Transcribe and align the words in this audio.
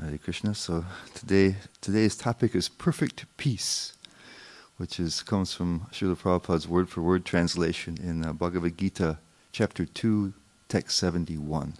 Hare 0.00 0.18
Krishna. 0.18 0.54
So 0.54 0.84
today, 1.14 1.56
today's 1.80 2.16
topic 2.16 2.54
is 2.54 2.68
perfect 2.68 3.26
peace, 3.36 3.92
which 4.78 4.98
is 4.98 5.22
comes 5.22 5.52
from 5.52 5.86
Srila 5.92 6.16
Prabhupada's 6.16 6.66
word 6.66 6.88
for 6.88 7.02
word 7.02 7.24
translation 7.26 7.98
in 8.02 8.24
uh, 8.24 8.32
Bhagavad 8.32 8.78
Gita, 8.78 9.18
chapter 9.52 9.84
two, 9.84 10.32
text 10.68 10.96
seventy-one. 10.96 11.74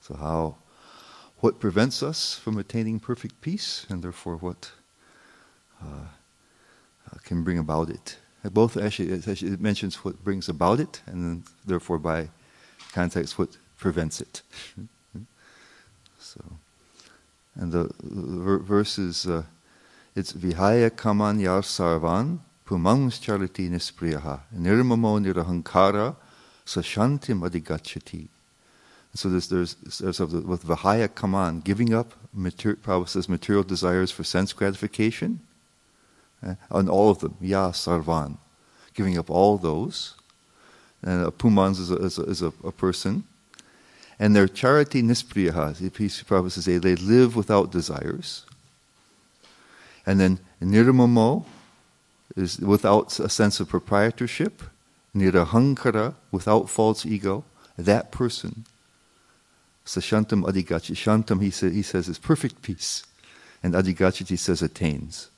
So 0.00 0.14
how, 0.14 0.56
what 1.40 1.60
prevents 1.60 2.02
us 2.02 2.34
from 2.34 2.56
attaining 2.56 2.98
perfect 2.98 3.40
peace, 3.42 3.86
and 3.90 4.02
therefore 4.02 4.36
what 4.36 4.72
uh, 5.82 6.06
uh, 7.12 7.18
can 7.24 7.44
bring 7.44 7.58
about 7.58 7.90
it. 7.90 8.16
Both 8.42 8.78
actually 8.78 9.10
it, 9.10 9.28
actually, 9.28 9.52
it 9.52 9.60
mentions 9.60 9.96
what 9.96 10.24
brings 10.24 10.48
about 10.48 10.80
it, 10.80 11.02
and 11.04 11.22
then 11.22 11.44
therefore 11.66 11.98
by 11.98 12.30
context 12.92 13.38
what 13.38 13.58
prevents 13.76 14.20
it. 14.20 14.40
so. 16.18 16.59
And 17.54 17.72
the, 17.72 17.90
the 18.02 18.58
verse 18.58 18.98
is, 18.98 19.26
uh, 19.26 19.42
it's 20.14 20.32
vihaya 20.32 20.94
kaman 20.94 21.40
yar 21.40 21.62
sarvan 21.62 22.40
pumang 22.66 23.10
chariti 23.10 23.68
nispriyaha 23.68 24.40
nirmamo 24.56 25.18
nirahankara 25.20 26.16
sashanti 26.64 27.34
madigachati. 27.34 28.28
So 29.14 29.28
there's, 29.28 29.48
there's, 29.48 29.74
there's 29.98 30.20
with 30.20 30.64
vihaya 30.64 31.12
kaman, 31.12 31.60
giving 31.60 31.92
up, 31.92 32.14
mater, 32.32 32.78
says 33.06 33.28
material 33.28 33.64
desires 33.64 34.12
for 34.12 34.22
sense 34.22 34.52
gratification, 34.52 35.40
uh, 36.46 36.54
on 36.70 36.88
all 36.88 37.10
of 37.10 37.18
them, 37.18 37.36
ya 37.40 37.72
sarvan, 37.72 38.38
giving 38.94 39.18
up 39.18 39.28
all 39.28 39.58
those. 39.58 40.14
And 41.02 41.24
pumans 41.38 41.80
is 41.80 41.90
a, 41.90 41.96
is 41.96 42.18
a, 42.18 42.22
is 42.22 42.42
a, 42.42 42.52
a 42.62 42.70
person 42.70 43.24
and 44.20 44.36
their 44.36 44.46
charati 44.46 45.02
nispriyaha, 45.02 45.78
the 45.78 45.88
peace 45.88 46.22
Prabhupada 46.22 46.50
says 46.50 46.66
they 46.66 46.94
live 46.94 47.34
without 47.34 47.72
desires. 47.72 48.44
And 50.04 50.20
then 50.20 50.38
nirmamo 50.60 51.46
is 52.36 52.58
without 52.58 53.18
a 53.18 53.30
sense 53.30 53.60
of 53.60 53.70
proprietorship. 53.70 54.62
Nirahankara, 55.16 56.14
without 56.30 56.68
false 56.68 57.06
ego. 57.06 57.44
That 57.78 58.12
person, 58.12 58.66
sashantam 59.86 60.44
adigachi. 60.44 60.94
Shantam, 60.94 61.42
he, 61.42 61.50
say, 61.50 61.70
he 61.70 61.82
says, 61.82 62.06
is 62.06 62.18
perfect 62.18 62.60
peace. 62.60 63.04
And 63.62 63.72
adigachiti 63.72 64.38
says 64.38 64.60
attains. 64.60 65.30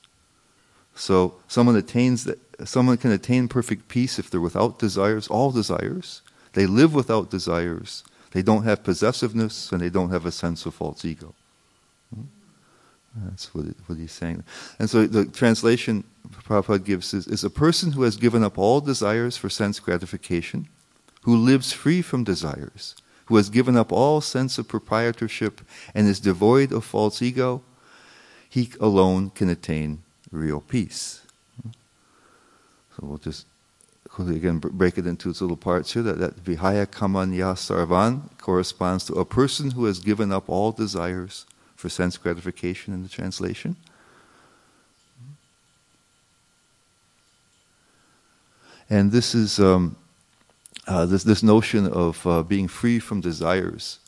So 0.93 1.35
someone 1.47 1.77
attains 1.77 2.25
that 2.25 2.39
someone 2.67 2.97
can 2.97 3.11
attain 3.11 3.47
perfect 3.47 3.87
peace 3.87 4.19
if 4.19 4.29
they're 4.29 4.41
without 4.41 4.77
desires, 4.77 5.29
all 5.29 5.51
desires. 5.51 6.21
They 6.51 6.65
live 6.65 6.93
without 6.93 7.31
desires 7.31 8.03
they 8.33 8.41
don't 8.41 8.63
have 8.63 8.83
possessiveness 8.83 9.71
and 9.71 9.81
they 9.81 9.89
don't 9.89 10.09
have 10.09 10.25
a 10.25 10.31
sense 10.31 10.65
of 10.65 10.73
false 10.73 11.05
ego. 11.05 11.33
Hmm? 12.13 12.23
That's 13.25 13.53
what, 13.53 13.67
it, 13.67 13.77
what 13.85 13.99
he's 13.99 14.11
saying. 14.11 14.43
And 14.79 14.89
so 14.89 15.05
the 15.05 15.25
translation 15.25 16.03
Prabhupada 16.31 16.83
gives 16.83 17.13
is, 17.13 17.27
is 17.27 17.43
a 17.43 17.49
person 17.49 17.91
who 17.91 18.01
has 18.01 18.15
given 18.15 18.43
up 18.43 18.57
all 18.57 18.81
desires 18.81 19.37
for 19.37 19.49
sense 19.49 19.79
gratification, 19.79 20.67
who 21.21 21.37
lives 21.37 21.73
free 21.73 22.01
from 22.01 22.23
desires, 22.23 22.95
who 23.25 23.35
has 23.35 23.51
given 23.51 23.77
up 23.77 23.91
all 23.91 24.19
sense 24.19 24.57
of 24.57 24.67
proprietorship 24.67 25.61
and 25.93 26.07
is 26.07 26.19
devoid 26.19 26.71
of 26.73 26.83
false 26.83 27.21
ego, 27.21 27.61
he 28.49 28.69
alone 28.79 29.29
can 29.29 29.49
attain 29.49 30.01
real 30.31 30.59
peace. 30.59 31.21
Hmm? 31.61 31.69
So 32.95 33.07
we'll 33.07 33.17
just 33.19 33.45
again 34.19 34.59
break 34.59 34.97
it 34.97 35.07
into 35.07 35.29
its 35.29 35.41
little 35.41 35.57
parts 35.57 35.93
here, 35.93 36.03
that, 36.03 36.19
that 36.19 36.43
vihaya 36.43 36.85
kamanya 36.85 37.55
sarvan 37.55 38.29
corresponds 38.37 39.05
to 39.05 39.13
a 39.15 39.25
person 39.25 39.71
who 39.71 39.85
has 39.85 39.99
given 39.99 40.31
up 40.31 40.49
all 40.49 40.71
desires 40.71 41.45
for 41.75 41.89
sense 41.89 42.17
gratification 42.17 42.93
in 42.93 43.03
the 43.03 43.09
translation. 43.09 43.75
And 48.89 49.11
this 49.11 49.33
is 49.33 49.59
um, 49.59 49.95
uh, 50.87 51.05
this 51.05 51.23
this 51.23 51.41
notion 51.41 51.87
of 51.87 52.25
uh, 52.27 52.43
being 52.43 52.67
free 52.67 52.99
from 52.99 53.21
desires 53.21 53.99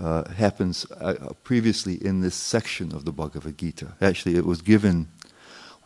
uh, 0.00 0.28
happens 0.30 0.90
uh, 0.92 1.32
previously 1.44 1.94
in 1.94 2.20
this 2.20 2.34
section 2.34 2.94
of 2.94 3.04
the 3.04 3.12
Bhagavad 3.12 3.58
Gita. 3.58 3.94
Actually, 4.00 4.36
it 4.36 4.46
was 4.46 4.62
given 4.62 5.08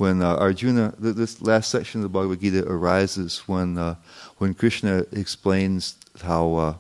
when 0.03 0.21
uh, 0.21 0.35
Arjuna, 0.35 0.95
this 0.99 1.41
last 1.41 1.71
section 1.71 2.01
of 2.01 2.03
the 2.03 2.09
Bhagavad 2.09 2.41
Gita 2.41 2.67
arises 2.67 3.39
when 3.47 3.79
uh, 3.79 3.95
when 4.39 4.53
Krishna 4.53 5.07
explains 5.13 5.95
how 6.21 6.55
uh, 6.57 6.75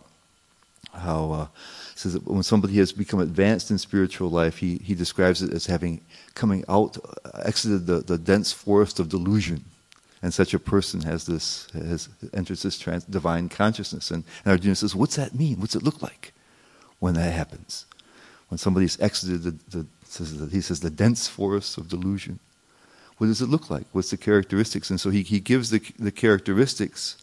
how 0.92 1.30
uh, 1.30 1.46
says 1.94 2.14
that 2.14 2.26
when 2.26 2.42
somebody 2.42 2.78
has 2.78 2.90
become 2.90 3.20
advanced 3.20 3.70
in 3.70 3.78
spiritual 3.78 4.28
life, 4.28 4.56
he 4.58 4.78
he 4.78 4.96
describes 4.96 5.40
it 5.40 5.52
as 5.52 5.66
having 5.66 6.00
coming 6.34 6.64
out, 6.68 6.98
uh, 6.98 7.42
exited 7.44 7.86
the, 7.86 8.00
the 8.00 8.18
dense 8.18 8.52
forest 8.52 8.98
of 8.98 9.08
delusion. 9.08 9.64
And 10.20 10.34
such 10.34 10.52
a 10.52 10.58
person 10.58 11.02
has 11.02 11.24
this 11.24 11.68
has 11.74 12.08
enters 12.34 12.62
this 12.64 12.76
trans, 12.76 13.04
divine 13.04 13.48
consciousness. 13.48 14.10
And, 14.10 14.24
and 14.44 14.50
Arjuna 14.50 14.74
says, 14.74 14.96
"What's 14.96 15.14
that 15.14 15.32
mean? 15.32 15.60
What's 15.60 15.76
it 15.76 15.84
look 15.84 16.02
like 16.02 16.32
when 16.98 17.14
that 17.14 17.32
happens? 17.32 17.86
When 18.48 18.58
somebody's 18.58 19.00
exited 19.00 19.44
the, 19.44 19.54
the 19.78 20.48
he 20.50 20.60
says 20.60 20.80
the 20.80 20.90
dense 20.90 21.28
forest 21.28 21.78
of 21.78 21.88
delusion." 21.88 22.40
What 23.22 23.28
does 23.28 23.40
it 23.40 23.48
look 23.50 23.70
like? 23.70 23.86
What's 23.92 24.10
the 24.10 24.16
characteristics? 24.16 24.90
And 24.90 25.00
so 25.00 25.08
he, 25.10 25.22
he 25.22 25.38
gives 25.38 25.70
the, 25.70 25.80
the 25.96 26.10
characteristics 26.10 27.22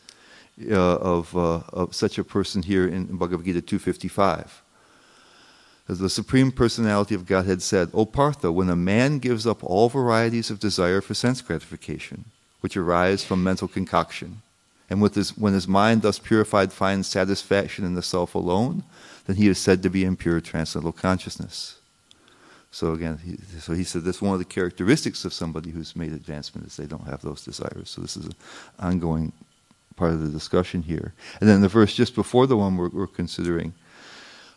uh, 0.71 0.95
of, 0.95 1.35
uh, 1.35 1.59
of 1.73 1.93
such 1.93 2.17
a 2.17 2.23
person 2.23 2.63
here 2.63 2.87
in 2.87 3.17
Bhagavad 3.17 3.45
Gita 3.45 3.59
255. 3.59 4.61
As 5.89 5.99
the 5.99 6.09
Supreme 6.09 6.53
Personality 6.53 7.15
of 7.15 7.25
Godhead 7.25 7.61
said, 7.61 7.89
O 7.93 8.05
Partha, 8.05 8.49
when 8.49 8.69
a 8.69 8.77
man 8.77 9.19
gives 9.19 9.45
up 9.45 9.61
all 9.61 9.89
varieties 9.89 10.49
of 10.49 10.61
desire 10.61 11.01
for 11.01 11.13
sense 11.13 11.41
gratification, 11.41 12.23
which 12.61 12.77
arise 12.77 13.25
from 13.25 13.43
mental 13.43 13.67
concoction, 13.67 14.41
and 14.89 15.01
with 15.01 15.15
his, 15.15 15.37
when 15.37 15.51
his 15.51 15.67
mind 15.67 16.01
thus 16.01 16.17
purified 16.17 16.71
finds 16.71 17.09
satisfaction 17.09 17.83
in 17.83 17.95
the 17.95 18.01
self 18.01 18.35
alone, 18.35 18.83
then 19.27 19.35
he 19.35 19.49
is 19.49 19.57
said 19.57 19.83
to 19.83 19.89
be 19.89 20.05
in 20.05 20.15
pure 20.15 20.39
transcendental 20.39 20.93
consciousness. 20.93 21.77
So 22.71 22.93
again, 22.93 23.17
he, 23.23 23.37
so 23.59 23.73
he 23.73 23.83
said 23.83 24.03
that's 24.03 24.21
one 24.21 24.33
of 24.33 24.39
the 24.39 24.45
characteristics 24.45 25.25
of 25.25 25.33
somebody 25.33 25.71
who's 25.71 25.95
made 25.95 26.13
advancement 26.13 26.67
is 26.67 26.77
they 26.77 26.85
don't 26.85 27.07
have 27.07 27.21
those 27.21 27.43
desires. 27.43 27.89
So 27.89 28.01
this 28.01 28.15
is 28.15 28.25
an 28.25 28.35
ongoing 28.79 29.31
part 29.95 30.13
of 30.13 30.21
the 30.21 30.29
discussion 30.29 30.83
here. 30.83 31.13
And 31.39 31.49
then 31.49 31.61
the 31.61 31.67
verse 31.67 31.95
just 31.95 32.13
before 32.13 32.45
the 32.45 32.57
one 32.57 32.77
we're, 32.77 32.89
we're 32.89 33.07
considering, 33.07 33.73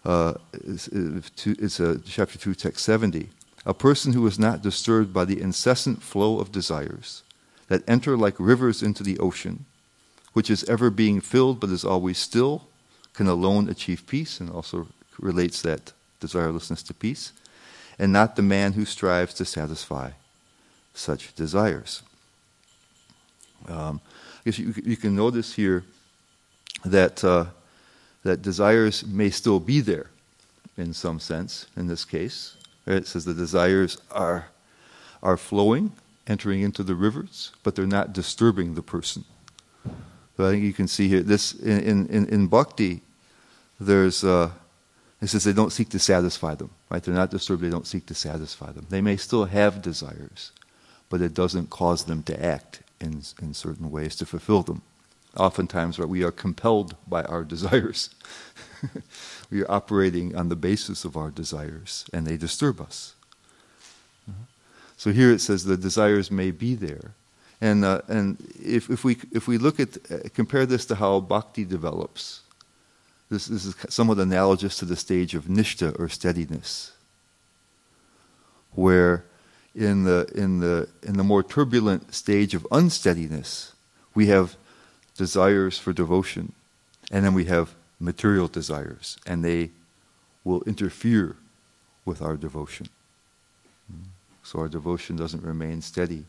uh, 0.04 0.34
is, 0.52 0.88
it's 0.92 1.80
a 1.80 1.98
chapter 2.00 2.38
two, 2.38 2.54
text 2.54 2.84
seventy. 2.84 3.30
A 3.64 3.72
person 3.72 4.12
who 4.12 4.26
is 4.26 4.38
not 4.38 4.62
disturbed 4.62 5.12
by 5.12 5.24
the 5.24 5.40
incessant 5.40 6.02
flow 6.02 6.38
of 6.38 6.52
desires 6.52 7.22
that 7.68 7.88
enter 7.88 8.16
like 8.16 8.34
rivers 8.38 8.82
into 8.82 9.02
the 9.02 9.18
ocean, 9.18 9.64
which 10.32 10.50
is 10.50 10.64
ever 10.64 10.90
being 10.90 11.20
filled 11.20 11.60
but 11.60 11.70
is 11.70 11.84
always 11.84 12.18
still, 12.18 12.66
can 13.14 13.26
alone 13.26 13.70
achieve 13.70 14.06
peace, 14.06 14.40
and 14.40 14.50
also 14.50 14.88
relates 15.18 15.62
that 15.62 15.92
desirelessness 16.20 16.84
to 16.86 16.92
peace 16.92 17.32
and 17.98 18.12
not 18.12 18.36
the 18.36 18.42
man 18.42 18.72
who 18.72 18.84
strives 18.84 19.34
to 19.34 19.44
satisfy 19.44 20.10
such 20.94 21.34
desires. 21.34 22.03
Um, 23.68 24.00
you, 24.44 24.74
you, 24.84 24.97
can 24.97 25.15
notice 25.15 25.54
here 25.54 25.84
that, 26.84 27.22
uh, 27.22 27.47
that 28.24 28.42
desires 28.42 29.06
may 29.06 29.30
still 29.30 29.60
be 29.60 29.80
there 29.80 30.10
in 30.77 30.92
some 30.92 31.21
sense 31.21 31.66
in 31.77 31.86
this 31.86 32.04
case. 32.04 32.56
It 32.86 33.06
says 33.06 33.24
the 33.24 33.34
desires 33.34 33.98
are, 34.10 34.47
are 35.22 35.36
flowing, 35.36 35.92
entering 36.27 36.62
into 36.62 36.83
the 36.83 36.94
rivers, 36.94 37.53
but 37.62 37.77
they're 37.77 37.86
not 37.86 38.12
disturbing 38.12 38.74
the 38.74 38.83
person. 38.83 39.24
So 40.36 40.47
I 40.47 40.50
think 40.50 40.65
you 40.65 40.72
can 40.72 40.89
see 40.89 41.09
here 41.09 41.21
this 41.21 41.54
in, 41.54 42.06
in, 42.09 42.28
in 42.28 42.47
bhakti, 42.48 43.03
there's 43.78 44.24
uh, 44.24 44.50
it 45.22 45.28
says 45.28 45.45
they 45.45 45.53
don't 45.53 45.72
seek 45.72 45.89
to 45.91 45.98
satisfy 45.98 46.54
them, 46.54 46.71
right? 46.91 47.03
They're 47.03 47.15
not 47.15 47.30
disturbed, 47.30 47.63
they 47.63 47.71
don't 47.71 47.86
seek 47.86 48.07
to 48.07 48.15
satisfy 48.15 48.72
them. 48.72 48.86
They 48.91 49.01
may 49.01 49.16
still 49.16 49.45
have 49.45 49.80
desires, 49.80 50.51
but 51.09 51.21
it 51.22 51.33
doesn't 51.33 51.71
cause 51.71 52.04
them 52.04 52.22
to 52.24 52.45
act 52.45 52.83
in, 53.01 53.22
in 53.41 53.54
certain 53.54 53.91
ways 53.91 54.16
to 54.16 54.27
fulfill 54.27 54.63
them. 54.63 54.83
oftentimes 55.36 55.98
right, 55.98 56.09
we 56.09 56.24
are 56.24 56.33
compelled 56.33 56.97
by 57.07 57.22
our 57.24 57.45
desires. 57.54 58.10
we 59.51 59.63
are 59.63 59.71
operating 59.71 60.34
on 60.34 60.48
the 60.48 60.57
basis 60.57 61.04
of 61.04 61.16
our 61.16 61.30
desires, 61.30 62.04
and 62.13 62.27
they 62.27 62.36
disturb 62.36 62.80
us. 62.80 63.15
So 64.97 65.10
here 65.10 65.33
it 65.33 65.41
says 65.41 65.65
the 65.65 65.77
desires 65.77 66.30
may 66.30 66.53
be 66.53 66.77
there. 66.77 67.15
And, 67.60 67.84
uh, 67.84 68.03
and 68.07 68.36
if, 68.60 68.89
if, 68.89 69.03
we, 69.04 69.16
if 69.33 69.48
we 69.48 69.59
look 69.59 69.80
at, 69.80 69.98
uh, 70.10 70.28
compare 70.33 70.65
this 70.65 70.86
to 70.86 70.95
how 70.95 71.18
bhakti 71.18 71.65
develops, 71.65 72.42
this, 73.32 73.46
this 73.46 73.64
is 73.64 73.74
somewhat 73.88 74.18
analogous 74.18 74.78
to 74.78 74.84
the 74.84 74.96
stage 74.96 75.34
of 75.34 75.44
nishta 75.44 75.98
or 75.98 76.08
steadiness, 76.08 76.92
where 78.72 79.24
in 79.74 80.04
the, 80.04 80.30
in, 80.34 80.60
the, 80.60 80.88
in 81.02 81.16
the 81.16 81.24
more 81.24 81.42
turbulent 81.42 82.14
stage 82.14 82.54
of 82.54 82.66
unsteadiness, 82.70 83.72
we 84.14 84.26
have 84.26 84.56
desires 85.16 85.78
for 85.78 85.92
devotion, 85.92 86.52
and 87.10 87.24
then 87.24 87.32
we 87.32 87.46
have 87.46 87.74
material 87.98 88.48
desires, 88.48 89.16
and 89.26 89.44
they 89.44 89.70
will 90.44 90.62
interfere 90.64 91.36
with 92.04 92.20
our 92.20 92.36
devotion 92.36 92.88
so 94.42 94.58
our 94.58 94.68
devotion 94.68 95.16
doesn't 95.16 95.42
remain 95.42 95.80
steady. 95.80 96.24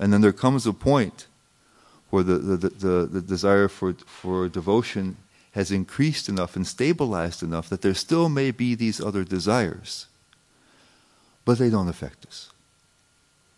And 0.00 0.12
then 0.12 0.20
there 0.20 0.32
comes 0.32 0.66
a 0.66 0.72
point 0.72 1.26
where 2.10 2.22
the, 2.22 2.38
the, 2.38 2.56
the, 2.68 3.06
the, 3.06 3.20
desire 3.20 3.68
for, 3.68 3.92
for 3.92 4.48
devotion 4.48 5.16
has 5.54 5.70
increased 5.70 6.28
enough 6.28 6.56
and 6.56 6.66
stabilized 6.66 7.42
enough 7.42 7.68
that 7.68 7.80
there 7.80 7.94
still 7.94 8.28
may 8.28 8.50
be 8.50 8.74
these 8.74 9.00
other 9.00 9.22
desires, 9.22 10.06
but 11.44 11.58
they 11.58 11.70
don't 11.70 11.88
affect 11.88 12.26
us. 12.26 12.50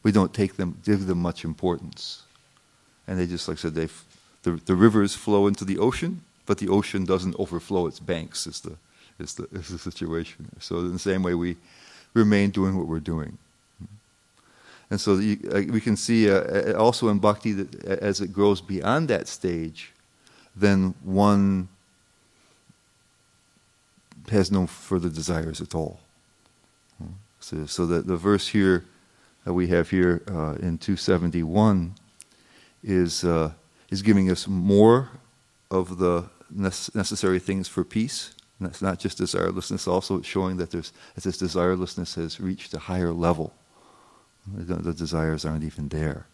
We 0.03 0.13
don't 0.13 0.35
take 0.35 0.57
them, 0.57 0.79
give 0.85 1.07
them 1.07 1.19
much 1.19 1.43
importance. 1.43 2.23
And 3.09 3.19
they 3.19 3.27
just, 3.27 3.49
like 3.49 3.57
I 3.59 3.61
said, 3.61 3.75
they, 3.75 3.89
the, 4.43 4.61
the 4.67 4.75
rivers 4.75 5.15
flow 5.15 5.47
into 5.47 5.65
the 5.65 5.79
ocean, 5.79 6.21
but 6.45 6.59
the 6.59 6.69
ocean 6.69 7.07
doesn't 7.07 7.35
overflow 7.39 7.87
its 7.87 7.99
banks, 7.99 8.47
is 8.47 8.61
the, 8.61 8.77
is 9.19 9.35
the, 9.35 9.49
is 9.53 9.69
the 9.69 9.79
situation. 9.79 10.51
So, 10.61 10.81
in 10.81 10.93
the 10.93 10.99
same 10.99 11.23
way, 11.23 11.33
we 11.35 11.57
remain 12.13 12.51
doing 12.51 12.77
what 12.77 12.87
we're 12.87 13.01
doing. 13.01 13.39
And 14.91 15.01
so 15.01 15.17
you, 15.17 15.39
uh, 15.51 15.63
we 15.73 15.81
can 15.81 15.97
see 15.97 16.31
uh, 16.31 16.35
uh, 16.35 16.73
also 16.79 17.09
in 17.09 17.19
bhakti 17.19 17.53
that 17.53 17.85
as 17.85 18.21
it 18.21 18.33
grows 18.33 18.61
beyond 18.61 19.09
that 19.09 19.27
stage, 19.27 19.93
then 20.55 20.95
one 21.03 21.69
has 24.31 24.50
no 24.50 24.67
further 24.67 25.08
desires 25.08 25.61
at 25.61 25.75
all. 25.75 26.00
So, 27.40 27.67
so 27.67 27.87
the, 27.87 28.02
the 28.02 28.17
verse 28.17 28.49
here 28.49 28.84
that 29.44 29.52
we 29.52 29.69
have 29.69 29.90
here 29.90 30.23
uh, 30.28 30.55
in 30.58 30.78
271 30.78 31.94
is, 32.82 33.23
uh, 33.25 33.52
is 33.90 34.02
giving 34.02 34.31
us 34.31 34.49
more 34.49 35.11
of 35.70 35.99
the 35.99 36.25
necessary 36.50 37.38
things 37.38 37.69
for 37.69 37.84
peace. 37.84 38.34
And 38.58 38.69
that's 38.69 38.82
not 38.82 38.99
just 38.99 39.19
desirelessness, 39.19 39.87
also 39.87 40.19
it's 40.19 40.26
showing 40.26 40.56
that, 40.56 40.70
there's, 40.70 40.93
that 41.14 41.25
this 41.25 41.40
desirelessness 41.40 42.17
has 42.17 42.40
reached 42.40 42.73
a 42.75 42.78
higher 42.78 43.12
level. 43.12 43.52
The, 44.52 44.76
the 44.76 44.93
desires 44.93 45.44
aren't 45.44 45.64
even 45.64 45.88
there. 45.88 46.26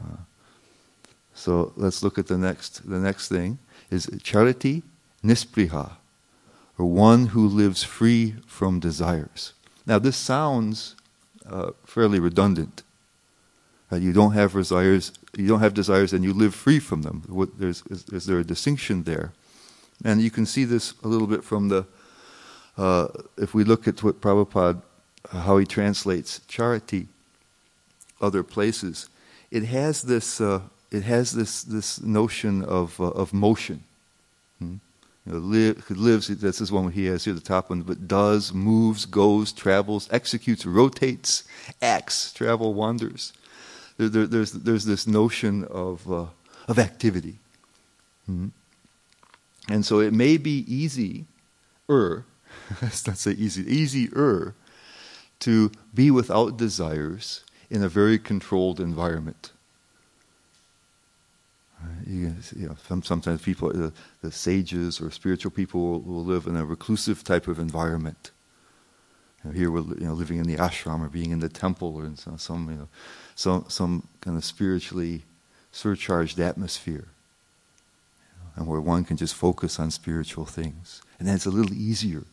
Uh, 0.00 0.18
so 1.34 1.72
let's 1.76 2.02
look 2.02 2.18
at 2.18 2.26
the 2.26 2.38
next. 2.38 2.88
The 2.88 2.98
next 2.98 3.28
thing 3.28 3.58
is 3.90 4.06
charati 4.06 4.82
nispriha, 5.24 5.92
or 6.78 6.86
one 6.86 7.26
who 7.28 7.46
lives 7.46 7.82
free 7.82 8.34
from 8.46 8.80
desires. 8.80 9.52
Now 9.86 9.98
this 9.98 10.16
sounds 10.16 10.96
uh, 11.48 11.72
fairly 11.84 12.20
redundant. 12.20 12.82
Uh, 13.90 13.96
you 13.96 14.12
don't 14.12 14.32
have 14.32 14.52
desires. 14.52 15.12
You 15.36 15.46
don't 15.46 15.60
have 15.60 15.74
desires, 15.74 16.12
and 16.12 16.24
you 16.24 16.32
live 16.32 16.54
free 16.54 16.78
from 16.78 17.02
them. 17.02 17.24
What, 17.28 17.58
there's, 17.58 17.82
is, 17.90 18.04
is, 18.08 18.26
there 18.26 18.38
a 18.38 18.44
distinction 18.44 19.02
there? 19.02 19.32
And 20.04 20.22
you 20.22 20.30
can 20.30 20.46
see 20.46 20.64
this 20.64 20.94
a 21.02 21.08
little 21.08 21.26
bit 21.26 21.44
from 21.44 21.68
the. 21.68 21.86
Uh, 22.78 23.08
if 23.36 23.52
we 23.52 23.64
look 23.64 23.86
at 23.86 24.02
what 24.02 24.20
Prabhupada, 24.20 24.80
how 25.30 25.58
he 25.58 25.66
translates 25.66 26.40
charati, 26.48 27.06
other 28.20 28.42
places, 28.42 29.10
it 29.50 29.64
has 29.64 30.02
this, 30.02 30.40
uh, 30.40 30.60
it 30.90 31.02
has 31.02 31.32
this, 31.32 31.62
this 31.62 32.00
notion 32.00 32.64
of, 32.64 32.98
uh, 32.98 33.08
of 33.08 33.34
motion. 33.34 33.84
You 35.26 35.34
know, 35.34 35.38
live, 35.38 35.90
lives, 35.90 36.28
this 36.28 36.60
is 36.60 36.72
one 36.72 36.90
he 36.90 37.06
has 37.06 37.24
here, 37.24 37.34
the 37.34 37.40
top 37.40 37.70
one, 37.70 37.82
but 37.82 38.08
does, 38.08 38.52
moves, 38.52 39.04
goes, 39.04 39.52
travels, 39.52 40.08
executes, 40.10 40.66
rotates, 40.66 41.44
acts, 41.80 42.32
travel, 42.32 42.74
wanders. 42.74 43.32
There, 43.98 44.08
there, 44.08 44.26
there's, 44.26 44.52
there's 44.52 44.84
this 44.84 45.06
notion 45.06 45.64
of, 45.64 46.10
uh, 46.10 46.26
of 46.66 46.78
activity. 46.78 47.38
Hmm? 48.26 48.48
And 49.68 49.86
so 49.86 50.00
it 50.00 50.12
may 50.12 50.38
be 50.38 50.64
easy, 50.66 51.26
er, 51.88 52.24
let's 52.82 53.06
not 53.06 53.18
say 53.18 53.32
easy, 53.32 53.62
easier 53.62 54.54
to 55.40 55.70
be 55.94 56.10
without 56.10 56.56
desires 56.56 57.44
in 57.70 57.82
a 57.82 57.88
very 57.88 58.18
controlled 58.18 58.80
environment. 58.80 59.52
You, 62.06 62.34
know, 62.56 62.76
sometimes 63.02 63.42
people, 63.42 63.72
the, 63.72 63.92
the, 64.22 64.32
sages 64.32 65.00
or 65.00 65.10
spiritual 65.10 65.50
people, 65.50 65.80
will, 65.80 66.00
will, 66.00 66.24
live 66.24 66.46
in 66.46 66.56
a 66.56 66.64
reclusive 66.64 67.24
type 67.24 67.48
of 67.48 67.58
environment. 67.58 68.30
You 69.42 69.50
know, 69.50 69.56
here 69.56 69.70
we're 69.70 69.80
you 69.98 70.06
know, 70.06 70.12
living 70.12 70.38
in 70.38 70.46
the 70.46 70.56
ashram 70.56 71.04
or 71.04 71.08
being 71.08 71.30
in 71.30 71.40
the 71.40 71.48
temple 71.48 71.96
or 71.96 72.04
in 72.04 72.16
some, 72.16 72.38
some, 72.38 72.70
you 72.70 72.76
know, 72.76 72.88
some, 73.34 73.64
some 73.68 74.06
kind 74.20 74.36
of 74.36 74.44
spiritually 74.44 75.22
surcharged 75.72 76.38
atmosphere. 76.38 77.06
and 78.56 78.66
where 78.66 78.80
one 78.80 79.04
can 79.04 79.16
just 79.16 79.34
focus 79.34 79.80
on 79.80 79.90
spiritual 79.90 80.44
things. 80.44 81.02
And 81.18 81.26
then 81.26 81.34
it's 81.34 81.46
a 81.46 81.50
little 81.50 81.74
easier 81.74 82.24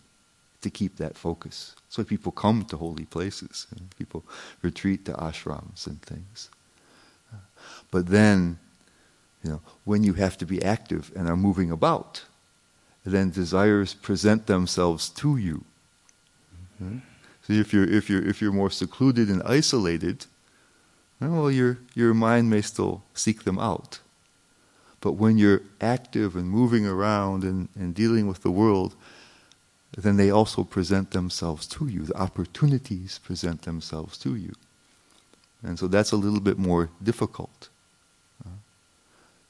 to 0.62 0.69
keep 0.69 0.98
that 0.98 1.18
focus. 1.18 1.75
That's 1.86 1.98
why 2.00 2.04
people 2.04 2.31
come 2.31 2.66
to 2.66 2.78
holy 2.78 3.06
places. 3.06 3.68
People 3.98 4.24
retreat 4.62 5.06
to 5.06 5.13
ashrams 5.13 5.88
and 5.88 6.01
things. 6.01 6.50
But 7.92 8.07
then, 8.07 8.60
you 9.44 9.50
know, 9.51 9.62
when 9.86 10.03
you 10.03 10.13
have 10.13 10.38
to 10.38 10.45
be 10.45 10.62
active 10.62 11.12
and 11.15 11.27
are 11.27 11.38
moving 11.38 11.71
about, 11.71 12.24
then 13.06 13.31
desires 13.31 13.94
present 13.94 14.47
themselves 14.47 15.09
to 15.09 15.38
you. 15.38 15.63
Mm-hmm. 16.81 16.97
So 17.44 17.53
if 17.53 17.74
you're 17.74 17.89
if 17.89 18.09
you're 18.09 18.25
if 18.25 18.41
you're 18.41 18.51
more 18.51 18.69
secluded 18.69 19.30
and 19.30 19.41
isolated, 19.44 20.25
well, 21.19 21.50
your 21.50 21.80
your 21.95 22.13
mind 22.13 22.50
may 22.50 22.62
still 22.62 23.03
seek 23.13 23.44
them 23.44 23.57
out. 23.59 24.00
But 25.01 25.13
when 25.13 25.38
you're 25.38 25.62
active 25.80 26.36
and 26.36 26.50
moving 26.50 26.86
around 26.86 27.44
and, 27.44 27.69
and 27.75 27.95
dealing 27.95 28.27
with 28.27 28.44
the 28.44 28.51
world, 28.51 28.95
then 29.97 30.18
they 30.18 30.30
also 30.30 30.63
present 30.63 31.12
themselves 31.12 31.65
to 31.68 31.88
you. 31.88 32.03
The 32.03 32.18
opportunities 32.18 33.19
present 33.19 33.62
themselves 33.62 34.17
to 34.19 34.36
you. 34.36 34.53
And 35.63 35.79
so 35.79 35.88
that's 35.88 36.12
a 36.12 36.17
little 36.17 36.41
bit 36.41 36.58
more 36.58 36.89
difficult. 37.01 37.69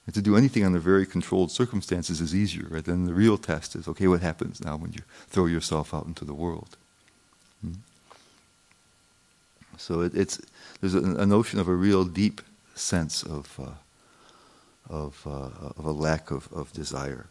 And 0.09 0.13
to 0.15 0.23
do 0.23 0.35
anything 0.35 0.65
under 0.65 0.79
very 0.79 1.05
controlled 1.05 1.51
circumstances 1.51 2.19
is 2.19 2.33
easier, 2.33 2.65
right? 2.67 2.83
Then 2.83 3.05
the 3.05 3.13
real 3.13 3.37
test 3.37 3.75
is 3.75 3.87
okay, 3.87 4.07
what 4.07 4.21
happens 4.21 4.59
now 4.59 4.75
when 4.75 4.91
you 4.91 5.01
throw 5.27 5.45
yourself 5.45 5.93
out 5.93 6.07
into 6.07 6.25
the 6.25 6.33
world? 6.33 6.77
Hmm? 7.61 7.73
So 9.77 10.01
it, 10.01 10.15
it's 10.15 10.41
there's 10.81 10.95
a, 10.95 11.03
a, 11.03 11.27
notion 11.27 11.59
of 11.59 11.67
a 11.67 11.75
real 11.75 12.05
deep 12.05 12.41
sense 12.73 13.21
of 13.21 13.59
uh, 13.59 13.73
of, 14.89 15.21
uh, 15.27 15.69
of 15.77 15.85
a 15.85 15.91
lack 15.91 16.31
of, 16.31 16.51
of 16.51 16.73
desire 16.73 17.27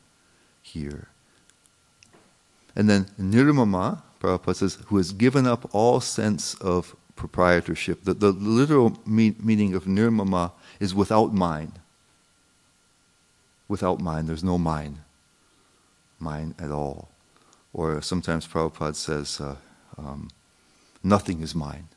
here. 0.62 1.08
And 2.76 2.88
then 2.88 3.06
nirmama, 3.20 4.02
Prabhupada 4.20 4.54
says, 4.54 4.78
who 4.86 4.98
has 4.98 5.10
given 5.10 5.48
up 5.48 5.68
all 5.74 6.00
sense 6.00 6.54
of 6.60 6.94
proprietorship. 7.16 8.04
The, 8.04 8.14
the 8.14 8.30
literal 8.30 8.96
me- 9.04 9.34
meaning 9.40 9.74
of 9.74 9.86
nirmama 9.86 10.52
is 10.78 10.94
without 10.94 11.34
mind. 11.34 11.80
Without 13.68 14.00
mind, 14.00 14.28
there's 14.28 14.44
no 14.44 14.58
mind. 14.58 14.98
Mind 16.18 16.54
at 16.58 16.70
all. 16.70 17.08
Or 17.72 18.00
sometimes 18.00 18.46
Prabhupada 18.46 18.94
says, 18.94 19.40
uh, 19.40 19.56
um, 19.98 20.30
nothing 21.02 21.42
is 21.42 21.54
mine. 21.54 21.88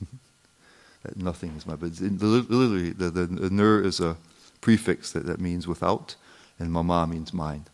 that 1.02 1.16
nothing 1.16 1.54
is 1.56 1.66
mine. 1.66 1.76
But 1.76 2.00
literally, 2.00 2.90
the, 2.90 3.10
the, 3.10 3.26
the 3.26 3.82
is 3.84 4.00
a 4.00 4.16
prefix 4.60 5.12
that, 5.12 5.26
that 5.26 5.40
means 5.40 5.68
without, 5.68 6.16
and 6.58 6.72
mama 6.72 7.06
means 7.06 7.32
mind. 7.34 7.70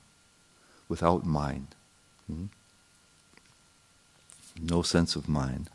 Without 0.88 1.25
mind. 1.25 1.68
Hmm? 2.26 2.46
No 4.61 4.82
sense 4.82 5.16
of 5.16 5.28
mind. 5.28 5.70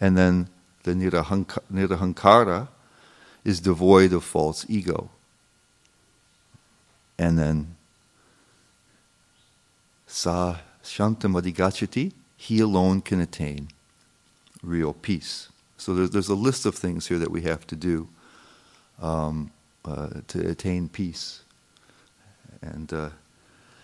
And 0.00 0.16
then 0.16 0.48
the 0.82 0.92
nirahankara 0.92 2.68
is 3.44 3.60
devoid 3.60 4.12
of 4.12 4.24
false 4.24 4.66
ego. 4.68 5.10
And 7.18 7.38
then 7.38 7.76
sa 10.06 10.58
shantamadhigachati, 10.84 12.12
he 12.36 12.60
alone 12.60 13.00
can 13.00 13.20
attain 13.20 13.68
real 14.62 14.92
peace. 14.92 15.48
So 15.76 15.94
there's, 15.94 16.10
there's 16.10 16.28
a 16.28 16.34
list 16.34 16.66
of 16.66 16.74
things 16.74 17.08
here 17.08 17.18
that 17.18 17.30
we 17.30 17.42
have 17.42 17.66
to 17.68 17.76
do 17.76 18.08
um, 19.00 19.50
uh, 19.84 20.08
to 20.28 20.48
attain 20.48 20.88
peace. 20.88 21.42
and 22.62 22.92
uh, 22.92 23.10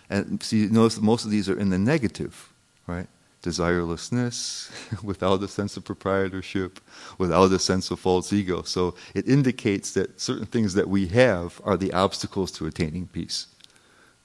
and 0.09 0.41
see, 0.43 0.67
notice 0.67 1.01
most 1.01 1.25
of 1.25 1.31
these 1.31 1.49
are 1.49 1.59
in 1.59 1.69
the 1.69 1.79
negative, 1.79 2.53
right? 2.85 3.07
Desirelessness, 3.45 5.03
without 5.03 5.43
a 5.43 5.47
sense 5.47 5.77
of 5.77 5.85
proprietorship, 5.85 6.79
without 7.19 7.51
a 7.51 7.59
sense 7.59 7.91
of 7.91 7.99
false 7.99 8.33
ego. 8.33 8.63
So 8.63 8.95
it 9.13 9.27
indicates 9.27 9.91
that 9.91 10.19
certain 10.19 10.47
things 10.47 10.73
that 10.73 10.89
we 10.89 11.07
have 11.07 11.61
are 11.63 11.77
the 11.77 11.93
obstacles 11.93 12.51
to 12.53 12.65
attaining 12.65 13.07
peace. 13.07 13.47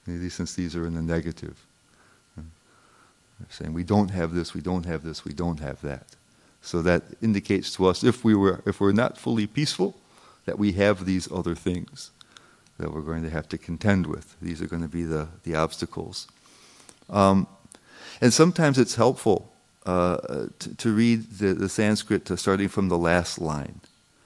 Since 0.07 0.55
these 0.55 0.75
are 0.75 0.87
in 0.87 0.95
the 0.95 1.01
negative. 1.03 1.63
They're 2.35 2.45
saying 3.49 3.73
we 3.73 3.83
don't 3.83 4.09
have 4.09 4.33
this, 4.33 4.53
we 4.53 4.61
don't 4.61 4.85
have 4.85 5.03
this, 5.03 5.23
we 5.23 5.33
don't 5.33 5.59
have 5.59 5.81
that. 5.81 6.07
So 6.61 6.81
that 6.81 7.03
indicates 7.21 7.73
to 7.75 7.85
us 7.85 8.03
if 8.03 8.23
we 8.23 8.35
were 8.35 8.61
if 8.65 8.79
we're 8.79 8.91
not 8.91 9.17
fully 9.17 9.47
peaceful, 9.47 9.95
that 10.45 10.57
we 10.57 10.73
have 10.73 11.05
these 11.05 11.31
other 11.31 11.55
things 11.55 12.11
that 12.77 12.91
we're 12.91 13.01
going 13.01 13.23
to 13.23 13.29
have 13.29 13.47
to 13.49 13.57
contend 13.57 14.07
with. 14.07 14.35
These 14.41 14.61
are 14.61 14.67
going 14.67 14.81
to 14.81 14.87
be 14.87 15.03
the, 15.03 15.27
the 15.43 15.55
obstacles. 15.55 16.27
Um, 17.09 17.47
and 18.19 18.33
sometimes 18.33 18.77
it's 18.77 18.95
helpful 18.95 19.51
uh, 19.85 20.47
to, 20.59 20.75
to, 20.75 20.93
read 20.93 21.29
the, 21.39 21.53
the 21.53 21.69
Sanskrit 21.69 22.29
uh, 22.29 22.35
starting 22.35 22.67
from 22.67 22.89
the 22.89 22.97
last 22.97 23.39
line. 23.39 23.81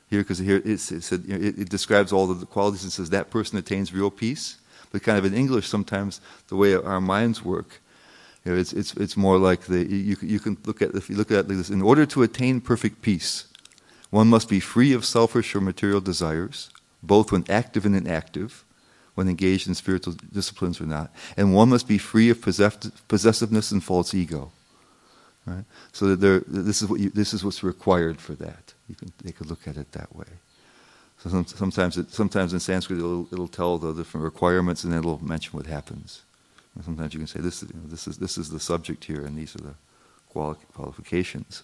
Here, 0.09 0.21
because 0.21 0.39
here 0.39 0.57
a, 0.57 0.65
it, 0.65 1.59
it, 1.59 1.69
describes 1.69 2.11
all 2.11 2.27
the 2.27 2.45
qualities 2.45 2.83
and 2.83 2.91
says 2.91 3.09
that 3.09 3.29
person 3.29 3.57
attains 3.57 3.93
real 3.93 4.11
peace. 4.11 4.57
But 4.91 5.03
kind 5.03 5.17
of 5.17 5.25
in 5.25 5.33
English, 5.33 5.67
sometimes 5.67 6.21
the 6.49 6.55
way 6.55 6.75
our 6.75 7.01
minds 7.01 7.43
work, 7.43 7.79
you 8.43 8.51
know, 8.51 8.57
it's, 8.57 8.73
it's, 8.73 8.93
it's 8.95 9.17
more 9.17 9.37
like 9.37 9.61
the, 9.61 9.85
you, 9.85 10.17
you 10.21 10.39
can 10.39 10.57
look 10.65 10.81
at, 10.81 10.93
if 10.93 11.09
you 11.09 11.15
look 11.15 11.31
at 11.31 11.37
it 11.37 11.47
like 11.47 11.57
this, 11.57 11.69
in 11.69 11.81
order 11.81 12.05
to 12.05 12.23
attain 12.23 12.61
perfect 12.61 13.01
peace, 13.01 13.47
one 14.09 14.27
must 14.27 14.49
be 14.49 14.59
free 14.59 14.91
of 14.93 15.05
selfish 15.05 15.55
or 15.55 15.61
material 15.61 16.01
desires, 16.01 16.69
both 17.01 17.31
when 17.31 17.45
active 17.49 17.85
and 17.85 17.95
inactive, 17.95 18.64
when 19.15 19.27
engaged 19.27 19.67
in 19.67 19.75
spiritual 19.75 20.13
disciplines 20.31 20.79
or 20.79 20.86
not. 20.86 21.12
And 21.36 21.53
one 21.53 21.69
must 21.69 21.88
be 21.88 21.98
free 21.98 22.29
of 22.29 22.41
possessiveness 22.41 23.72
and 23.72 23.84
false 23.84 24.13
ego. 24.13 24.51
Right? 25.45 25.65
So 25.91 26.07
that 26.07 26.22
there, 26.22 26.39
this 26.48 26.81
is 26.81 26.89
what 26.89 27.00
you, 27.00 27.10
this 27.10 27.34
is 27.34 27.43
what's 27.43 27.63
required 27.63 28.19
for 28.19 28.34
that. 28.34 28.74
You 28.88 28.95
can 28.95 29.12
take 29.24 29.39
a 29.41 29.43
look 29.43 29.67
at 29.67 29.77
it 29.77 29.91
that 29.91 30.15
way. 30.15 30.25
So 31.24 31.29
some, 31.29 31.45
sometimes, 31.45 31.98
it, 31.98 32.12
sometimes 32.12 32.53
in 32.53 32.60
Sanskrit 32.60 33.00
it'll, 33.00 33.27
it'll 33.31 33.48
tell 33.48 33.77
the 33.77 33.93
different 33.93 34.24
requirements 34.24 34.84
and 34.84 34.93
it'll 34.93 35.24
mention 35.24 35.57
what 35.57 35.67
happens. 35.67 36.24
And 36.75 36.84
sometimes 36.84 37.13
you 37.13 37.19
can 37.19 37.27
say 37.27 37.39
this, 37.39 37.62
you 37.63 37.69
know, 37.74 37.88
this 37.88 38.07
is 38.07 38.17
this 38.17 38.38
is 38.38 38.50
the 38.50 38.60
subject 38.60 39.05
here, 39.05 39.25
and 39.25 39.38
these 39.38 39.55
are 39.55 39.62
the 39.62 39.75
quali- 40.29 40.57
qualifications. 40.74 41.63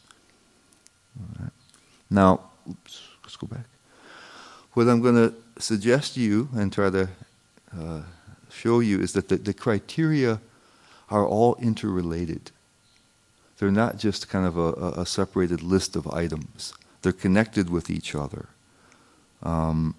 Now, 2.10 2.40
oops, 2.70 3.02
let's 3.24 3.36
go 3.36 3.48
back. 3.48 3.66
What 4.74 4.88
I'm 4.88 5.02
going 5.02 5.16
to 5.16 5.34
suggest 5.62 6.14
to 6.14 6.22
you 6.22 6.48
and 6.54 6.72
try 6.72 6.90
to 6.90 7.10
uh, 7.80 8.02
show 8.50 8.80
you 8.80 9.00
is 9.00 9.14
that 9.14 9.30
the, 9.30 9.38
the 9.38 9.54
criteria 9.54 10.40
are 11.10 11.26
all 11.26 11.56
interrelated. 11.56 12.52
They're 13.58 13.72
not 13.72 13.98
just 13.98 14.30
kind 14.30 14.46
of 14.46 14.58
a, 14.58 15.02
a 15.02 15.06
separated 15.06 15.62
list 15.62 15.96
of 15.96 16.08
items. 16.08 16.74
They're 17.02 17.12
connected 17.12 17.70
with 17.70 17.90
each 17.90 18.16
other. 18.16 18.50
Um, 19.44 19.96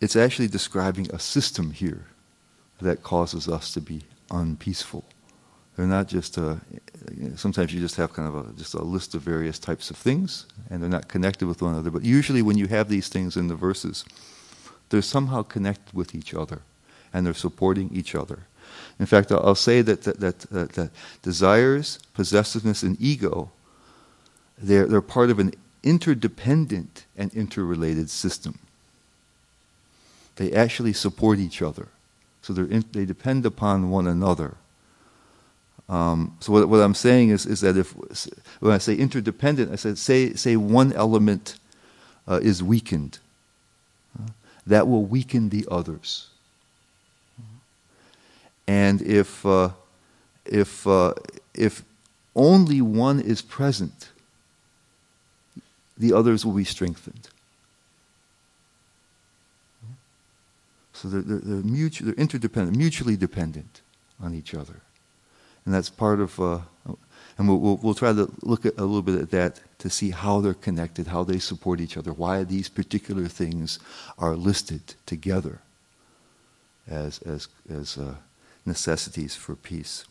it's 0.00 0.16
actually 0.16 0.48
describing 0.48 1.10
a 1.12 1.18
system 1.18 1.70
here 1.70 2.06
that 2.80 3.02
causes 3.02 3.48
us 3.48 3.72
to 3.72 3.80
be 3.80 4.02
unpeaceful. 4.30 5.04
They're 5.76 5.86
not 5.86 6.08
just 6.08 6.38
a, 6.38 6.60
sometimes 7.36 7.72
you 7.72 7.80
just 7.80 7.96
have 7.96 8.12
kind 8.12 8.28
of 8.28 8.34
a, 8.34 8.52
just 8.54 8.74
a 8.74 8.82
list 8.82 9.14
of 9.14 9.22
various 9.22 9.58
types 9.58 9.90
of 9.90 9.96
things, 9.96 10.46
and 10.70 10.82
they're 10.82 10.90
not 10.90 11.08
connected 11.08 11.46
with 11.46 11.62
one 11.62 11.74
another. 11.74 11.90
But 11.90 12.04
usually, 12.04 12.42
when 12.42 12.56
you 12.56 12.66
have 12.68 12.88
these 12.88 13.08
things 13.08 13.36
in 13.36 13.48
the 13.48 13.54
verses, 13.54 14.04
they're 14.90 15.02
somehow 15.02 15.42
connected 15.42 15.94
with 15.94 16.14
each 16.14 16.34
other, 16.34 16.62
and 17.12 17.26
they're 17.26 17.34
supporting 17.34 17.90
each 17.92 18.14
other. 18.14 18.40
In 18.98 19.06
fact, 19.06 19.30
I'll 19.30 19.54
say 19.54 19.82
that 19.82 20.02
that, 20.02 20.20
that, 20.20 20.40
that, 20.40 20.72
that 20.72 20.90
desires, 21.22 21.98
possessiveness, 22.14 22.82
and 22.82 23.00
ego, 23.00 23.50
they're, 24.58 24.86
they're 24.86 25.02
part 25.02 25.30
of 25.30 25.38
an 25.38 25.52
interdependent 25.82 27.04
and 27.16 27.32
interrelated 27.34 28.10
system. 28.10 28.58
They 30.36 30.52
actually 30.52 30.92
support 30.92 31.38
each 31.38 31.62
other. 31.62 31.88
So 32.42 32.54
in, 32.54 32.84
they 32.92 33.04
depend 33.04 33.44
upon 33.44 33.90
one 33.90 34.06
another. 34.06 34.54
Um, 35.88 36.36
so 36.40 36.52
what, 36.52 36.68
what, 36.68 36.80
I'm 36.80 36.94
saying 36.94 37.30
is, 37.30 37.46
is 37.46 37.60
that 37.60 37.76
if 37.76 37.92
when 38.60 38.72
I 38.72 38.78
say 38.78 38.94
interdependent, 38.94 39.72
I 39.72 39.76
said 39.76 39.98
say 39.98 40.34
say 40.34 40.56
one 40.56 40.92
element 40.92 41.58
uh, 42.26 42.40
is 42.42 42.62
weakened, 42.62 43.18
uh, 43.18 43.25
that 44.66 44.88
will 44.88 45.04
weaken 45.04 45.48
the 45.50 45.66
others. 45.70 46.28
And 48.66 49.00
if 49.02 49.46
uh, 49.46 49.70
if 50.44 50.86
uh, 50.86 51.14
if 51.54 51.82
only 52.34 52.82
one 52.82 53.20
is 53.20 53.42
present, 53.42 54.10
the 55.96 56.12
others 56.12 56.44
will 56.44 56.52
be 56.52 56.64
strengthened. 56.64 57.28
So 60.92 61.08
they're, 61.08 61.20
they're, 61.20 61.38
they're, 61.38 61.62
mutual, 61.62 62.06
they're 62.06 62.14
interdependent, 62.14 62.76
mutually 62.76 63.16
dependent 63.16 63.82
on 64.20 64.34
each 64.34 64.54
other. 64.54 64.80
And 65.64 65.74
that's 65.74 65.90
part 65.90 66.20
of, 66.20 66.40
uh, 66.40 66.60
and 67.36 67.48
we'll, 67.48 67.58
we'll, 67.58 67.76
we'll, 67.76 67.94
try 67.94 68.12
to 68.12 68.30
look 68.42 68.64
at 68.64 68.78
a 68.78 68.84
little 68.84 69.02
bit 69.02 69.20
at 69.20 69.30
that 69.30 69.60
to 69.78 69.90
see 69.90 70.10
how 70.10 70.40
they're 70.40 70.54
connected, 70.54 71.08
how 71.08 71.24
they 71.24 71.38
support 71.38 71.80
each 71.80 71.96
other, 71.96 72.12
why 72.12 72.44
these 72.44 72.68
particular 72.68 73.28
things 73.28 73.78
are 74.18 74.34
listed 74.34 74.94
together 75.04 75.60
as, 76.88 77.18
as, 77.20 77.48
as 77.68 77.98
uh, 77.98 78.14
necessities 78.64 79.34
for 79.34 79.54
peace. 79.54 80.04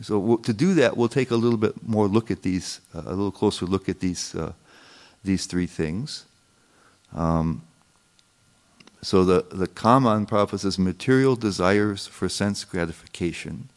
So 0.00 0.18
we'll, 0.18 0.38
to 0.38 0.52
do 0.52 0.74
that, 0.74 0.96
we'll 0.96 1.08
take 1.08 1.30
a 1.30 1.36
little 1.36 1.58
bit 1.58 1.86
more 1.86 2.06
look 2.06 2.30
at 2.30 2.42
these, 2.42 2.80
uh, 2.94 3.02
a 3.04 3.10
little 3.10 3.32
closer 3.32 3.66
look 3.66 3.88
at 3.88 4.00
these, 4.00 4.34
uh, 4.34 4.52
these 5.24 5.46
three 5.46 5.66
things. 5.66 6.24
Um, 7.14 7.62
so 9.02 9.24
the, 9.24 9.44
the 9.50 9.66
kama 9.66 10.16
in 10.16 10.26
says 10.58 10.78
material 10.78 11.36
desires 11.36 12.06
for 12.06 12.28
sense 12.28 12.64
gratification. 12.64 13.68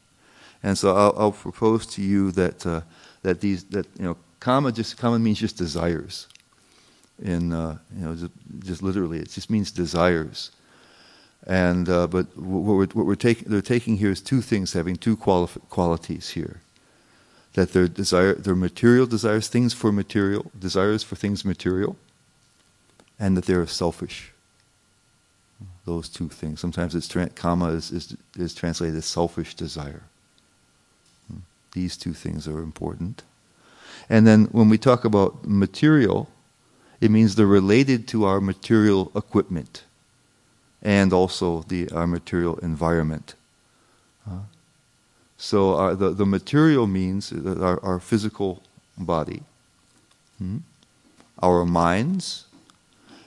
And 0.64 0.78
so 0.78 0.96
I'll, 0.96 1.14
I'll 1.18 1.32
propose 1.32 1.86
to 1.88 2.02
you 2.02 2.32
that, 2.34 2.66
uh, 2.66 2.82
that 3.24 3.42
these, 3.42 3.64
that, 3.66 3.88
you 3.98 4.06
know, 4.06 4.18
kama 4.42 4.74
just, 4.74 4.98
kama 4.98 5.20
means 5.20 5.40
just 5.40 5.56
desires. 5.56 6.28
In, 7.24 7.54
uh, 7.54 7.78
you 7.96 8.04
know, 8.04 8.16
just, 8.16 8.32
just, 8.60 8.84
literally, 8.84 9.20
it 9.20 9.30
just 9.30 9.50
means 9.50 9.72
desires. 9.72 10.52
And, 11.48 11.88
uh, 11.88 12.08
but 12.08 12.36
what 12.38 12.76
we're, 12.76 12.88
what 12.88 13.06
we're 13.06 13.16
taking, 13.16 13.48
they're 13.50 13.62
taking 13.62 13.98
here 13.98 14.12
is 14.12 14.20
two 14.20 14.42
things, 14.42 14.74
having 14.74 14.98
two 14.98 15.16
quali- 15.16 15.62
qualities 15.70 16.32
here. 16.32 16.60
That 17.54 17.74
their 17.74 17.88
desire, 17.88 18.34
their 18.34 18.56
material 18.56 19.06
desires, 19.06 19.48
things 19.48 19.74
for 19.74 19.92
material, 19.92 20.52
desires 20.58 21.04
for 21.04 21.16
things 21.16 21.46
material, 21.46 21.96
and 23.20 23.38
that 23.38 23.46
they're 23.46 23.68
selfish 23.68 24.32
those 25.86 26.10
two 26.10 26.30
things. 26.30 26.60
Sometimes 26.60 26.96
it's 26.96 27.08
tra- 27.08 27.30
kama 27.30 27.70
is, 27.70 27.92
is, 27.92 28.18
is 28.38 28.54
translated 28.54 28.98
as 28.98 29.06
selfish 29.06 29.56
desire. 29.56 30.04
Hmm. 31.28 31.40
These 31.74 31.98
two 31.98 32.14
things 32.14 32.48
are 32.48 32.60
important. 32.60 33.24
And 34.12 34.28
then 34.28 34.50
when 34.52 34.68
we 34.68 34.78
talk 34.78 35.06
about 35.06 35.48
material, 35.48 36.28
it 37.00 37.10
means 37.10 37.36
they're 37.36 37.48
related 37.48 38.10
to 38.10 38.26
our 38.26 38.42
material 38.42 39.10
equipment 39.16 39.86
and 40.82 41.14
also 41.14 41.62
the 41.70 41.90
our 41.92 42.06
material 42.06 42.58
environment. 42.58 43.36
Uh, 44.30 44.40
so 45.38 45.76
our, 45.76 45.96
the, 45.96 46.10
the 46.10 46.26
material 46.26 46.88
means 46.88 47.32
our, 47.32 47.82
our 47.82 48.00
physical 48.00 48.62
body, 48.98 49.44
hmm? 50.40 50.58
our 51.42 51.66
minds, 51.66 52.48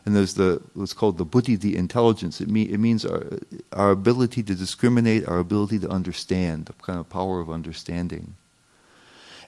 and 0.05 0.15
there's 0.15 0.35
the 0.35 0.61
what's 0.75 0.93
called 0.93 1.17
the 1.17 1.25
buddhi, 1.25 1.57
the 1.57 1.77
intelligence. 1.77 2.43
It, 2.43 2.51
mean, 2.51 2.69
it 2.69 2.79
means 2.79 3.07
our, 3.07 3.25
our 3.73 3.91
ability 3.91 4.43
to 4.43 4.55
discriminate, 4.55 5.27
our 5.27 5.39
ability 5.39 5.79
to 5.79 5.89
understand, 5.89 6.67
the 6.67 6.75
kind 6.75 6.99
of 6.99 7.09
power 7.09 7.41
of 7.41 7.49
understanding. 7.49 8.35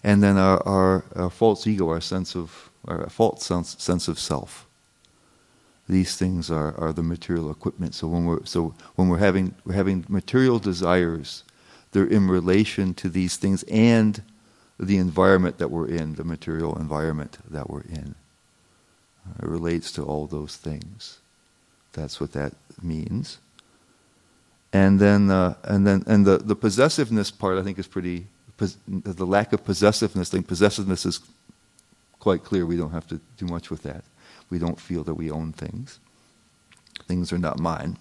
And 0.05 0.23
then 0.23 0.37
our, 0.37 0.63
our, 0.67 1.05
our 1.15 1.31
false 1.31 1.67
ego, 1.67 1.89
our 1.89 2.01
sense 2.01 2.37
of 2.37 2.71
our 2.87 3.09
false 3.09 3.45
sense, 3.45 3.77
sense 3.83 4.09
of 4.09 4.19
self. 4.19 4.67
These 5.89 6.17
things 6.17 6.51
are, 6.51 6.75
are 6.79 6.93
the 6.93 7.03
material 7.03 7.51
equipment. 7.51 7.95
So 7.95 8.09
when 8.09 8.25
we're 8.25 8.45
so 8.45 8.75
when 8.97 9.09
we're 9.09 9.19
having 9.19 9.55
we're 9.65 9.75
having 9.75 10.05
material 10.09 10.59
desires, 10.59 11.45
they're 11.93 12.07
in 12.07 12.29
relation 12.29 12.93
to 12.95 13.09
these 13.09 13.37
things 13.37 13.63
and 13.65 14.23
the 14.79 14.99
environment 14.99 15.59
that 15.59 15.71
we're 15.71 15.89
in, 15.89 16.17
the 16.17 16.25
material 16.25 16.77
environment 16.79 17.39
that 17.49 17.71
we're 17.71 17.83
in. 17.83 18.15
It 19.41 19.49
relates 19.49 19.91
to 19.93 20.03
all 20.03 20.27
those 20.27 20.57
things. 20.57 21.19
That's 21.93 22.21
what 22.21 22.33
that 22.33 22.55
means. 22.83 23.39
And 24.73 25.01
then, 25.01 25.31
uh, 25.31 25.55
and 25.63 25.87
then, 25.87 26.05
and 26.07 26.27
the, 26.27 26.39
the 26.39 26.55
possessiveness 26.55 27.31
part, 27.31 27.59
I 27.59 27.63
think, 27.63 27.79
is 27.79 27.87
pretty. 27.87 28.27
The 28.59 29.27
lack 29.27 29.53
of 29.53 29.65
possessiveness 29.65 30.31
thing. 30.31 30.43
Possessiveness 30.43 31.05
is 31.07 31.21
quite 32.21 32.45
clear. 32.45 32.67
We 32.67 32.77
don't 32.77 32.93
have 32.93 33.07
to 33.09 33.21
do 33.39 33.47
much 33.47 33.71
with 33.71 33.83
that. 33.83 34.05
We 34.51 34.59
don't 34.59 34.81
feel 34.81 35.05
that 35.05 35.15
we 35.15 35.31
own 35.31 35.53
things. 35.53 35.99
Things 37.07 37.33
are 37.33 37.39
not 37.39 37.59
mine. 37.59 37.99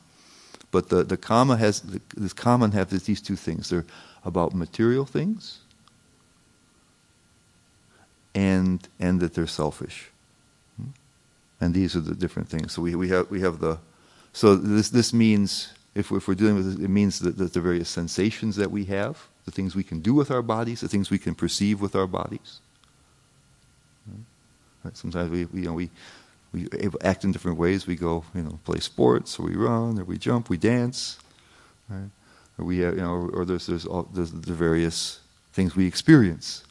but 0.72 0.90
the, 0.90 1.04
the 1.06 1.18
kama 1.18 1.56
has 1.56 1.80
the, 1.82 2.02
this 2.18 2.34
common 2.34 2.72
have 2.74 2.90
these 2.90 3.22
two 3.22 3.38
things. 3.38 3.70
They're 3.70 3.86
about 4.26 4.54
material 4.54 5.06
things 5.06 5.60
and 8.34 8.86
and 9.00 9.22
that 9.22 9.34
they're 9.36 9.48
selfish. 9.48 10.10
Hmm? 10.78 10.90
And 11.62 11.74
these 11.74 11.96
are 11.96 12.02
the 12.02 12.14
different 12.14 12.50
things. 12.50 12.74
So 12.74 12.82
we, 12.82 12.96
we 12.96 13.08
have 13.10 13.32
we 13.32 13.40
have 13.40 13.60
the 13.60 13.78
so 14.34 14.56
this 14.56 14.90
this 14.90 15.14
means 15.14 15.74
if 15.96 16.12
we're, 16.12 16.18
if 16.18 16.28
we're 16.28 16.36
dealing 16.36 16.56
with 16.56 16.80
it, 16.80 16.84
it 16.84 16.90
means 16.90 17.20
that, 17.20 17.38
that 17.38 17.54
the 17.54 17.62
various 17.62 17.90
sensations 17.90 18.58
that 18.58 18.70
we 18.70 18.86
have, 18.86 19.28
the 19.46 19.52
things 19.52 19.76
we 19.76 19.84
can 19.84 20.02
do 20.02 20.14
with 20.14 20.30
our 20.30 20.42
bodies, 20.42 20.82
the 20.82 20.90
things 20.90 21.10
we 21.10 21.18
can 21.18 21.34
perceive 21.34 21.82
with 21.82 21.96
our 21.96 22.06
bodies. 22.06 22.60
Right? 24.84 24.98
Sometimes 24.98 25.32
we, 25.32 25.46
we 25.46 25.62
you 25.62 25.66
know 25.68 25.74
we 25.74 25.90
we 26.54 26.70
act 27.02 27.24
in 27.24 27.32
different 27.32 27.58
ways. 27.58 27.88
We 27.88 27.96
go, 27.96 28.24
you 28.34 28.44
know, 28.44 28.60
play 28.64 28.80
sports, 28.80 29.40
or 29.40 29.44
we 29.46 29.56
run, 29.56 30.00
or 30.00 30.04
we 30.04 30.18
jump, 30.18 30.50
we 30.50 30.58
dance, 30.58 31.18
right? 31.90 32.10
Or 32.58 32.66
we, 32.66 32.80
have, 32.80 32.96
you 32.96 33.02
know, 33.02 33.12
or, 33.12 33.30
or 33.30 33.46
there's 33.46 33.68
there's, 33.68 33.86
all, 33.86 34.08
there's 34.14 34.32
the 34.32 34.54
various 34.54 35.20
things 35.52 35.76
we 35.76 35.86
experience 35.88 36.64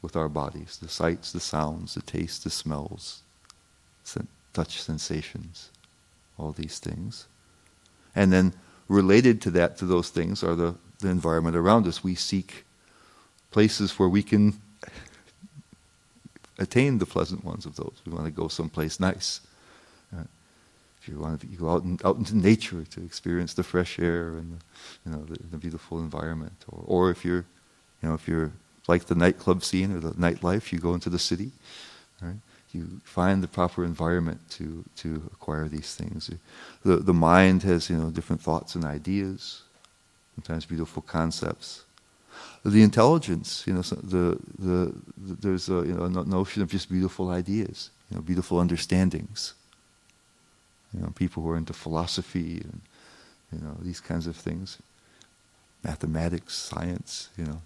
with 0.00 0.16
our 0.16 0.28
bodies: 0.28 0.78
the 0.80 0.88
sights, 0.88 1.32
the 1.32 1.40
sounds, 1.40 1.94
the 1.94 2.02
tastes, 2.02 2.44
the 2.44 2.50
smells, 2.50 3.22
touch 4.52 4.80
sensations, 4.80 5.70
all 6.38 6.52
these 6.52 6.78
things, 6.78 7.26
and 8.14 8.32
then 8.32 8.54
related 8.88 9.40
to 9.42 9.50
that, 9.52 9.76
to 9.78 9.86
those 9.86 10.10
things, 10.10 10.42
are 10.42 10.54
the 10.54 10.74
the 11.00 11.08
environment 11.08 11.56
around 11.56 11.86
us. 11.86 12.02
We 12.02 12.14
seek 12.14 12.64
places 13.50 13.98
where 13.98 14.08
we 14.08 14.22
can 14.22 14.60
attain 16.58 16.98
the 16.98 17.06
pleasant 17.06 17.44
ones 17.44 17.66
of 17.66 17.76
those. 17.76 18.00
We 18.06 18.12
want 18.12 18.26
to 18.26 18.30
go 18.30 18.48
someplace 18.48 18.98
nice. 18.98 19.40
Uh, 20.14 20.24
if 21.00 21.08
you 21.08 21.18
want 21.18 21.40
to 21.40 21.46
you 21.46 21.58
go 21.58 21.70
out, 21.70 21.82
in, 21.82 21.98
out 22.04 22.16
into 22.16 22.36
nature 22.36 22.84
to 22.84 23.04
experience 23.04 23.54
the 23.54 23.62
fresh 23.62 23.98
air 23.98 24.28
and 24.28 24.58
the, 24.58 24.64
you 25.04 25.16
know 25.16 25.24
the, 25.24 25.38
the, 25.50 25.58
beautiful 25.58 25.98
environment, 25.98 26.64
or, 26.68 26.82
or 26.86 27.10
if 27.10 27.24
you're 27.24 27.44
you 28.02 28.08
know 28.08 28.14
if 28.14 28.26
you're 28.26 28.52
like 28.88 29.06
the 29.06 29.14
nightclub 29.14 29.62
scene 29.62 29.94
or 29.94 30.00
the 30.00 30.12
nightlife, 30.12 30.72
you 30.72 30.78
go 30.78 30.94
into 30.94 31.10
the 31.10 31.18
city. 31.18 31.50
Right? 32.22 32.36
You 32.76 33.00
find 33.04 33.42
the 33.42 33.48
proper 33.48 33.84
environment 33.84 34.40
to 34.50 34.84
to 34.96 35.08
acquire 35.32 35.68
these 35.68 35.94
things. 35.94 36.30
The 36.84 36.96
the 36.96 37.14
mind 37.14 37.62
has 37.62 37.90
you 37.90 37.96
know 37.96 38.10
different 38.10 38.42
thoughts 38.42 38.74
and 38.74 38.84
ideas, 38.84 39.62
sometimes 40.34 40.66
beautiful 40.66 41.02
concepts 41.02 41.86
the 42.64 42.82
intelligence, 42.82 43.64
you 43.66 43.74
know, 43.74 43.82
the, 43.82 44.38
the, 44.58 44.92
the 45.18 45.34
there's 45.40 45.68
a 45.68 45.74
you 45.74 45.94
know, 45.94 46.08
notion 46.08 46.62
of 46.62 46.70
just 46.70 46.90
beautiful 46.90 47.30
ideas, 47.30 47.90
you 48.10 48.16
know, 48.16 48.22
beautiful 48.22 48.58
understandings. 48.58 49.54
You 50.92 51.00
know, 51.02 51.12
people 51.14 51.42
who 51.42 51.50
are 51.50 51.56
into 51.56 51.72
philosophy 51.72 52.62
and 52.64 52.80
you 53.52 53.60
know 53.60 53.76
these 53.82 54.00
kinds 54.00 54.26
of 54.26 54.34
things, 54.34 54.78
mathematics, 55.84 56.54
science. 56.54 57.28
You 57.36 57.44
know, 57.44 57.60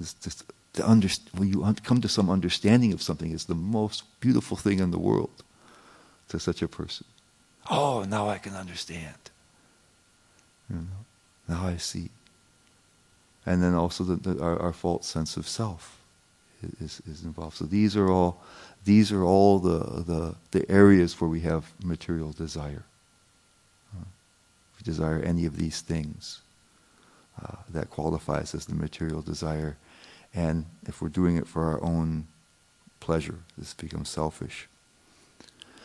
it's 0.00 0.14
just 0.14 0.44
to 0.74 0.82
when 1.34 1.48
you 1.48 1.74
come 1.82 2.00
to 2.00 2.08
some 2.08 2.30
understanding 2.30 2.92
of 2.92 3.02
something 3.02 3.32
is 3.32 3.46
the 3.46 3.54
most 3.54 4.04
beautiful 4.20 4.56
thing 4.56 4.78
in 4.78 4.90
the 4.90 4.98
world 4.98 5.42
to 6.28 6.38
such 6.38 6.62
a 6.62 6.68
person. 6.68 7.06
Oh, 7.70 8.04
now 8.08 8.28
I 8.28 8.38
can 8.38 8.54
understand. 8.54 9.16
You 10.70 10.76
know, 10.76 11.54
now 11.54 11.66
I 11.66 11.76
see 11.76 12.10
and 13.48 13.62
then 13.62 13.74
also 13.74 14.04
the, 14.04 14.16
the, 14.16 14.42
our, 14.42 14.60
our, 14.60 14.74
false 14.74 15.06
sense 15.06 15.38
of 15.38 15.48
self 15.48 15.98
is, 16.82 17.00
is 17.10 17.24
involved. 17.24 17.56
So 17.56 17.64
these 17.64 17.96
are 17.96 18.10
all 18.10 18.42
these 18.84 19.10
are 19.10 19.24
all 19.24 19.58
the, 19.58 19.78
the, 20.04 20.34
the 20.50 20.70
areas 20.70 21.18
where 21.18 21.30
we 21.30 21.40
have 21.40 21.72
material 21.82 22.32
desire. 22.32 22.84
Uh, 23.96 24.04
if 24.72 24.80
we 24.80 24.84
desire 24.84 25.20
any 25.20 25.46
of 25.46 25.56
these 25.56 25.80
things, 25.80 26.40
uh, 27.42 27.56
that 27.70 27.90
qualifies 27.90 28.54
as 28.54 28.66
the 28.66 28.74
material 28.74 29.22
desire. 29.22 29.76
And 30.34 30.66
if 30.86 31.00
we're 31.00 31.08
doing 31.08 31.36
it 31.36 31.46
for 31.46 31.64
our 31.64 31.82
own 31.82 32.26
pleasure, 33.00 33.40
this 33.56 33.74
becomes 33.74 34.08
selfish. 34.08 34.68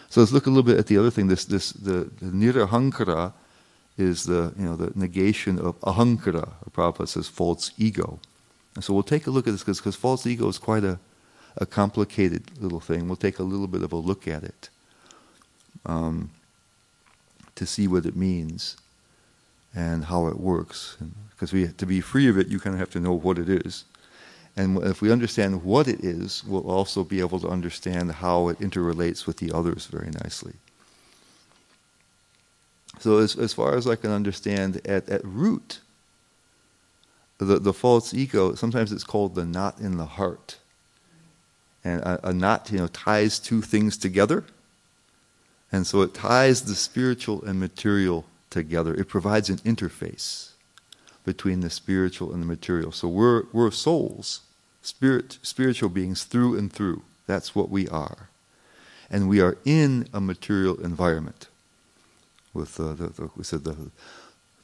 So 0.09 0.21
let's 0.21 0.31
look 0.31 0.45
a 0.45 0.49
little 0.49 0.63
bit 0.63 0.77
at 0.77 0.87
the 0.87 0.97
other 0.97 1.09
thing. 1.09 1.27
This, 1.27 1.45
this, 1.45 1.71
the, 1.71 2.09
the 2.21 2.27
nirahankara 2.27 3.33
is 3.97 4.25
the, 4.25 4.53
you 4.57 4.65
know, 4.65 4.75
the 4.75 4.91
negation 4.95 5.59
of 5.59 5.79
ahankara, 5.81 6.51
Prabhupada 6.71 7.07
says 7.07 7.27
false 7.27 7.71
ego. 7.77 8.19
And 8.75 8.83
so 8.83 8.93
we'll 8.93 9.03
take 9.03 9.27
a 9.27 9.31
look 9.31 9.47
at 9.47 9.51
this 9.51 9.63
because 9.63 9.95
false 9.95 10.25
ego 10.25 10.47
is 10.47 10.57
quite 10.57 10.83
a, 10.83 10.99
a 11.57 11.65
complicated 11.65 12.59
little 12.59 12.79
thing. 12.79 13.07
We'll 13.07 13.15
take 13.15 13.39
a 13.39 13.43
little 13.43 13.67
bit 13.67 13.83
of 13.83 13.91
a 13.91 13.95
look 13.95 14.27
at 14.27 14.43
it 14.43 14.69
um, 15.85 16.31
to 17.55 17.65
see 17.65 17.87
what 17.87 18.05
it 18.05 18.15
means 18.15 18.77
and 19.75 20.05
how 20.05 20.27
it 20.27 20.39
works. 20.39 20.97
Because 21.31 21.53
we 21.53 21.67
to 21.67 21.85
be 21.85 22.01
free 22.01 22.27
of 22.27 22.37
it, 22.37 22.47
you 22.47 22.59
kind 22.59 22.75
of 22.75 22.79
have 22.79 22.91
to 22.91 22.99
know 22.99 23.13
what 23.13 23.37
it 23.37 23.49
is. 23.49 23.85
And 24.55 24.83
if 24.83 25.01
we 25.01 25.11
understand 25.11 25.63
what 25.63 25.87
it 25.87 26.03
is, 26.03 26.43
we'll 26.45 26.69
also 26.69 27.03
be 27.03 27.19
able 27.19 27.39
to 27.39 27.47
understand 27.47 28.11
how 28.11 28.49
it 28.49 28.59
interrelates 28.59 29.25
with 29.25 29.37
the 29.37 29.51
others 29.51 29.87
very 29.87 30.11
nicely. 30.23 30.53
So 32.99 33.17
as, 33.17 33.35
as 33.35 33.53
far 33.53 33.75
as 33.75 33.87
I 33.87 33.95
can 33.95 34.11
understand, 34.11 34.79
at, 34.85 35.09
at 35.09 35.25
root, 35.25 35.79
the, 37.39 37.57
the 37.57 37.73
false 37.73 38.13
ego, 38.13 38.53
sometimes 38.53 38.91
it's 38.91 39.03
called 39.03 39.33
the 39.33 39.45
knot 39.45 39.79
in 39.79 39.97
the 39.97 40.05
heart. 40.05 40.57
And 41.83 42.01
a, 42.01 42.29
a 42.29 42.33
knot, 42.33 42.69
you 42.71 42.77
know, 42.77 42.87
ties 42.87 43.39
two 43.39 43.61
things 43.61 43.97
together. 43.97 44.45
And 45.71 45.87
so 45.87 46.01
it 46.01 46.13
ties 46.13 46.61
the 46.61 46.75
spiritual 46.75 47.43
and 47.43 47.59
material 47.59 48.25
together. 48.51 48.93
It 48.93 49.09
provides 49.09 49.49
an 49.49 49.57
interface 49.57 50.52
between 51.23 51.61
the 51.61 51.69
spiritual 51.69 52.33
and 52.33 52.41
the 52.41 52.47
material. 52.47 52.91
So 52.91 53.07
we're, 53.07 53.43
we're 53.51 53.71
souls, 53.71 54.41
spirit, 54.81 55.37
spiritual 55.41 55.89
beings 55.89 56.23
through 56.23 56.57
and 56.57 56.71
through. 56.71 57.03
That's 57.27 57.55
what 57.55 57.69
we 57.69 57.87
are. 57.87 58.29
And 59.09 59.29
we 59.29 59.41
are 59.41 59.57
in 59.63 60.07
a 60.13 60.19
material 60.19 60.79
environment 60.83 61.47
with 62.53 62.79
uh, 62.79 62.93
the, 62.93 63.07
the, 63.07 63.29
we 63.35 63.43
said 63.43 63.63
the, 63.63 63.75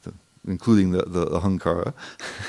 the 0.02 0.12
including 0.46 0.92
the 0.92 1.02
the, 1.02 1.24
the 1.26 1.40
ahankara 1.40 1.92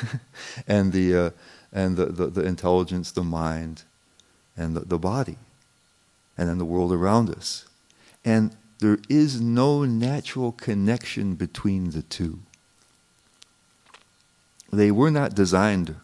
and 0.67 0.93
the 0.93 1.15
uh, 1.15 1.30
and 1.74 1.95
the, 1.97 2.08
the, 2.08 2.28
the 2.28 2.41
intelligence, 2.41 3.12
the 3.12 3.24
mind, 3.24 3.84
and 4.58 4.76
the, 4.76 4.82
the 4.82 5.00
body, 5.00 5.38
and 6.38 6.50
then 6.50 6.58
the 6.58 6.65
world 6.65 6.91
around 6.91 7.30
us, 7.30 7.65
and 8.26 8.56
there 8.80 9.00
is 9.10 9.39
no 9.39 9.86
natural 9.86 10.52
connection 10.52 11.36
between 11.36 11.91
the 11.91 12.02
two. 12.02 12.39
They 14.71 14.91
were 14.91 15.12
not 15.12 15.36
designed 15.36 15.95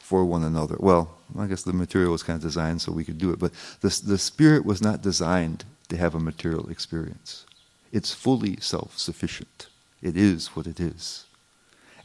for 0.00 0.24
one 0.24 0.42
another. 0.42 0.76
Well, 0.78 1.18
I 1.38 1.46
guess 1.46 1.62
the 1.62 1.72
material 1.72 2.12
was 2.12 2.22
kind 2.22 2.36
of 2.36 2.42
designed 2.42 2.80
so 2.80 2.92
we 2.92 3.04
could 3.04 3.18
do 3.18 3.30
it, 3.30 3.38
but 3.38 3.52
the, 3.80 4.00
the 4.04 4.18
spirit 4.18 4.64
was 4.64 4.80
not 4.80 5.02
designed 5.02 5.64
to 5.88 5.96
have 5.96 6.14
a 6.14 6.20
material 6.20 6.68
experience. 6.70 7.44
It's 7.92 8.14
fully 8.14 8.56
self 8.60 8.98
sufficient. 8.98 9.68
It 10.02 10.16
is 10.16 10.48
what 10.48 10.66
it 10.66 10.80
is. 10.80 11.24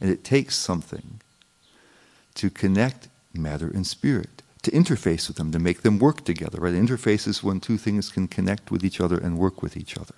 And 0.00 0.10
it 0.10 0.24
takes 0.24 0.56
something 0.56 1.20
to 2.34 2.50
connect 2.50 3.08
matter 3.32 3.68
and 3.68 3.86
spirit, 3.86 4.42
to 4.62 4.70
interface 4.70 5.28
with 5.28 5.36
them, 5.36 5.52
to 5.52 5.58
make 5.58 5.82
them 5.82 5.98
work 5.98 6.24
together. 6.24 6.60
Right? 6.60 6.74
Interface 6.74 7.26
is 7.28 7.42
when 7.42 7.60
two 7.60 7.78
things 7.78 8.10
can 8.10 8.28
connect 8.28 8.70
with 8.70 8.84
each 8.84 9.00
other 9.00 9.16
and 9.16 9.38
work 9.38 9.62
with 9.62 9.76
each 9.76 9.96
other. 9.96 10.14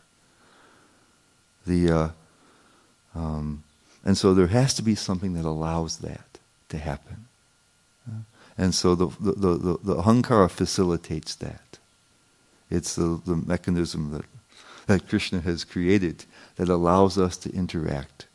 The, 1.66 1.90
uh, 1.90 2.08
um, 3.14 3.64
and 4.06 4.16
so 4.16 4.32
there 4.32 4.46
has 4.46 4.72
to 4.74 4.82
be 4.82 4.94
something 4.94 5.34
that 5.34 5.44
allows 5.44 5.98
that 5.98 6.38
to 6.70 6.78
happen. 6.78 7.26
Uh, 8.08 8.20
and 8.56 8.74
so 8.74 8.94
the, 8.94 9.08
the, 9.20 9.32
the, 9.32 9.78
the, 9.82 9.94
ahankara 9.96 10.50
facilitates 10.50 11.34
that. 11.34 11.78
It's 12.70 12.94
the, 12.94 13.20
the 13.26 13.36
mechanism 13.36 14.12
that 14.12 14.24
that 14.86 15.08
Krishna 15.08 15.40
has 15.40 15.64
created 15.64 16.24
that 16.56 16.68
allows 16.68 17.18
us 17.18 17.36
to 17.38 17.52
interact 17.52 18.26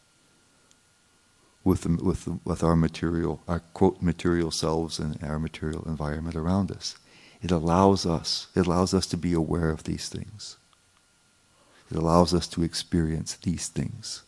with, 1.64 1.82
the, 1.82 2.04
with, 2.04 2.26
the, 2.26 2.40
with 2.44 2.64
our 2.64 2.76
material, 2.76 3.42
our 3.48 3.60
quote, 3.74 4.02
material 4.02 4.52
selves 4.52 5.00
and 5.00 5.22
our 5.24 5.40
material 5.40 5.84
environment 5.86 6.36
around 6.36 6.72
us. 6.72 6.96
It 7.42 7.52
allows 7.52 8.06
us, 8.06 8.48
it 8.56 8.68
allows 8.68 8.94
us 8.94 9.08
to 9.08 9.18
be 9.18 9.34
aware 9.34 9.70
of 9.70 9.84
these 9.84 10.10
things. 10.10 10.58
It 11.90 11.98
allows 11.98 12.34
us 12.34 12.48
to 12.50 12.64
experience 12.64 13.36
these 13.36 13.68
things. 13.68 14.24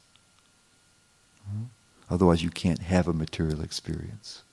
Hmm? 1.50 1.64
Otherwise, 2.10 2.44
you 2.44 2.50
can't 2.50 2.80
have 2.80 3.08
a 3.08 3.14
material 3.14 3.62
experience. 3.62 4.44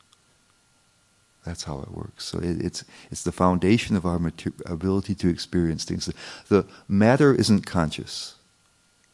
That's 1.44 1.64
how 1.64 1.80
it 1.80 1.90
works. 1.90 2.24
So 2.24 2.38
it, 2.38 2.62
it's 2.62 2.84
it's 3.10 3.22
the 3.22 3.32
foundation 3.32 3.96
of 3.96 4.04
our 4.04 4.18
mater- 4.18 4.52
ability 4.66 5.14
to 5.16 5.28
experience 5.28 5.84
things. 5.84 6.06
The, 6.06 6.14
the 6.48 6.66
matter 6.88 7.34
isn't 7.34 7.66
conscious; 7.66 8.34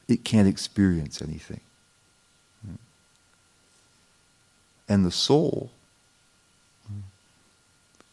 it 0.09 0.25
can't 0.25 0.49
experience 0.49 1.23
anything. 1.23 1.61
And 4.89 5.05
the 5.05 5.11
soul, 5.11 5.71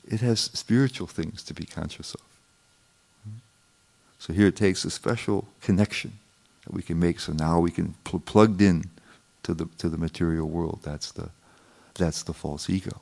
it 0.07 0.21
has 0.21 0.39
spiritual 0.41 1.07
things 1.07 1.43
to 1.43 1.53
be 1.53 1.65
conscious 1.65 2.15
of. 2.15 2.21
So 4.17 4.33
here 4.33 4.47
it 4.47 4.55
takes 4.55 4.85
a 4.85 4.89
special 4.89 5.47
connection 5.61 6.13
that 6.65 6.73
we 6.73 6.81
can 6.81 6.99
make. 6.99 7.19
So 7.19 7.33
now 7.33 7.59
we 7.59 7.71
can 7.71 7.95
pl- 8.03 8.21
plugged 8.21 8.61
in 8.61 8.85
to 9.43 9.53
the 9.53 9.65
to 9.77 9.89
the 9.89 9.97
material 9.97 10.47
world. 10.47 10.79
That's 10.83 11.11
the 11.11 11.29
that's 11.95 12.23
the 12.23 12.33
false 12.33 12.69
ego. 12.69 13.01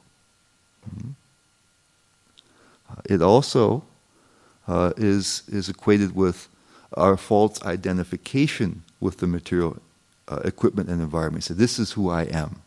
Mm-hmm. 0.89 1.09
Uh, 2.89 3.01
it 3.05 3.21
also 3.21 3.83
uh, 4.67 4.93
is 4.97 5.43
is 5.47 5.69
equated 5.69 6.15
with 6.15 6.47
our 6.97 7.17
false 7.17 7.61
identification 7.63 8.83
with 8.99 9.17
the 9.17 9.27
material 9.27 9.77
uh, 10.27 10.41
equipment 10.43 10.89
and 10.89 11.01
environment. 11.01 11.43
So 11.43 11.53
this 11.53 11.79
is 11.79 11.93
who 11.93 12.09
I 12.09 12.23
am, 12.23 12.61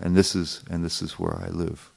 and 0.00 0.16
this 0.16 0.34
is 0.34 0.62
and 0.70 0.84
this 0.84 1.02
is 1.02 1.18
where 1.18 1.36
I 1.36 1.48
live. 1.48 1.90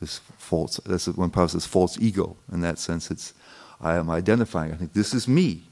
This 0.00 0.20
false. 0.38 0.80
That's 0.84 1.06
one 1.08 1.30
part 1.30 1.50
says 1.50 1.66
false 1.66 1.98
ego. 1.98 2.36
In 2.52 2.60
that 2.62 2.78
sense, 2.78 3.10
it's 3.10 3.34
I 3.80 3.96
am 3.96 4.10
identifying. 4.10 4.72
I 4.72 4.76
think 4.76 4.92
this 4.92 5.14
is 5.14 5.26
me, 5.28 5.62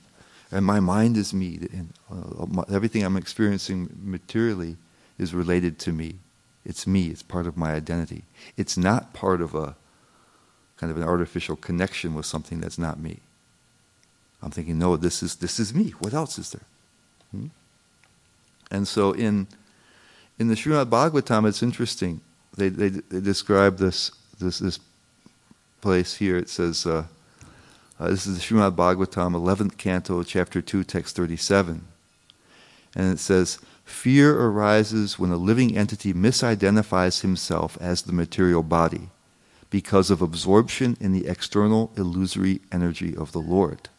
and 0.52 0.64
my 0.64 0.80
mind 0.80 1.16
is 1.16 1.32
me. 1.32 1.68
And 1.72 1.92
uh, 2.10 2.62
everything 2.72 3.04
I'm 3.04 3.16
experiencing 3.16 3.90
materially 4.02 4.76
is 5.18 5.34
related 5.34 5.78
to 5.80 5.92
me. 5.92 6.16
It's 6.64 6.86
me. 6.86 7.08
It's 7.08 7.22
part 7.22 7.46
of 7.46 7.56
my 7.56 7.72
identity. 7.72 8.24
It's 8.56 8.76
not 8.76 9.12
part 9.12 9.40
of 9.40 9.54
a 9.54 9.76
kind 10.76 10.90
of 10.90 10.96
an 10.96 11.02
artificial 11.02 11.56
connection 11.56 12.14
with 12.14 12.26
something 12.26 12.60
that's 12.60 12.78
not 12.78 12.98
me. 12.98 13.18
I'm 14.42 14.50
thinking, 14.50 14.78
no, 14.78 14.96
this 14.96 15.22
is 15.22 15.36
this 15.36 15.60
is 15.60 15.74
me. 15.74 15.90
What 15.98 16.14
else 16.14 16.38
is 16.38 16.50
there? 16.50 16.66
Hmm? 17.30 17.46
And 18.70 18.88
so 18.88 19.12
in 19.12 19.46
in 20.38 20.48
the 20.48 20.54
Srimad 20.54 20.86
Bhagavatam, 20.86 21.46
it's 21.46 21.62
interesting. 21.62 22.22
They, 22.56 22.70
they, 22.70 22.88
they 22.88 23.20
describe 23.20 23.78
this 23.78 24.10
this 24.38 24.58
this 24.58 24.80
place 25.80 26.16
here. 26.16 26.36
It 26.36 26.48
says. 26.48 26.86
Uh, 26.86 27.04
uh, 28.00 28.08
this 28.08 28.26
is 28.26 28.38
the 28.38 28.42
Srimad 28.42 28.76
Bhagavatam, 28.76 29.34
11th 29.34 29.76
canto, 29.76 30.22
chapter 30.22 30.62
2, 30.62 30.84
text 30.84 31.14
37. 31.16 31.86
And 32.96 33.12
it 33.12 33.18
says, 33.18 33.58
Fear 33.84 34.40
arises 34.40 35.18
when 35.18 35.30
a 35.30 35.36
living 35.36 35.76
entity 35.76 36.14
misidentifies 36.14 37.20
himself 37.20 37.76
as 37.78 38.02
the 38.02 38.14
material 38.14 38.62
body 38.62 39.10
because 39.68 40.10
of 40.10 40.22
absorption 40.22 40.96
in 40.98 41.12
the 41.12 41.26
external 41.26 41.92
illusory 41.94 42.62
energy 42.72 43.14
of 43.14 43.32
the 43.32 43.38
Lord. 43.38 43.90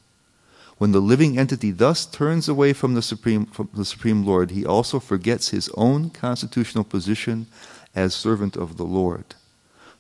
When 0.80 0.94
the 0.94 1.00
living 1.00 1.38
entity 1.38 1.70
thus 1.70 2.08
turns 2.08 2.50
away 2.50 2.74
from 2.74 2.96
the 2.96 3.04
Supreme, 3.04 3.46
from 3.46 3.70
the 3.72 3.86
Supreme 3.86 4.26
Lord, 4.26 4.50
he 4.50 4.66
also 4.66 5.00
forgets 5.00 5.50
his 5.50 5.70
own 5.76 6.10
constitutional 6.10 6.84
position 6.84 7.46
as 7.94 8.16
servant 8.16 8.58
of 8.58 8.78
the 8.78 8.84
Lord. 8.84 9.36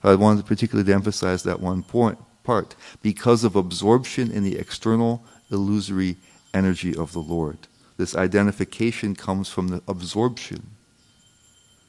I 0.03 0.15
wanted 0.15 0.47
particularly 0.47 0.87
to 0.87 0.95
emphasize 0.95 1.43
that 1.43 1.59
one 1.59 1.83
point 1.83 2.17
part 2.43 2.75
because 3.01 3.43
of 3.43 3.55
absorption 3.55 4.31
in 4.31 4.43
the 4.43 4.57
external 4.57 5.23
illusory 5.51 6.17
energy 6.53 6.95
of 6.95 7.13
the 7.13 7.19
Lord. 7.19 7.57
This 7.97 8.15
identification 8.15 9.15
comes 9.15 9.49
from 9.49 9.67
the 9.67 9.81
absorption. 9.87 10.71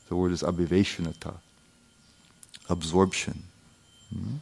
The 0.09 0.17
word 0.17 0.33
is 0.33 0.43
abhiveshanata. 0.43 1.37
Absorption. 2.69 3.45
Hmm? 4.13 4.37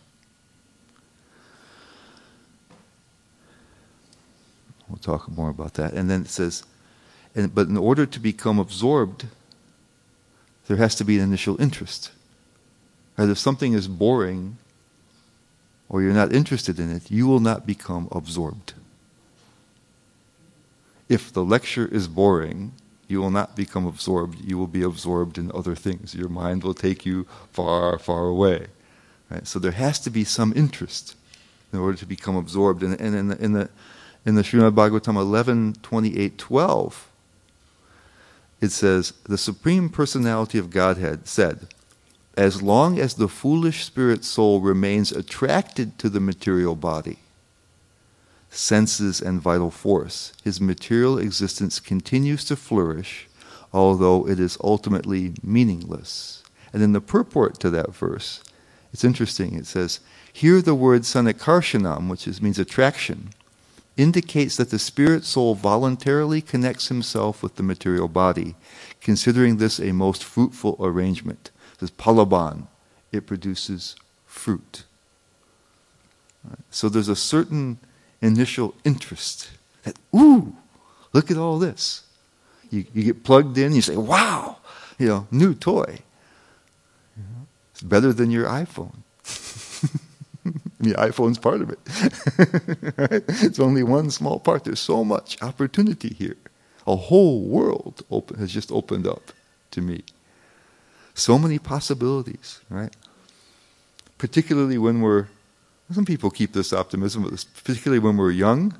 We'll 4.89 4.99
talk 4.99 5.31
more 5.31 5.51
about 5.51 5.75
that. 5.75 5.93
And 5.93 6.11
then 6.11 6.23
it 6.23 6.29
says, 6.29 6.65
and, 7.35 7.55
but 7.55 7.69
in 7.69 7.77
order 7.77 8.07
to 8.07 8.19
become 8.19 8.59
absorbed, 8.59 9.27
there 10.67 10.77
has 10.77 10.97
to 10.97 11.05
be 11.05 11.19
an 11.19 11.25
initial 11.25 11.61
interest. 11.61 12.11
Right? 13.17 13.29
If 13.29 13.39
something 13.39 13.73
is 13.73 13.87
boring, 13.87 14.59
or 15.91 16.01
you're 16.01 16.15
not 16.15 16.33
interested 16.33 16.79
in 16.79 16.91
it, 16.91 17.11
you 17.11 17.27
will 17.27 17.41
not 17.41 17.67
become 17.67 18.09
absorbed. 18.13 18.75
If 21.09 21.33
the 21.33 21.45
lecture 21.45 21.89
is 21.89 22.07
boring, 22.07 22.73
you 23.09 23.21
will 23.21 23.33
not 23.33 23.57
become 23.57 23.87
absorbed. 23.87 24.39
You 24.41 24.57
will 24.57 24.69
be 24.69 24.83
absorbed 24.83 25.37
in 25.37 25.51
other 25.53 25.75
things. 25.75 26.15
Your 26.15 26.29
mind 26.29 26.63
will 26.63 26.75
take 26.75 27.05
you 27.05 27.27
far, 27.53 27.99
far 27.99 28.27
away. 28.27 28.69
Right? 29.29 29.45
So 29.45 29.59
there 29.59 29.73
has 29.73 29.99
to 30.01 30.11
be 30.11 30.23
some 30.23 30.53
interest 30.55 31.17
in 31.73 31.81
order 31.81 31.99
to 31.99 32.07
become 32.07 32.37
absorbed. 32.37 32.85
And, 32.85 32.99
and 33.01 33.17
in, 33.17 33.29
the, 33.29 33.45
in, 33.45 33.53
the, 33.53 33.69
in 34.25 34.37
the 34.37 34.43
Srimad 34.43 34.77
Bhagavatam 34.77 35.17
11, 35.17 35.79
28, 35.83 36.39
12, 36.39 37.09
it 38.61 38.71
says, 38.71 39.13
The 39.25 39.39
Supreme 39.39 39.89
Personality 39.89 40.59
of 40.59 40.71
Godhead 40.71 41.27
said, 41.27 41.67
as 42.41 42.63
long 42.63 42.99
as 42.99 43.15
the 43.15 43.29
foolish 43.29 43.85
spirit 43.85 44.25
soul 44.25 44.63
remains 44.63 45.13
attracted 45.13 45.99
to 45.99 46.09
the 46.09 46.21
material 46.21 46.75
body, 46.75 47.19
senses, 48.49 49.21
and 49.21 49.43
vital 49.43 49.71
force, 49.71 50.33
his 50.43 50.59
material 50.59 51.19
existence 51.19 51.79
continues 51.79 52.43
to 52.47 52.57
flourish, 52.57 53.29
although 53.75 54.27
it 54.27 54.41
is 54.41 54.57
ultimately 54.65 55.35
meaningless. 55.43 56.43
And 56.73 56.83
in 56.83 56.93
the 56.93 57.03
purport 57.03 57.61
to 57.61 57.69
that 57.71 57.95
verse, 57.95 58.43
it's 58.91 59.05
interesting. 59.05 59.55
It 59.55 59.67
says, 59.67 60.01
Here 60.33 60.63
the 60.63 60.75
word 60.75 61.03
sannikarshanam, 61.03 62.09
which 62.09 62.27
is, 62.27 62.41
means 62.41 62.59
attraction, 62.59 63.35
indicates 63.99 64.57
that 64.57 64.71
the 64.71 64.79
spirit 64.79 65.27
soul 65.27 65.55
voluntarily 65.55 66.41
connects 66.41 66.89
himself 66.89 67.43
with 67.43 67.57
the 67.57 67.63
material 67.63 68.09
body, 68.09 68.55
considering 69.03 69.59
this 69.59 69.79
a 69.79 69.93
most 69.93 70.25
fruitful 70.25 70.79
arrangement 70.81 71.51
says 71.81 71.91
palaban, 71.91 72.67
it 73.11 73.27
produces 73.27 73.97
fruit. 74.27 74.85
So 76.71 76.89
there's 76.89 77.09
a 77.09 77.17
certain 77.17 77.79
initial 78.23 78.75
interest 78.85 79.51
that, 79.83 79.97
ooh, 80.15 80.55
look 81.13 81.31
at 81.31 81.37
all 81.37 81.59
this. 81.59 82.05
You, 82.71 82.85
you 82.95 83.03
get 83.03 83.25
plugged 83.25 83.59
in, 83.59 83.73
you 83.73 83.83
say, 83.83 83.97
wow, 83.97 84.59
you 84.99 85.09
know, 85.09 85.27
new 85.31 85.55
toy. 85.55 85.99
It's 87.73 87.83
better 87.83 88.13
than 88.13 88.31
your 88.31 88.45
iPhone. 88.45 88.99
the 90.81 90.93
iPhone's 90.95 91.39
part 91.39 91.63
of 91.63 91.71
it. 91.71 91.79
right? 92.99 93.25
It's 93.43 93.59
only 93.59 93.83
one 93.83 94.11
small 94.11 94.39
part. 94.39 94.65
There's 94.65 94.81
so 94.81 95.05
much 95.05 95.43
opportunity 95.43 96.15
here. 96.15 96.37
A 96.87 96.97
whole 96.97 97.43
world 97.43 98.03
open, 98.11 98.39
has 98.39 98.53
just 98.53 98.71
opened 98.71 99.07
up 99.07 99.33
to 99.73 99.81
me. 99.81 100.03
So 101.15 101.39
many 101.39 101.59
possibilities, 101.59 102.61
right? 102.71 102.95
Particularly 104.19 104.79
when 104.79 105.01
we're, 105.01 105.29
some 105.93 106.05
people 106.05 106.31
keep 106.31 106.53
this 106.53 106.73
optimism, 106.73 107.23
but 107.23 107.45
particularly 107.65 107.99
when 107.99 108.17
we're 108.17 108.31
young, 108.31 108.75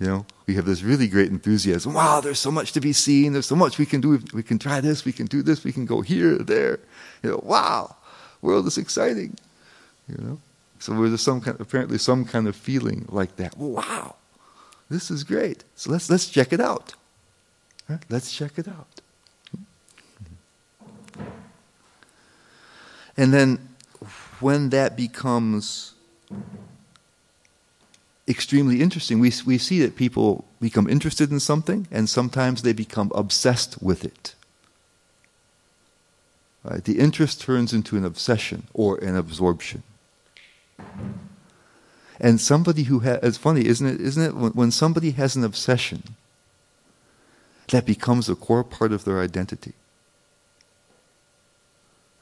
you 0.00 0.06
know, 0.06 0.26
we 0.46 0.54
have 0.54 0.64
this 0.64 0.82
really 0.82 1.06
great 1.06 1.30
enthusiasm. 1.30 1.94
Wow, 1.94 2.20
there's 2.20 2.40
so 2.40 2.50
much 2.50 2.72
to 2.72 2.80
be 2.80 2.92
seen. 2.92 3.32
There's 3.32 3.46
so 3.46 3.54
much 3.54 3.78
we 3.78 3.86
can 3.86 4.00
do. 4.00 4.20
We 4.34 4.42
can 4.42 4.58
try 4.58 4.80
this. 4.80 5.04
We 5.04 5.12
can 5.12 5.26
do 5.26 5.42
this. 5.42 5.62
We 5.62 5.70
can 5.70 5.86
go 5.86 6.00
here, 6.00 6.38
there. 6.38 6.80
You 7.22 7.30
know, 7.30 7.40
wow, 7.44 7.94
world 8.40 8.66
is 8.66 8.78
exciting. 8.78 9.36
You 10.08 10.16
know, 10.18 10.40
so 10.80 10.92
there's 10.94 11.20
some 11.20 11.40
kind, 11.40 11.56
apparently 11.60 11.98
some 11.98 12.24
kind 12.24 12.48
of 12.48 12.56
feeling 12.56 13.06
like 13.08 13.36
that. 13.36 13.56
Wow, 13.56 14.16
this 14.90 15.08
is 15.08 15.22
great. 15.22 15.62
So 15.76 15.92
let's 15.92 16.10
let's 16.10 16.28
check 16.28 16.52
it 16.52 16.60
out. 16.60 16.94
Right? 17.88 18.04
Let's 18.08 18.32
check 18.32 18.58
it 18.58 18.66
out. 18.66 19.01
And 23.16 23.32
then 23.32 23.68
when 24.40 24.70
that 24.70 24.96
becomes 24.96 25.94
extremely 28.28 28.80
interesting, 28.80 29.20
we, 29.20 29.32
we 29.44 29.58
see 29.58 29.80
that 29.82 29.96
people 29.96 30.44
become 30.60 30.88
interested 30.88 31.30
in 31.30 31.40
something 31.40 31.86
and 31.90 32.08
sometimes 32.08 32.62
they 32.62 32.72
become 32.72 33.12
obsessed 33.14 33.82
with 33.82 34.04
it. 34.04 34.34
Right? 36.64 36.84
The 36.84 36.98
interest 36.98 37.40
turns 37.40 37.72
into 37.72 37.96
an 37.96 38.04
obsession 38.04 38.68
or 38.72 38.98
an 38.98 39.16
absorption. 39.16 39.82
And 42.20 42.40
somebody 42.40 42.84
who 42.84 43.00
has, 43.00 43.18
it's 43.22 43.38
funny, 43.38 43.66
isn't 43.66 43.86
it? 43.86 44.00
Isn't 44.00 44.22
it? 44.22 44.34
When, 44.36 44.52
when 44.52 44.70
somebody 44.70 45.10
has 45.12 45.34
an 45.34 45.42
obsession, 45.42 46.14
that 47.68 47.84
becomes 47.84 48.28
a 48.28 48.36
core 48.36 48.62
part 48.62 48.92
of 48.92 49.04
their 49.04 49.20
identity. 49.20 49.72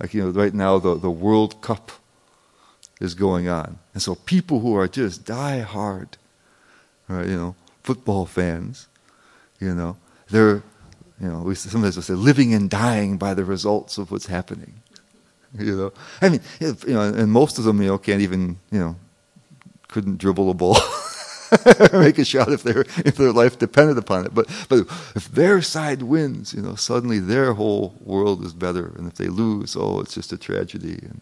Like, 0.01 0.15
you 0.15 0.23
know, 0.23 0.31
right 0.31 0.55
now 0.55 0.79
the, 0.79 0.97
the 0.97 1.11
World 1.11 1.61
Cup 1.61 1.93
is 3.01 3.15
going 3.15 3.49
on. 3.49 3.79
And 3.93 4.03
so 4.03 4.15
people 4.15 4.61
who 4.61 4.75
are 4.75 4.89
just 4.89 5.25
die 5.25 5.61
hard, 5.61 6.17
right, 7.09 7.27
you 7.27 7.37
know, 7.37 7.55
football 7.83 8.27
fans, 8.27 8.89
you 9.59 9.75
know, 9.75 9.97
they're, 10.29 10.63
you 11.21 11.29
know, 11.29 11.41
we 11.41 11.55
sometimes 11.55 11.97
we 11.97 12.03
say 12.03 12.15
living 12.15 12.55
and 12.55 12.71
dying 12.71 13.19
by 13.19 13.35
the 13.35 13.45
results 13.45 13.99
of 13.99 14.11
what's 14.11 14.27
happening. 14.27 14.75
You 15.59 15.77
know, 15.77 15.93
I 16.23 16.29
mean, 16.29 16.41
if, 16.61 16.85
you 16.85 16.95
know, 16.95 17.03
and 17.03 17.31
most 17.31 17.59
of 17.59 17.65
them, 17.65 17.83
you 17.83 17.89
know, 17.89 17.99
can't 17.99 18.23
even, 18.23 18.59
you 18.71 18.79
know, 18.79 18.97
couldn't 19.89 20.19
dribble 20.19 20.49
a 20.51 20.55
ball. 20.55 20.77
make 21.93 22.19
a 22.19 22.25
shot 22.25 22.53
if 22.53 22.63
their 22.63 22.81
if 23.05 23.17
their 23.17 23.33
life 23.33 23.59
depended 23.59 23.99
upon 23.99 24.27
it. 24.27 24.35
But 24.35 24.49
but 24.69 24.81
if 25.15 25.31
their 25.33 25.63
side 25.63 26.03
wins, 26.03 26.55
you 26.55 26.63
know, 26.63 26.75
suddenly 26.75 27.19
their 27.19 27.55
whole 27.55 27.95
world 28.01 28.45
is 28.45 28.53
better. 28.53 28.93
And 28.97 29.07
if 29.09 29.15
they 29.15 29.29
lose, 29.29 29.77
oh, 29.77 30.01
it's 30.01 30.15
just 30.15 30.33
a 30.33 30.39
tragedy 30.39 30.99
and 31.03 31.21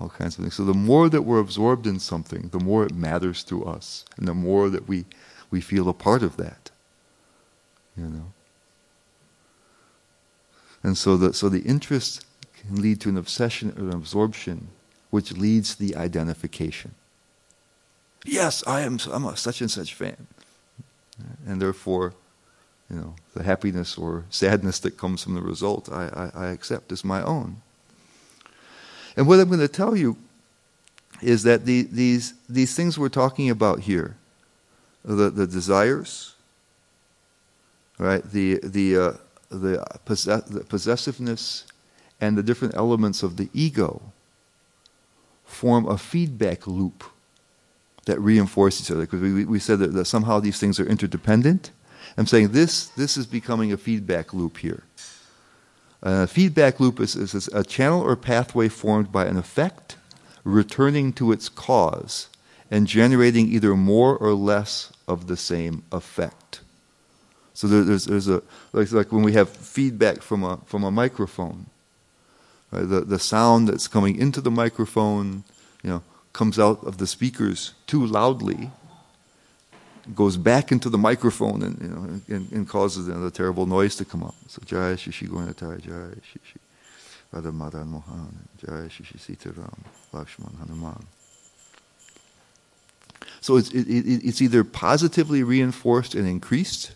all 0.00 0.08
kinds 0.08 0.36
of 0.36 0.42
things. 0.44 0.54
So 0.54 0.64
the 0.64 0.74
more 0.74 1.08
that 1.08 1.22
we're 1.22 1.40
absorbed 1.40 1.86
in 1.86 1.98
something, 1.98 2.48
the 2.48 2.60
more 2.60 2.84
it 2.84 2.94
matters 2.94 3.44
to 3.44 3.64
us, 3.64 4.04
and 4.16 4.26
the 4.26 4.34
more 4.34 4.70
that 4.70 4.88
we 4.88 5.04
we 5.50 5.60
feel 5.60 5.88
a 5.88 5.94
part 5.94 6.22
of 6.22 6.36
that. 6.36 6.70
You 7.96 8.06
know. 8.06 8.32
And 10.82 10.96
so 10.96 11.16
the 11.16 11.32
so 11.34 11.48
the 11.48 11.62
interest 11.62 12.24
can 12.56 12.80
lead 12.80 13.00
to 13.02 13.08
an 13.08 13.16
obsession 13.16 13.74
or 13.76 13.84
an 13.88 13.94
absorption, 13.94 14.68
which 15.10 15.32
leads 15.32 15.74
to 15.74 15.82
the 15.82 15.96
identification. 15.96 16.94
Yes, 18.24 18.64
I 18.66 18.80
am. 18.80 18.98
I'm 19.10 19.24
a 19.24 19.36
such 19.36 19.60
and 19.60 19.70
such 19.70 19.94
fan, 19.94 20.26
and 21.46 21.62
therefore, 21.62 22.14
you 22.90 22.96
know, 22.96 23.14
the 23.34 23.42
happiness 23.42 23.96
or 23.96 24.24
sadness 24.30 24.78
that 24.80 24.96
comes 24.98 25.22
from 25.22 25.34
the 25.34 25.42
result, 25.42 25.90
I, 25.90 26.30
I, 26.34 26.46
I 26.46 26.46
accept 26.48 26.92
as 26.92 27.04
my 27.04 27.22
own. 27.22 27.62
And 29.16 29.26
what 29.26 29.40
I'm 29.40 29.48
going 29.48 29.60
to 29.60 29.68
tell 29.68 29.96
you 29.96 30.16
is 31.20 31.42
that 31.42 31.64
the, 31.64 31.82
these 31.82 32.34
these 32.48 32.74
things 32.74 32.98
we're 32.98 33.08
talking 33.08 33.50
about 33.50 33.80
here, 33.80 34.16
the 35.04 35.30
the 35.30 35.46
desires, 35.46 36.34
right, 37.98 38.22
the 38.30 38.60
the 38.62 38.96
uh, 38.96 39.12
the, 39.50 39.84
possess- 40.04 40.44
the 40.44 40.64
possessiveness, 40.64 41.64
and 42.20 42.36
the 42.36 42.42
different 42.42 42.74
elements 42.74 43.22
of 43.22 43.36
the 43.36 43.48
ego, 43.52 44.02
form 45.44 45.86
a 45.86 45.98
feedback 45.98 46.66
loop 46.66 47.04
that 48.08 48.20
reinforce 48.20 48.80
each 48.80 48.90
other 48.90 49.02
because 49.02 49.20
we, 49.20 49.44
we 49.44 49.58
said 49.58 49.78
that, 49.78 49.92
that, 49.92 50.06
somehow 50.06 50.40
these 50.40 50.58
things 50.58 50.80
are 50.80 50.86
interdependent. 50.86 51.70
I'm 52.16 52.26
saying 52.26 52.48
this, 52.48 52.88
this 52.88 53.16
is 53.16 53.26
becoming 53.26 53.72
a 53.72 53.76
feedback 53.76 54.34
loop 54.34 54.58
here. 54.58 54.82
A 56.02 56.26
feedback 56.26 56.80
loop 56.80 57.00
is, 57.00 57.14
is 57.14 57.48
a 57.48 57.62
channel 57.62 58.00
or 58.00 58.16
pathway 58.16 58.68
formed 58.68 59.12
by 59.12 59.26
an 59.26 59.36
effect 59.36 59.96
returning 60.44 61.12
to 61.12 61.32
its 61.32 61.48
cause 61.48 62.28
and 62.70 62.86
generating 62.86 63.48
either 63.48 63.74
more 63.76 64.16
or 64.16 64.32
less 64.32 64.92
of 65.06 65.26
the 65.26 65.36
same 65.36 65.82
effect. 65.92 66.60
So 67.54 67.66
there, 67.66 67.82
there's, 67.82 68.04
there's 68.04 68.28
a, 68.28 68.42
like, 68.72 68.92
like 68.92 69.12
when 69.12 69.22
we 69.22 69.32
have 69.32 69.48
feedback 69.48 70.22
from 70.22 70.44
a, 70.44 70.58
from 70.64 70.84
a 70.84 70.90
microphone, 70.90 71.66
right? 72.70 72.88
the, 72.88 73.00
the 73.00 73.18
sound 73.18 73.68
that's 73.68 73.88
coming 73.88 74.16
into 74.16 74.40
the 74.40 74.50
microphone, 74.50 75.44
you 75.82 75.90
know, 75.90 76.02
comes 76.32 76.58
out 76.58 76.82
of 76.84 76.98
the 76.98 77.06
speakers 77.06 77.74
too 77.86 78.04
loudly, 78.04 78.70
goes 80.14 80.36
back 80.36 80.72
into 80.72 80.88
the 80.88 80.98
microphone 80.98 81.62
and, 81.62 81.80
you 81.80 81.88
know, 81.88 82.20
and, 82.28 82.52
and 82.52 82.68
causes 82.68 83.08
a 83.08 83.30
terrible 83.30 83.66
noise 83.66 83.96
to 83.96 84.04
come 84.04 84.22
up. 84.22 84.34
So 84.46 84.62
Jai 84.64 84.94
Shishi 84.94 85.28
Goinatai, 85.28 85.80
Jai 85.80 86.20
Shishi 86.20 86.58
Radha 87.32 87.52
Madan 87.52 87.88
Mohan, 87.88 88.48
Jai 88.58 88.88
Shishi 88.88 89.18
Sitaram, 89.18 89.78
Lakshman 90.12 90.58
Hanuman. 90.58 91.04
So 93.40 93.56
it's, 93.56 93.70
it, 93.70 93.86
it, 93.88 94.24
it's 94.24 94.40
either 94.40 94.64
positively 94.64 95.42
reinforced 95.42 96.14
and 96.14 96.26
increased, 96.26 96.92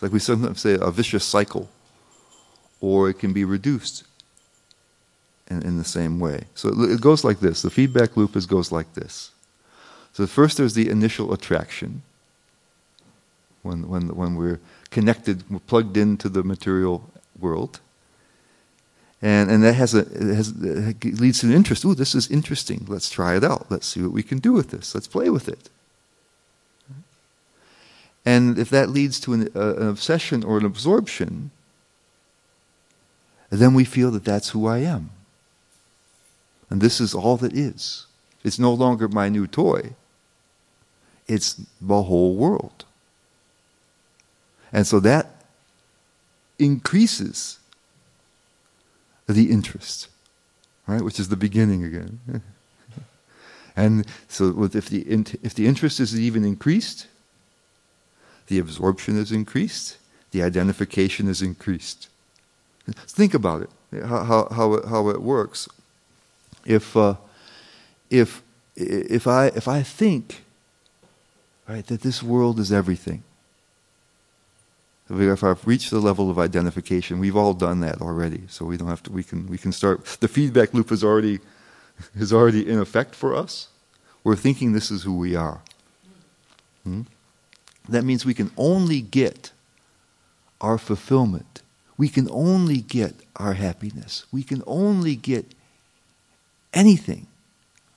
like 0.00 0.12
we 0.12 0.18
sometimes 0.18 0.60
say, 0.60 0.78
a 0.80 0.90
vicious 0.90 1.24
cycle, 1.24 1.68
or 2.80 3.10
it 3.10 3.18
can 3.18 3.32
be 3.32 3.44
reduced 3.44 4.04
in, 5.48 5.62
in 5.62 5.78
the 5.78 5.84
same 5.84 6.18
way. 6.20 6.44
So 6.54 6.68
it 6.82 7.00
goes 7.00 7.24
like 7.24 7.40
this. 7.40 7.62
The 7.62 7.70
feedback 7.70 8.16
loop 8.16 8.36
is, 8.36 8.46
goes 8.46 8.72
like 8.72 8.94
this. 8.94 9.30
So 10.12 10.26
first 10.26 10.56
there's 10.56 10.74
the 10.74 10.88
initial 10.88 11.32
attraction. 11.32 12.02
When, 13.62 13.88
when, 13.88 14.14
when 14.14 14.36
we're 14.36 14.60
connected, 14.90 15.48
we're 15.50 15.58
plugged 15.58 15.96
into 15.96 16.28
the 16.28 16.42
material 16.42 17.10
world. 17.38 17.80
And, 19.22 19.50
and 19.50 19.64
that 19.64 19.72
has 19.74 19.94
a, 19.94 20.00
it 20.00 20.34
has, 20.36 20.50
it 20.50 21.18
leads 21.18 21.40
to 21.40 21.46
an 21.46 21.52
interest. 21.54 21.84
Ooh, 21.84 21.94
this 21.94 22.14
is 22.14 22.30
interesting. 22.30 22.84
Let's 22.86 23.08
try 23.08 23.36
it 23.36 23.44
out. 23.44 23.70
Let's 23.70 23.86
see 23.86 24.02
what 24.02 24.12
we 24.12 24.22
can 24.22 24.38
do 24.38 24.52
with 24.52 24.70
this. 24.70 24.94
Let's 24.94 25.08
play 25.08 25.30
with 25.30 25.48
it. 25.48 25.70
And 28.26 28.58
if 28.58 28.70
that 28.70 28.90
leads 28.90 29.20
to 29.20 29.32
an, 29.32 29.48
uh, 29.54 29.76
an 29.76 29.88
obsession 29.88 30.44
or 30.44 30.58
an 30.58 30.64
absorption, 30.64 31.50
then 33.50 33.74
we 33.74 33.84
feel 33.84 34.10
that 34.10 34.24
that's 34.24 34.50
who 34.50 34.66
I 34.66 34.78
am. 34.78 35.10
And 36.70 36.80
this 36.80 37.00
is 37.00 37.14
all 37.14 37.36
that 37.38 37.52
is. 37.52 38.06
It's 38.42 38.58
no 38.58 38.72
longer 38.72 39.08
my 39.08 39.28
new 39.28 39.46
toy, 39.46 39.94
it's 41.26 41.60
the 41.80 42.02
whole 42.02 42.36
world. 42.36 42.84
And 44.72 44.86
so 44.86 45.00
that 45.00 45.44
increases 46.58 47.58
the 49.28 49.50
interest, 49.50 50.08
right? 50.86 51.00
Which 51.00 51.18
is 51.18 51.28
the 51.28 51.36
beginning 51.36 51.84
again. 51.84 52.20
and 53.76 54.06
so 54.28 54.64
if 54.64 54.88
the, 54.90 55.08
if 55.42 55.54
the 55.54 55.66
interest 55.66 56.00
is 56.00 56.18
even 56.18 56.44
increased, 56.44 57.06
the 58.48 58.58
absorption 58.58 59.16
is 59.16 59.32
increased, 59.32 59.96
the 60.32 60.42
identification 60.42 61.28
is 61.28 61.40
increased. 61.40 62.08
Think 62.86 63.32
about 63.32 63.62
it, 63.62 64.04
how, 64.04 64.48
how, 64.50 64.74
it, 64.74 64.84
how 64.86 65.08
it 65.08 65.22
works 65.22 65.68
if 66.66 66.96
uh, 66.96 67.14
if 68.10 68.42
if 68.76 69.26
I 69.26 69.46
if 69.46 69.68
I 69.68 69.82
think 69.82 70.42
right 71.68 71.86
that 71.86 72.02
this 72.02 72.22
world 72.22 72.58
is 72.58 72.72
everything. 72.72 73.22
If 75.10 75.44
I've 75.44 75.66
reached 75.66 75.90
the 75.90 76.00
level 76.00 76.30
of 76.30 76.38
identification, 76.38 77.18
we've 77.18 77.36
all 77.36 77.52
done 77.52 77.80
that 77.80 78.00
already, 78.00 78.44
so 78.48 78.64
we 78.64 78.78
don't 78.78 78.88
have 78.88 79.02
to. 79.02 79.12
We 79.12 79.22
can 79.22 79.46
we 79.48 79.58
can 79.58 79.70
start. 79.70 80.04
The 80.20 80.28
feedback 80.28 80.72
loop 80.72 80.90
is 80.90 81.04
already 81.04 81.40
is 82.14 82.32
already 82.32 82.68
in 82.68 82.78
effect 82.78 83.14
for 83.14 83.34
us. 83.34 83.68
We're 84.22 84.36
thinking 84.36 84.72
this 84.72 84.90
is 84.90 85.02
who 85.02 85.18
we 85.18 85.36
are. 85.36 85.60
Hmm? 86.84 87.02
That 87.88 88.04
means 88.04 88.24
we 88.24 88.32
can 88.32 88.50
only 88.56 89.02
get 89.02 89.52
our 90.60 90.78
fulfillment. 90.78 91.60
We 91.98 92.08
can 92.08 92.28
only 92.30 92.78
get 92.78 93.14
our 93.36 93.52
happiness. 93.52 94.24
We 94.32 94.42
can 94.42 94.62
only 94.66 95.16
get 95.16 95.53
anything 96.74 97.26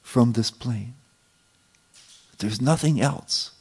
from 0.02 0.34
this 0.34 0.52
plane. 0.52 0.94
There's 2.40 2.62
nothing 2.62 3.02
else. 3.02 3.52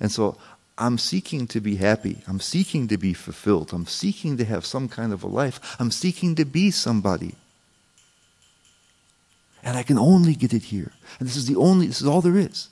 And 0.00 0.10
so 0.10 0.36
I'm 0.78 0.98
seeking 0.98 1.46
to 1.48 1.60
be 1.60 1.76
happy. 1.76 2.22
I'm 2.26 2.40
seeking 2.40 2.88
to 2.88 2.98
be 2.98 3.14
fulfilled. 3.14 3.72
I'm 3.72 3.86
seeking 3.86 4.36
to 4.36 4.44
have 4.44 4.66
some 4.66 4.88
kind 4.88 5.12
of 5.12 5.22
a 5.22 5.26
life. 5.26 5.76
I'm 5.78 5.90
seeking 5.90 6.34
to 6.36 6.44
be 6.44 6.70
somebody. 6.70 7.34
And 9.62 9.76
I 9.76 9.82
can 9.82 9.98
only 9.98 10.34
get 10.34 10.52
it 10.52 10.64
here. 10.64 10.92
And 11.18 11.28
this 11.28 11.36
is 11.36 11.46
the 11.46 11.56
only, 11.56 11.86
this 11.86 12.00
is 12.00 12.06
all 12.06 12.20
there 12.20 12.36
is. 12.36 12.68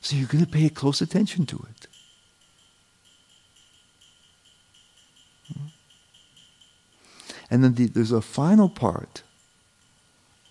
So 0.00 0.16
you're 0.16 0.28
going 0.28 0.44
to 0.44 0.50
pay 0.50 0.68
close 0.70 1.00
attention 1.00 1.46
to 1.46 1.66
it. 1.70 1.86
And 7.50 7.64
then 7.64 7.74
the, 7.74 7.86
there's 7.86 8.12
a 8.12 8.20
final 8.20 8.68
part 8.68 9.22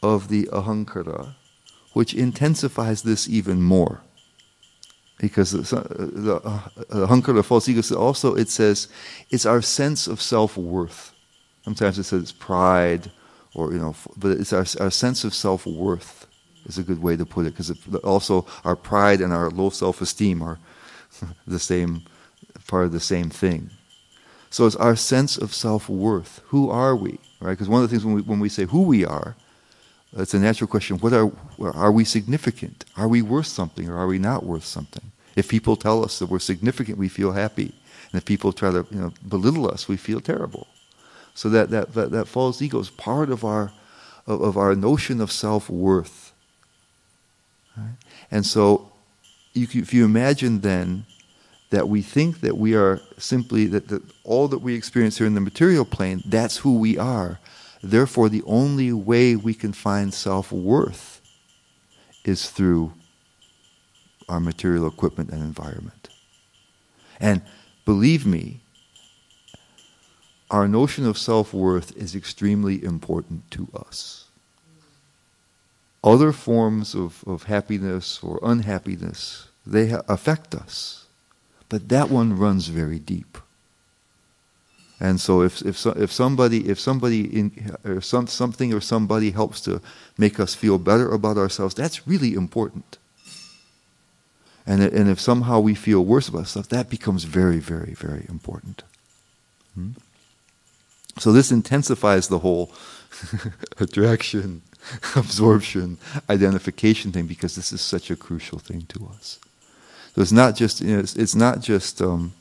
of 0.04 0.28
the 0.28 0.46
ahankara 0.52 1.36
which 1.94 2.14
intensifies 2.14 3.04
this 3.04 3.28
even 3.28 3.62
more. 3.62 4.02
Because 5.18 5.52
the, 5.52 5.62
the 5.62 6.36
uh, 6.36 6.70
ahankara, 7.08 7.44
false 7.44 7.68
ego, 7.68 7.82
also 7.96 8.36
it 8.36 8.50
says 8.50 8.88
it's 9.30 9.46
our 9.46 9.62
sense 9.62 10.08
of 10.08 10.22
self 10.22 10.56
worth. 10.56 11.14
Sometimes 11.64 12.00
it 12.00 12.04
says 12.04 12.22
it's 12.22 12.32
pride, 12.32 13.12
or 13.54 13.74
you 13.74 13.80
know, 13.80 13.96
but 14.16 14.32
it's 14.32 14.54
our, 14.54 14.66
our 14.80 14.92
sense 14.92 15.24
of 15.24 15.34
self 15.34 15.66
worth 15.66 16.26
is 16.66 16.78
a 16.78 16.84
good 16.84 17.02
way 17.02 17.18
to 17.18 17.26
put 17.26 17.46
it. 17.46 17.52
Because 17.52 17.72
also 18.04 18.46
our 18.64 18.78
pride 18.78 19.20
and 19.20 19.34
our 19.34 19.50
low 19.50 19.70
self 19.70 20.02
esteem 20.02 20.42
are 20.42 20.58
the 21.48 21.60
same 21.60 22.04
part 22.68 22.86
of 22.86 22.92
the 22.92 23.00
same 23.00 23.30
thing. 23.30 23.72
So 24.50 24.66
it's 24.66 24.76
our 24.76 24.96
sense 24.96 25.38
of 25.38 25.54
self 25.54 25.90
worth. 25.90 26.42
Who 26.48 26.70
are 26.70 26.96
we? 26.96 27.20
Right? 27.40 27.52
Because 27.52 27.70
one 27.70 27.84
of 27.84 27.90
the 27.90 27.94
things 27.94 28.06
when 28.06 28.16
we, 28.16 28.22
when 28.22 28.40
we 28.40 28.50
say 28.50 28.66
who 28.66 28.82
we 28.82 29.06
are, 29.06 29.36
it's 30.14 30.34
a 30.34 30.40
natural 30.40 30.68
question. 30.68 30.98
What 30.98 31.14
are 31.14 31.32
are 31.60 31.92
we 31.92 32.04
significant? 32.04 32.86
Are 32.98 33.08
we 33.08 33.22
worth 33.22 33.46
something, 33.48 33.88
or 33.88 33.98
are 33.98 34.08
we 34.08 34.18
not 34.18 34.44
worth 34.44 34.66
something? 34.66 35.12
If 35.36 35.48
people 35.48 35.76
tell 35.76 36.04
us 36.04 36.20
that 36.20 36.30
we're 36.30 36.40
significant, 36.40 36.98
we 36.98 37.10
feel 37.10 37.34
happy, 37.34 37.76
and 38.12 38.20
if 38.20 38.26
people 38.26 38.52
try 38.52 38.72
to 38.72 38.86
you 38.90 39.00
know, 39.00 39.14
belittle 39.28 39.70
us, 39.70 39.88
we 39.88 39.98
feel 39.98 40.20
terrible. 40.20 40.68
So 41.36 41.48
that 41.50 41.70
that 41.70 41.94
that, 41.94 42.12
that 42.12 42.28
false 42.28 42.62
ego 42.62 42.80
is 42.80 42.90
part 42.90 43.30
of 43.30 43.46
our 43.46 43.72
of, 44.26 44.42
of 44.42 44.58
our 44.58 44.74
notion 44.76 45.22
of 45.22 45.32
self 45.32 45.70
worth. 45.70 46.34
Right? 47.78 47.96
And 48.32 48.46
so, 48.46 48.92
you, 49.54 49.68
if 49.72 49.94
you 49.94 50.06
imagine 50.06 50.62
then 50.62 51.06
that 51.70 51.88
we 51.88 52.02
think 52.02 52.42
that 52.42 52.58
we 52.58 52.76
are 52.76 53.00
simply 53.18 53.66
that, 53.68 53.88
that 53.90 54.02
all 54.24 54.48
that 54.48 54.60
we 54.60 54.76
experience 54.76 55.18
here 55.18 55.28
in 55.28 55.36
the 55.36 55.42
material 55.42 55.86
plane 55.86 56.24
that's 56.26 56.58
who 56.58 56.78
we 56.78 56.98
are. 56.98 57.40
Therefore 57.82 58.30
the 58.30 58.44
only 58.46 58.92
way 58.92 59.36
we 59.36 59.54
can 59.54 59.74
find 59.74 60.14
self-worth 60.14 61.22
is 62.26 62.50
through 62.50 62.94
our 64.28 64.40
material 64.40 64.88
equipment 64.88 65.30
and 65.32 65.42
environment. 65.42 66.10
And 67.20 67.42
believe 67.86 68.26
me 68.26 68.62
our 70.52 70.68
notion 70.68 71.06
of 71.06 71.18
self-worth 71.18 71.96
is 71.96 72.16
extremely 72.16 72.84
important 72.84 73.50
to 73.52 73.68
us. 73.76 74.26
Other 76.04 76.32
forms 76.32 76.96
of, 76.96 77.24
of 77.28 77.44
happiness 77.44 78.20
or 78.24 78.40
unhappiness, 78.42 79.50
they 79.66 79.94
affect 80.08 80.56
us. 80.56 80.99
But 81.70 81.90
that 81.90 82.10
one 82.10 82.38
runs 82.38 82.68
very 82.68 83.00
deep. 83.00 83.38
And 85.00 85.22
so 85.22 85.42
if, 85.42 85.62
if, 85.62 85.86
if 85.86 86.12
somebody, 86.12 86.68
if 86.68 86.80
somebody 86.80 87.22
in, 87.40 87.78
or 87.86 88.02
some, 88.02 88.28
something 88.28 88.74
or 88.74 88.82
somebody 88.82 89.32
helps 89.32 89.62
to 89.62 89.82
make 90.18 90.40
us 90.40 90.56
feel 90.56 90.78
better 90.78 91.12
about 91.12 91.38
ourselves, 91.38 91.74
that's 91.74 92.06
really 92.06 92.34
important. 92.34 92.98
And, 94.68 94.84
and 94.84 95.10
if 95.10 95.20
somehow 95.20 95.62
we 95.62 95.74
feel 95.74 96.04
worse 96.04 96.28
about 96.28 96.48
stuff, 96.48 96.68
that 96.70 96.90
becomes 96.90 97.24
very, 97.24 97.60
very, 97.60 97.94
very 97.94 98.26
important. 98.28 98.84
Hmm? 99.74 99.92
So 101.18 101.32
this 101.32 101.52
intensifies 101.52 102.28
the 102.28 102.40
whole 102.40 102.72
attraction, 103.80 104.62
absorption, 105.16 105.98
identification 106.30 107.12
thing 107.12 107.26
because 107.26 107.56
this 107.56 107.72
is 107.72 107.82
such 107.82 108.12
a 108.12 108.16
crucial 108.16 108.60
thing 108.60 108.86
to 108.90 109.10
us. 109.14 109.40
So 110.20 110.24
it's 110.24 110.34
not 110.34 110.54
just 110.54 110.82
you 110.82 110.96
know, 110.96 111.00
it's, 111.00 111.16
it's, 111.16 111.34
not 111.34 111.62
just 111.62 112.02
um, 112.02 112.34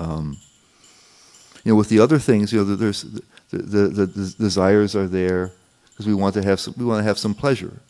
um, 0.00 0.38
you 1.62 1.72
know 1.72 1.76
with 1.76 1.90
the 1.90 2.00
other 2.00 2.18
things 2.18 2.54
you 2.54 2.64
know 2.64 2.74
there's 2.74 3.02
the, 3.02 3.58
the, 3.58 3.88
the, 3.88 4.06
the 4.06 4.34
desires 4.38 4.96
are 4.96 5.06
there 5.06 5.52
because 5.90 6.06
we 6.06 6.14
want 6.14 6.32
to 6.36 6.42
have 6.42 6.58
some, 6.58 6.72
we 6.78 6.86
want 6.86 7.00
to 7.00 7.04
have 7.04 7.18
some 7.18 7.34
pleasure. 7.34 7.82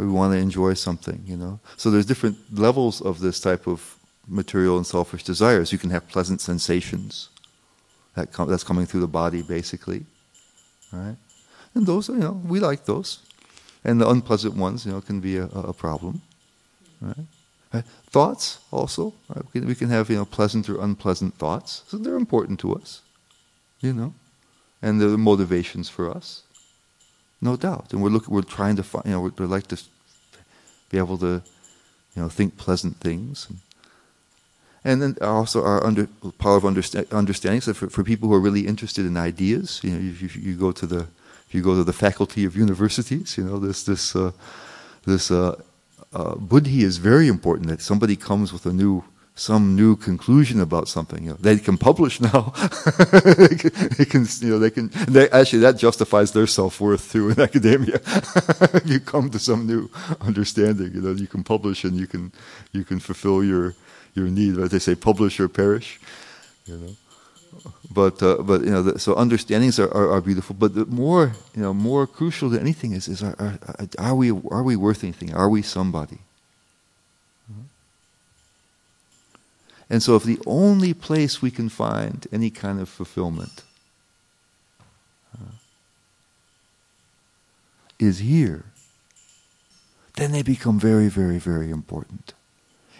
Or 0.00 0.06
we 0.06 0.10
want 0.10 0.32
to 0.32 0.38
enjoy 0.38 0.74
something 0.74 1.22
you 1.26 1.36
know? 1.36 1.60
So 1.76 1.92
there's 1.92 2.06
different 2.06 2.38
levels 2.52 3.00
of 3.00 3.20
this 3.20 3.38
type 3.38 3.68
of 3.68 3.96
material 4.26 4.76
and 4.76 4.84
selfish 4.84 5.22
desires. 5.22 5.70
You 5.70 5.78
can 5.78 5.90
have 5.90 6.08
pleasant 6.08 6.40
sensations 6.40 7.28
that 8.16 8.32
com- 8.32 8.48
that's 8.48 8.64
coming 8.64 8.84
through 8.84 9.02
the 9.02 9.06
body 9.06 9.42
basically 9.42 10.06
right? 10.90 11.14
And 11.76 11.86
those 11.86 12.08
you 12.08 12.16
know 12.16 12.42
we 12.44 12.58
like 12.58 12.86
those. 12.86 13.20
And 13.84 14.00
the 14.00 14.08
unpleasant 14.08 14.56
ones 14.56 14.84
you 14.84 14.90
know 14.90 15.00
can 15.00 15.20
be 15.20 15.36
a, 15.36 15.44
a 15.44 15.72
problem 15.72 16.22
right 17.00 17.26
Right? 17.72 17.84
Thoughts 18.10 18.60
also. 18.70 19.14
Right? 19.28 19.44
We, 19.44 19.60
can, 19.60 19.68
we, 19.68 19.74
can, 19.74 19.88
have 19.90 20.08
you 20.08 20.16
know 20.16 20.24
pleasant 20.24 20.68
or 20.68 20.80
unpleasant 20.80 21.34
thoughts. 21.34 21.82
So 21.88 21.98
they're 21.98 22.16
important 22.16 22.60
to 22.60 22.74
us, 22.74 23.02
you 23.80 23.92
know, 23.92 24.14
and 24.80 25.00
they're 25.00 25.10
the 25.10 25.18
motivations 25.18 25.88
for 25.88 26.10
us, 26.10 26.42
no 27.40 27.56
doubt. 27.56 27.92
And 27.92 28.02
we're 28.02 28.08
looking, 28.08 28.34
we're 28.34 28.42
trying 28.42 28.76
to 28.76 28.82
find, 28.82 29.04
you 29.04 29.12
know, 29.12 29.20
we'd 29.20 29.38
like 29.40 29.66
to 29.68 29.82
be 30.90 30.98
able 30.98 31.18
to, 31.18 31.42
you 32.16 32.22
know, 32.22 32.28
think 32.28 32.56
pleasant 32.56 32.96
things. 33.00 33.48
And, 34.84 35.02
then 35.02 35.16
also 35.20 35.62
our 35.62 35.84
under, 35.84 36.06
power 36.38 36.56
of 36.56 36.62
understa- 36.62 37.10
understanding. 37.10 37.60
So 37.60 37.74
for, 37.74 37.90
for 37.90 38.02
people 38.02 38.28
who 38.28 38.34
are 38.34 38.40
really 38.40 38.66
interested 38.66 39.04
in 39.04 39.18
ideas, 39.18 39.80
you 39.82 39.90
know, 39.90 39.98
if, 39.98 40.22
if 40.22 40.36
you 40.36 40.56
go 40.56 40.72
to 40.72 40.86
the 40.86 41.06
if 41.48 41.54
you 41.54 41.62
go 41.62 41.74
to 41.74 41.82
the 41.82 41.94
faculty 41.94 42.44
of 42.44 42.56
universities, 42.56 43.36
you 43.36 43.44
know, 43.44 43.58
this 43.58 43.82
this 43.82 44.14
uh, 44.14 44.32
this 45.04 45.30
uh, 45.30 45.60
uh, 46.12 46.34
buddhi 46.36 46.82
is 46.82 46.98
very 46.98 47.28
important. 47.28 47.68
That 47.68 47.80
somebody 47.80 48.16
comes 48.16 48.52
with 48.52 48.66
a 48.66 48.72
new 48.72 49.04
some 49.34 49.76
new 49.76 49.94
conclusion 49.94 50.60
about 50.60 50.88
something. 50.88 51.22
You 51.22 51.30
know, 51.30 51.36
they 51.36 51.58
can 51.58 51.78
publish 51.78 52.20
now. 52.32 52.52
they, 53.22 53.54
can, 53.54 53.70
they, 53.96 54.04
can, 54.04 54.26
you 54.40 54.50
know, 54.50 54.58
they 54.58 54.70
can. 54.70 54.90
They, 55.06 55.30
actually, 55.30 55.60
that 55.60 55.76
justifies 55.76 56.32
their 56.32 56.46
self 56.46 56.80
worth 56.80 57.12
too 57.12 57.30
in 57.30 57.40
academia. 57.48 58.00
you 58.84 59.00
come 59.00 59.30
to 59.30 59.38
some 59.38 59.66
new 59.66 59.90
understanding. 60.20 60.92
You 60.94 61.00
know, 61.00 61.12
you 61.12 61.28
can 61.28 61.44
publish 61.44 61.84
and 61.84 61.96
you 61.96 62.06
can 62.06 62.32
you 62.72 62.84
can 62.84 62.98
fulfill 62.98 63.44
your 63.44 63.74
your 64.14 64.26
need. 64.26 64.56
But 64.56 64.70
they 64.70 64.80
say, 64.80 64.94
publish 64.94 65.38
or 65.40 65.48
perish. 65.48 66.00
You 66.66 66.76
know 66.76 66.96
but 67.90 68.22
uh, 68.22 68.42
but 68.42 68.62
you 68.62 68.70
know 68.70 68.82
the, 68.82 68.98
so 68.98 69.14
understandings 69.14 69.78
are, 69.78 69.92
are, 69.92 70.12
are, 70.12 70.20
beautiful. 70.20 70.54
But 70.58 70.74
the 70.74 70.86
more 70.86 71.32
you 71.54 71.62
know 71.62 71.74
more 71.74 72.06
crucial 72.06 72.48
than 72.50 72.60
anything 72.60 72.92
is 72.92 73.08
is 73.08 73.22
are, 73.22 73.34
are, 73.38 73.58
are 73.98 74.14
we 74.14 74.30
are 74.30 74.62
we 74.62 74.76
worth 74.76 75.02
anything? 75.02 75.34
Are 75.34 75.48
we 75.48 75.62
somebody? 75.62 76.18
Mm-hmm. 77.50 77.62
and 79.90 80.02
so 80.02 80.16
if 80.16 80.24
the 80.24 80.38
only 80.46 80.92
place 80.94 81.40
we 81.40 81.50
can 81.50 81.68
find 81.68 82.26
any 82.30 82.50
kind 82.50 82.80
of 82.80 82.88
fulfillment 82.88 83.62
uh, 85.34 85.52
is 87.98 88.18
here 88.18 88.64
then 90.16 90.32
they 90.32 90.42
become 90.42 90.78
very 90.78 91.08
very 91.08 91.38
very 91.38 91.70
important. 91.70 92.34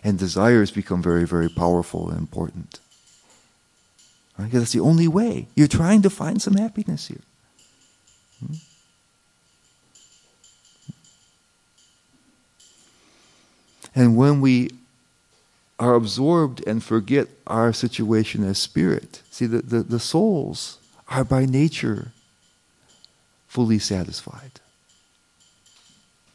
And 0.04 0.18
desires 0.18 0.70
become 0.70 1.02
very 1.02 1.26
very 1.26 1.48
powerful 1.48 2.08
and 2.08 2.18
important 2.18 2.80
Right? 4.38 4.44
Because 4.46 4.60
that's 4.60 4.72
the 4.72 4.80
only 4.80 5.08
way. 5.08 5.48
You're 5.56 5.66
trying 5.66 6.02
to 6.02 6.10
find 6.10 6.40
some 6.40 6.54
happiness 6.54 7.08
here. 7.08 7.18
Hmm? 8.40 8.54
And 13.94 14.16
when 14.16 14.40
we 14.40 14.70
are 15.80 15.94
absorbed 15.94 16.64
and 16.66 16.82
forget 16.82 17.28
our 17.46 17.72
situation 17.72 18.44
as 18.44 18.58
spirit, 18.58 19.22
see, 19.30 19.46
the, 19.46 19.62
the, 19.62 19.82
the 19.82 19.98
souls 19.98 20.78
are 21.08 21.24
by 21.24 21.44
nature 21.44 22.12
fully 23.48 23.78
satisfied. 23.80 24.60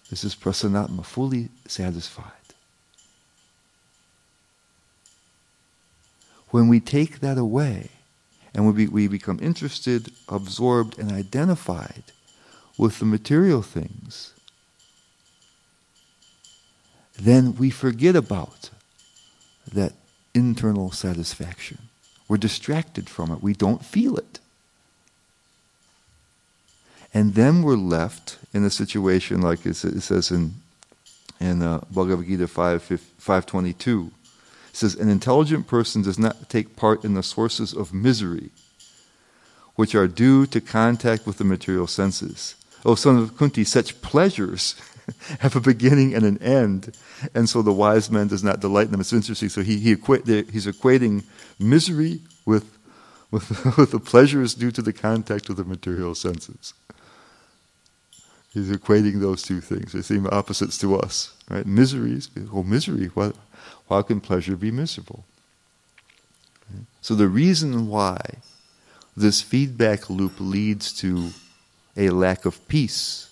This 0.09 0.25
is 0.25 0.35
prasannatma, 0.35 1.05
fully 1.05 1.49
satisfied. 1.67 2.42
When 6.53 6.67
we 6.67 6.79
take 6.79 7.19
that 7.21 7.39
away 7.39 7.89
and 8.53 8.71
we, 8.71 8.85
we 8.85 9.07
become 9.07 9.39
interested, 9.41 10.11
absorbed, 10.29 10.99
and 10.99 11.11
identified 11.11 12.03
with 12.77 12.99
the 12.99 13.05
material 13.05 13.63
things, 13.63 14.35
then 17.19 17.55
we 17.55 17.71
forget 17.71 18.15
about 18.15 18.69
that 19.73 19.93
internal 20.35 20.91
satisfaction. 20.91 21.79
We're 22.27 22.37
distracted 22.37 23.09
from 23.09 23.31
it. 23.31 23.41
We 23.41 23.55
don't 23.55 23.83
feel 23.83 24.15
it. 24.15 24.37
And 27.15 27.33
then 27.33 27.63
we're 27.63 27.77
left 27.77 28.37
in 28.53 28.63
a 28.63 28.69
situation 28.69 29.41
like 29.41 29.65
it 29.65 29.73
says 29.73 30.29
in, 30.29 30.53
in 31.39 31.63
uh, 31.63 31.83
Bhagavad 31.89 32.27
Gita 32.27 32.47
5, 32.47 32.83
522 32.83 34.11
it 34.73 34.77
says, 34.77 34.95
An 34.95 35.07
intelligent 35.07 35.67
person 35.67 36.01
does 36.01 36.17
not 36.17 36.49
take 36.49 36.75
part 36.75 37.05
in 37.05 37.13
the 37.13 37.21
sources 37.21 37.73
of 37.73 37.93
misery, 37.93 38.49
which 39.75 39.93
are 39.93 40.07
due 40.07 40.47
to 40.47 40.59
contact 40.59 41.27
with 41.27 41.37
the 41.37 41.43
material 41.43 41.85
senses. 41.85 42.55
O 42.83 42.95
son 42.95 43.17
of 43.17 43.37
Kunti, 43.37 43.63
such 43.63 44.01
pleasures 44.01 44.75
have 45.39 45.55
a 45.55 45.61
beginning 45.61 46.15
and 46.15 46.25
an 46.25 46.41
end, 46.41 46.97
and 47.35 47.47
so 47.47 47.61
the 47.61 47.71
wise 47.71 48.09
man 48.09 48.27
does 48.27 48.43
not 48.43 48.61
delight 48.61 48.85
in 48.85 48.91
them. 48.91 49.01
It's 49.01 49.13
interesting. 49.13 49.49
So 49.49 49.61
he, 49.61 49.77
he 49.77 49.91
equate, 49.91 50.25
he's 50.25 50.65
equating 50.65 51.23
misery 51.59 52.21
with, 52.43 52.75
with, 53.31 53.77
with 53.77 53.91
the 53.91 53.99
pleasures 53.99 54.55
due 54.55 54.71
to 54.71 54.81
the 54.81 54.93
contact 54.93 55.49
with 55.49 55.57
the 55.57 55.63
material 55.63 56.15
senses. 56.15 56.73
He's 58.53 58.69
equating 58.69 59.19
those 59.19 59.41
two 59.41 59.61
things. 59.61 59.93
They 59.93 60.01
seem 60.01 60.27
opposites 60.27 60.77
to 60.79 60.95
us, 60.97 61.33
right? 61.49 61.65
Miseries, 61.65 62.29
oh, 62.53 62.63
misery. 62.63 63.07
What? 63.07 63.35
How 63.89 64.01
can 64.03 64.21
pleasure 64.21 64.55
be 64.55 64.71
miserable? 64.71 65.25
So 67.01 67.15
the 67.15 67.27
reason 67.27 67.87
why 67.87 68.19
this 69.15 69.41
feedback 69.41 70.09
loop 70.09 70.33
leads 70.39 70.93
to 70.99 71.31
a 71.97 72.09
lack 72.09 72.45
of 72.45 72.67
peace 72.67 73.29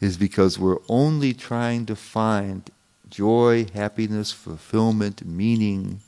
is 0.00 0.16
because 0.16 0.58
we're 0.58 0.80
only 0.88 1.32
trying 1.32 1.86
to 1.86 1.96
find 1.96 2.70
joy, 3.08 3.66
happiness, 3.72 4.32
fulfillment, 4.32 5.24
meaning 5.24 6.00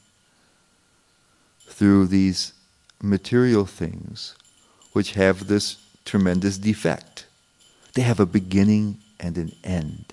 through 1.66 2.06
these 2.06 2.52
material 3.02 3.64
things 3.64 4.34
which 4.92 5.12
have 5.12 5.46
this 5.46 5.76
tremendous 6.04 6.58
defect. 6.58 7.25
They 7.96 8.02
have 8.02 8.20
a 8.20 8.26
beginning 8.26 8.98
and 9.18 9.38
an 9.38 9.52
end. 9.64 10.12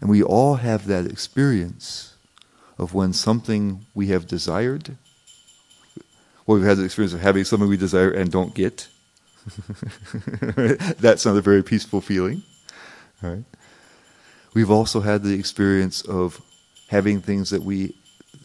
And 0.00 0.08
we 0.08 0.22
all 0.22 0.54
have 0.54 0.86
that 0.86 1.04
experience 1.04 2.14
of 2.78 2.94
when 2.94 3.12
something 3.12 3.84
we 3.94 4.06
have 4.06 4.26
desired, 4.26 4.96
well, 6.46 6.56
we've 6.56 6.66
had 6.66 6.78
the 6.78 6.84
experience 6.84 7.12
of 7.12 7.20
having 7.20 7.44
something 7.44 7.68
we 7.68 7.76
desire 7.76 8.10
and 8.10 8.32
don't 8.32 8.54
get. 8.54 8.88
That's 10.98 11.26
not 11.26 11.36
a 11.36 11.42
very 11.42 11.62
peaceful 11.62 12.00
feeling. 12.00 12.42
We've 14.54 14.70
also 14.70 15.00
had 15.00 15.24
the 15.24 15.34
experience 15.34 16.00
of 16.00 16.40
having 16.88 17.20
things 17.20 17.50
that 17.50 17.62
we 17.62 17.96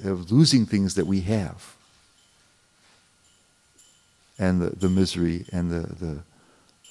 of 0.03 0.29
losing 0.33 0.65
things 0.65 0.95
that 0.95 1.07
we 1.07 1.21
have. 1.21 1.77
And 4.37 4.61
the, 4.61 4.69
the 4.69 4.89
misery 4.89 5.45
and 5.53 5.71
the, 5.71 5.95
the, 5.95 6.23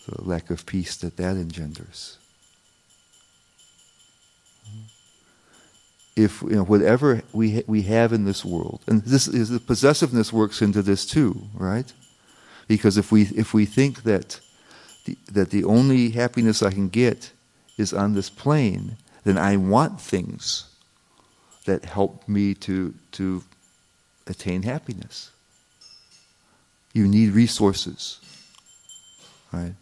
the 0.08 0.22
lack 0.22 0.50
of 0.50 0.66
peace 0.66 0.96
that 0.96 1.16
that 1.16 1.36
engenders. 1.36 2.18
if 6.18 6.42
you 6.42 6.56
know, 6.56 6.64
whatever 6.64 7.22
we 7.32 7.56
ha- 7.56 7.64
we 7.68 7.82
have 7.82 8.12
in 8.12 8.24
this 8.24 8.44
world, 8.44 8.80
and 8.88 9.02
this 9.04 9.28
is 9.28 9.50
the 9.50 9.60
possessiveness 9.60 10.32
works 10.32 10.60
into 10.60 10.82
this 10.82 11.06
too, 11.06 11.42
right? 11.54 11.92
Because 12.66 12.98
if 12.98 13.12
we 13.12 13.22
if 13.36 13.54
we 13.54 13.64
think 13.64 14.02
that 14.02 14.40
the, 15.04 15.16
that 15.32 15.50
the 15.50 15.64
only 15.64 16.10
happiness 16.10 16.62
I 16.62 16.72
can 16.72 16.88
get 16.88 17.32
is 17.78 17.92
on 17.92 18.14
this 18.14 18.28
plane, 18.28 18.96
then 19.24 19.38
I 19.38 19.56
want 19.56 20.00
things 20.00 20.66
that 21.66 21.84
help 21.84 22.28
me 22.28 22.54
to, 22.54 22.94
to 23.12 23.44
attain 24.26 24.62
happiness. 24.62 25.30
You 26.92 27.06
need 27.06 27.32
resources, 27.32 28.20
right? 29.52 29.74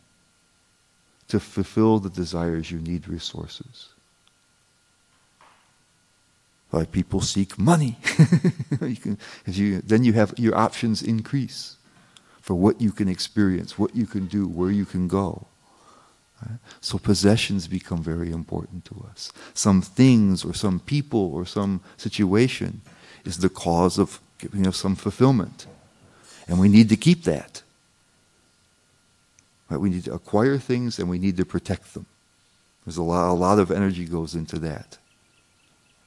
To 1.29 1.41
fulfill 1.41 1.99
the 1.99 2.11
desires, 2.11 2.71
you 2.71 2.79
need 2.79 3.09
resources. 3.09 3.89
Like 6.73 6.93
people 6.93 7.21
seek 7.21 7.59
money. 7.59 7.99
you 8.81 8.97
can, 8.97 9.19
you, 9.47 9.81
then 9.81 10.05
you 10.05 10.13
have 10.13 10.35
your 10.37 10.57
options 10.57 11.03
increase 11.03 11.77
for 12.41 12.55
what 12.55 12.81
you 12.81 12.93
can 12.93 13.09
experience, 13.09 13.79
what 13.79 13.95
you 13.97 14.07
can 14.07 14.27
do, 14.27 14.47
where 14.47 14.71
you 14.71 14.85
can 14.85 15.09
go. 15.09 15.47
Right? 16.43 16.59
So 16.81 16.99
possessions 16.99 17.67
become 17.67 18.03
very 18.03 18.31
important 18.31 18.85
to 18.87 19.07
us. 19.11 19.33
Some 19.55 19.83
things 19.83 20.45
or 20.45 20.55
some 20.55 20.81
people 20.81 21.33
or 21.35 21.47
some 21.47 21.81
situation 21.97 22.83
is 23.25 23.39
the 23.39 23.49
cause 23.49 23.99
of 23.99 24.21
giving 24.39 24.67
us 24.67 24.77
some 24.77 24.97
fulfillment. 24.97 25.67
And 26.47 26.61
we 26.61 26.69
need 26.69 26.89
to 26.91 26.97
keep 26.97 27.25
that. 27.25 27.63
Right? 29.69 29.81
We 29.81 29.91
need 29.91 30.05
to 30.05 30.15
acquire 30.15 30.59
things 30.59 30.99
and 30.99 31.09
we 31.09 31.19
need 31.19 31.37
to 31.37 31.45
protect 31.45 31.95
them. 31.95 32.07
There's 32.85 32.97
a 32.97 33.03
lot, 33.03 33.31
a 33.31 33.33
lot 33.33 33.59
of 33.59 33.71
energy 33.71 34.05
goes 34.05 34.35
into 34.35 34.59
that. 34.61 34.99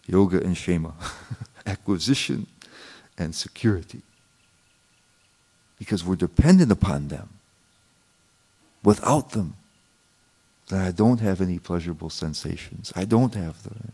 Yoga 0.07 0.41
and 0.41 0.55
kshema. 0.55 0.93
Acquisition 1.65 2.47
and 3.17 3.35
security. 3.35 4.01
Because 5.77 6.05
we're 6.05 6.15
dependent 6.15 6.71
upon 6.71 7.09
them. 7.09 7.29
Without 8.83 9.31
them, 9.31 9.55
then 10.69 10.79
I 10.79 10.91
don't 10.91 11.19
have 11.19 11.41
any 11.41 11.59
pleasurable 11.59 12.09
sensations. 12.09 12.93
I 12.95 13.03
don't 13.03 13.33
have 13.33 13.61
them. 13.63 13.91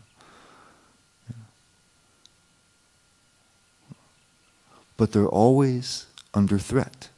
But 4.96 5.12
they're 5.12 5.26
always 5.26 6.06
under 6.32 6.58
threat. 6.58 7.08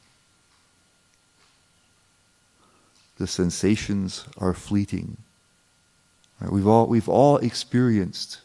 The 3.19 3.27
sensations 3.27 4.25
are 4.37 4.53
fleeting. 4.53 5.17
Right? 6.39 6.51
We've 6.51 6.67
all 6.67 6.87
we've 6.87 7.09
all 7.09 7.37
experienced 7.37 8.39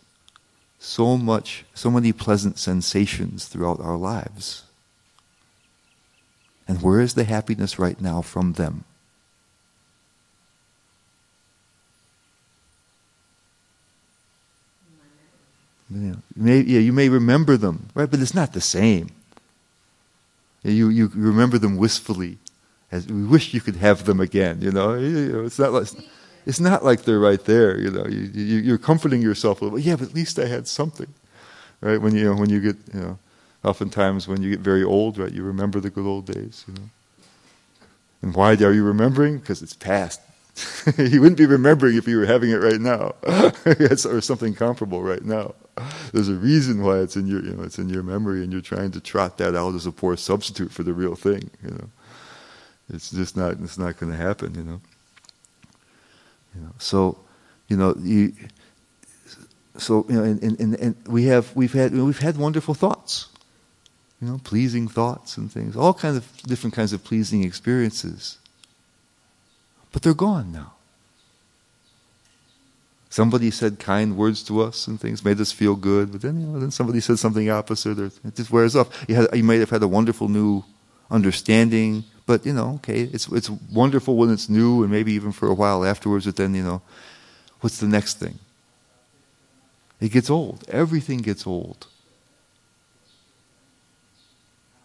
so 0.79 1.17
much, 1.17 1.65
so 1.73 1.91
many 1.91 2.13
pleasant 2.13 2.59
sensations 2.59 3.47
throughout 3.47 3.81
our 3.81 3.97
lives. 3.97 4.65
And 6.69 6.83
where 6.83 7.01
is 7.01 7.15
the 7.15 7.25
happiness 7.25 7.79
right 7.79 8.01
now 8.01 8.21
from 8.21 8.55
them? 8.55 8.85
Yeah, 15.91 16.15
may, 16.35 16.61
yeah, 16.61 16.81
you 16.81 16.93
may 16.93 17.09
remember 17.09 17.57
them, 17.57 17.91
right? 17.95 18.11
But 18.11 18.21
it's 18.21 18.35
not 18.35 18.53
the 18.53 18.61
same. 18.61 19.11
You, 20.63 20.89
you 20.89 21.11
remember 21.15 21.59
them 21.59 21.77
wistfully, 21.77 22.39
as 22.95 23.09
we 23.09 23.25
wish 23.25 23.53
you 23.53 23.61
could 23.61 23.77
have 23.77 24.05
them 24.05 24.21
again. 24.21 24.63
You 24.63 24.71
know, 24.71 24.95
it's 24.95 25.59
not 25.59 25.73
like 25.73 25.89
it's 26.47 26.61
not 26.61 26.85
like 26.85 27.03
they're 27.03 27.19
right 27.19 27.45
there. 27.45 27.79
You 27.79 27.91
know, 27.91 28.07
you, 28.07 28.21
you, 28.59 28.75
are 28.75 28.79
comforting 28.79 29.21
yourself 29.21 29.61
a 29.61 29.65
little. 29.65 29.79
Yeah, 29.79 29.97
but 29.97 30.09
at 30.09 30.15
least 30.15 30.39
I 30.39 30.47
had 30.47 30.69
something, 30.69 31.13
right? 31.81 32.01
When 32.01 32.15
you 32.15 32.25
know, 32.25 32.37
when 32.37 32.51
you 32.51 32.61
get, 32.61 32.77
you 32.93 33.01
know, 33.01 33.19
oftentimes 33.65 34.29
when 34.29 34.43
you 34.43 34.51
get 34.51 34.61
very 34.61 34.85
old, 34.85 35.19
right, 35.19 35.33
you 35.33 35.43
remember 35.43 35.81
the 35.81 35.91
good 35.91 36.07
old 36.07 36.27
days. 36.27 36.65
You 36.69 36.75
know, 36.75 36.89
and 38.23 38.35
why 38.35 38.55
are 38.55 38.73
you 38.73 38.85
remembering? 38.85 39.39
Because 39.39 39.61
it's 39.61 39.75
past. 39.75 40.21
you 40.97 41.21
wouldn't 41.21 41.37
be 41.37 41.47
remembering 41.47 41.97
if 41.97 42.07
you 42.07 42.17
were 42.17 42.27
having 42.27 42.51
it 42.51 42.63
right 42.63 42.81
now, 42.81 43.15
or 44.09 44.21
something 44.21 44.55
comparable 44.55 45.03
right 45.03 45.25
now. 45.25 45.53
There's 46.13 46.29
a 46.29 46.35
reason 46.35 46.85
why 46.85 46.99
it's 46.99 47.17
in 47.17 47.27
your, 47.27 47.43
you 47.43 47.55
know, 47.55 47.65
it's 47.65 47.81
in 47.81 47.89
your 47.89 48.05
memory, 48.05 48.45
and 48.45 48.53
you're 48.53 48.63
trying 48.63 48.93
to 48.93 49.01
trot 49.01 49.39
that 49.39 49.57
out 49.57 49.75
as 49.75 49.85
a 49.85 49.91
poor 49.91 50.17
substitute 50.17 50.71
for 50.71 50.85
the 50.85 50.93
real 50.93 51.17
thing. 51.17 51.51
You 51.65 51.71
know, 51.71 51.89
it's 52.89 53.11
just 53.11 53.37
not, 53.37 53.53
it's 53.61 53.79
not 53.79 53.99
going 53.99 54.13
to 54.13 54.19
happen. 54.19 54.55
You 54.55 54.65
know. 54.65 54.81
You 56.55 56.61
know, 56.63 56.73
so, 56.79 57.19
you 57.69 57.77
know, 57.77 57.95
you, 57.99 58.33
so 59.77 60.07
you 60.09 60.15
know, 60.15 60.23
and, 60.23 60.61
and, 60.61 60.75
and 60.77 60.95
we 61.07 61.25
have 61.25 61.55
we've 61.57 61.73
had 61.73 61.93
we've 61.93 62.19
had 62.19 62.37
wonderful 62.37 62.75
thoughts, 62.75 63.29
you 64.21 64.29
know, 64.29 64.41
pleasing 64.45 64.87
thoughts 64.87 65.37
and 65.37 65.51
things, 65.51 65.77
all 65.77 65.95
kinds 65.95 66.17
of 66.17 66.43
different 66.43 66.75
kinds 66.75 66.93
of 66.93 67.03
pleasing 67.03 67.43
experiences. 67.43 68.39
But 69.91 70.03
they're 70.03 70.15
gone 70.15 70.53
now. 70.53 70.75
Somebody 73.11 73.51
said 73.51 73.79
kind 73.79 74.17
words 74.17 74.43
to 74.45 74.61
us 74.61 74.89
and 74.89 75.01
things 75.01 75.25
made 75.25 75.41
us 75.41 75.53
feel 75.53 75.77
good, 75.77 76.13
but 76.13 76.21
then 76.21 76.41
you 76.41 76.47
know, 76.47 76.61
then 76.61 76.71
somebody 76.71 77.01
said 77.01 77.19
something 77.19 77.51
opposite, 77.51 77.99
or 77.99 78.07
it 78.07 78.35
just 78.37 78.51
wears 78.51 78.77
off. 78.77 79.05
You, 79.09 79.17
had, 79.17 79.29
you 79.35 79.43
might 79.43 79.61
have 79.61 79.71
had 79.71 79.83
a 79.83 79.89
wonderful 79.89 80.29
new 80.29 80.65
understanding 81.11 82.05
but 82.27 82.47
you 82.47 82.53
know, 82.53 82.75
okay, 82.77 83.03
it's 83.03 83.29
it's 83.29 83.51
wonderful 83.51 84.17
when 84.17 84.31
it's 84.31 84.49
new, 84.49 84.83
and 84.83 84.91
maybe 84.91 85.13
even 85.13 85.33
for 85.33 85.49
a 85.49 85.55
while 85.55 85.85
afterwards. 85.85 86.25
But 86.25 86.37
then 86.37 86.55
you 86.55 86.63
know, 86.63 86.81
what's 87.61 87.79
the 87.79 87.89
next 87.89 88.19
thing? 88.19 88.39
It 90.01 90.11
gets 90.11 90.31
old. 90.31 90.65
Everything 90.69 91.19
gets 91.19 91.47
old. 91.47 91.87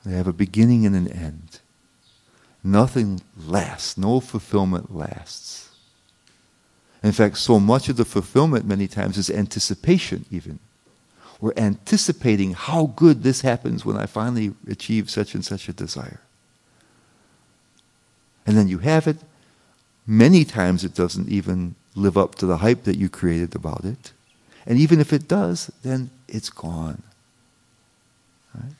They 0.06 0.16
have 0.16 0.28
a 0.28 0.34
beginning 0.34 0.86
and 0.86 0.96
an 0.96 1.08
end. 1.08 1.60
Nothing 2.64 3.22
lasts. 3.38 3.98
No 3.98 4.20
fulfillment 4.20 4.96
lasts. 4.96 5.70
In 7.02 7.12
fact, 7.14 7.38
so 7.38 7.60
much 7.60 7.88
of 7.88 7.96
the 7.96 8.06
fulfillment 8.06 8.66
many 8.66 8.88
times 8.88 9.18
is 9.18 9.30
anticipation, 9.30 10.26
even. 10.30 10.60
We're 11.40 11.54
anticipating 11.56 12.54
how 12.54 12.88
good 12.98 13.24
this 13.24 13.42
happens 13.42 13.86
when 13.86 13.96
I 13.96 14.06
finally 14.06 14.54
achieve 14.70 15.10
such 15.10 15.34
and 15.34 15.46
such 15.46 15.70
a 15.70 15.74
desire 15.74 16.20
and 18.50 18.58
then 18.58 18.68
you 18.68 18.80
have 18.80 19.08
it. 19.08 19.18
Many 20.08 20.44
times 20.44 20.84
it 20.84 20.96
doesn't 20.96 21.30
even 21.30 21.76
live 21.94 22.18
up 22.18 22.34
to 22.36 22.48
the 22.48 22.58
hype 22.58 22.84
that 22.86 22.98
you 22.98 23.08
created 23.08 23.54
about 23.54 23.86
it. 23.86 24.12
And 24.66 24.80
even 24.80 25.00
if 25.00 25.14
it 25.14 25.28
does, 25.28 25.72
then 25.84 26.10
it's 26.28 26.50
gone. 26.50 27.04
Right? 28.56 28.74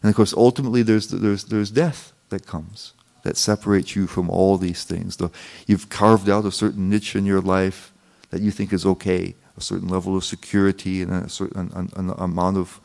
And 0.00 0.10
of 0.10 0.14
course, 0.14 0.32
ultimately, 0.32 0.84
there's, 0.84 1.08
there's, 1.08 1.42
there's 1.42 1.72
death 1.72 2.12
that 2.28 2.46
comes 2.46 2.92
that 3.24 3.36
separates 3.36 3.96
you 3.96 4.06
from 4.06 4.30
all 4.30 4.56
these 4.56 4.84
things. 4.84 5.16
The, 5.16 5.30
you've 5.66 5.88
carved 5.88 6.30
out 6.30 6.44
a 6.44 6.52
certain 6.52 6.88
niche 6.88 7.16
in 7.16 7.26
your 7.26 7.40
life 7.40 7.92
that 8.30 8.40
you 8.40 8.52
think 8.52 8.72
is 8.72 8.86
okay, 8.86 9.34
a 9.56 9.60
certain 9.60 9.88
level 9.88 10.16
of 10.16 10.24
security 10.24 11.02
and 11.02 11.12
a 11.12 11.28
certain 11.28 11.72
an, 11.74 11.90
an 11.96 12.10
amount 12.16 12.58
of, 12.58 12.80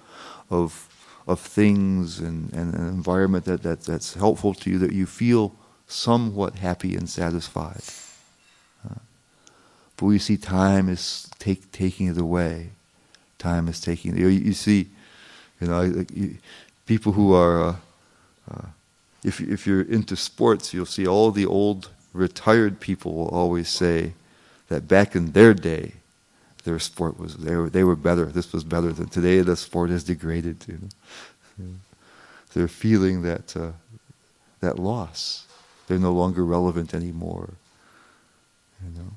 of, 0.49 0.89
of 1.27 1.39
things 1.39 2.17
and, 2.17 2.51
and 2.51 2.73
an 2.73 2.87
environment 2.87 3.45
that, 3.45 3.61
that, 3.61 3.81
that's 3.81 4.15
helpful 4.15 4.55
to 4.55 4.71
you 4.71 4.79
that 4.79 4.91
you 4.91 5.05
feel 5.05 5.55
somewhat 5.87 6.55
happy 6.55 6.95
and 6.95 7.09
satisfied. 7.09 7.81
Uh, 8.85 8.99
but 9.97 10.05
we 10.05 10.19
see 10.19 10.37
time 10.37 10.89
is 10.89 11.29
take, 11.39 11.71
taking 11.71 12.07
it 12.07 12.17
away. 12.17 12.69
Time 13.37 13.67
is 13.67 13.79
taking 13.79 14.13
it. 14.13 14.19
You, 14.19 14.27
you 14.27 14.53
see, 14.53 14.87
you 15.59 15.67
know, 15.67 16.05
you, 16.13 16.37
people 16.85 17.11
who 17.13 17.33
are, 17.33 17.61
uh, 17.61 17.75
uh, 18.51 18.65
if, 19.23 19.41
if 19.41 19.67
you're 19.67 19.81
into 19.81 20.15
sports, 20.15 20.73
you'll 20.73 20.85
see 20.85 21.07
all 21.07 21.31
the 21.31 21.45
old 21.45 21.89
retired 22.13 22.79
people 22.79 23.13
will 23.13 23.27
always 23.27 23.69
say 23.69 24.13
that 24.69 24.87
back 24.87 25.15
in 25.15 25.31
their 25.33 25.53
day, 25.53 25.93
their 26.63 26.79
sport 26.79 27.19
was 27.19 27.35
they 27.37 27.55
were 27.55 27.69
they 27.69 27.83
were 27.83 27.95
better. 27.95 28.25
This 28.25 28.51
was 28.51 28.63
better 28.63 28.91
than 28.91 29.07
today. 29.07 29.41
The 29.41 29.55
sport 29.55 29.91
has 29.91 30.03
degraded. 30.03 30.65
You 30.67 30.79
know, 31.59 31.65
they're 32.53 32.67
feeling 32.67 33.21
that 33.21 33.55
uh, 33.55 33.73
that 34.61 34.79
loss. 34.79 35.45
They're 35.87 35.99
no 35.99 36.11
longer 36.11 36.43
relevant 36.43 36.93
anymore. 36.93 37.49
You 38.83 38.99
know, 38.99 39.11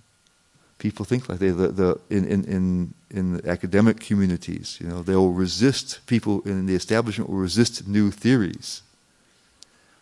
people 0.79 1.05
think 1.05 1.29
like 1.29 1.39
they 1.39 1.51
the, 1.51 1.69
the 1.69 2.01
in, 2.11 2.25
in 2.27 2.45
in 2.45 2.95
in 3.11 3.49
academic 3.49 4.01
communities. 4.01 4.79
You 4.81 4.89
know, 4.89 5.03
they'll 5.03 5.31
resist 5.31 6.01
people 6.07 6.43
in 6.43 6.67
the 6.67 6.75
establishment 6.75 7.31
will 7.31 7.39
resist 7.39 7.87
new 7.87 8.11
theories 8.11 8.83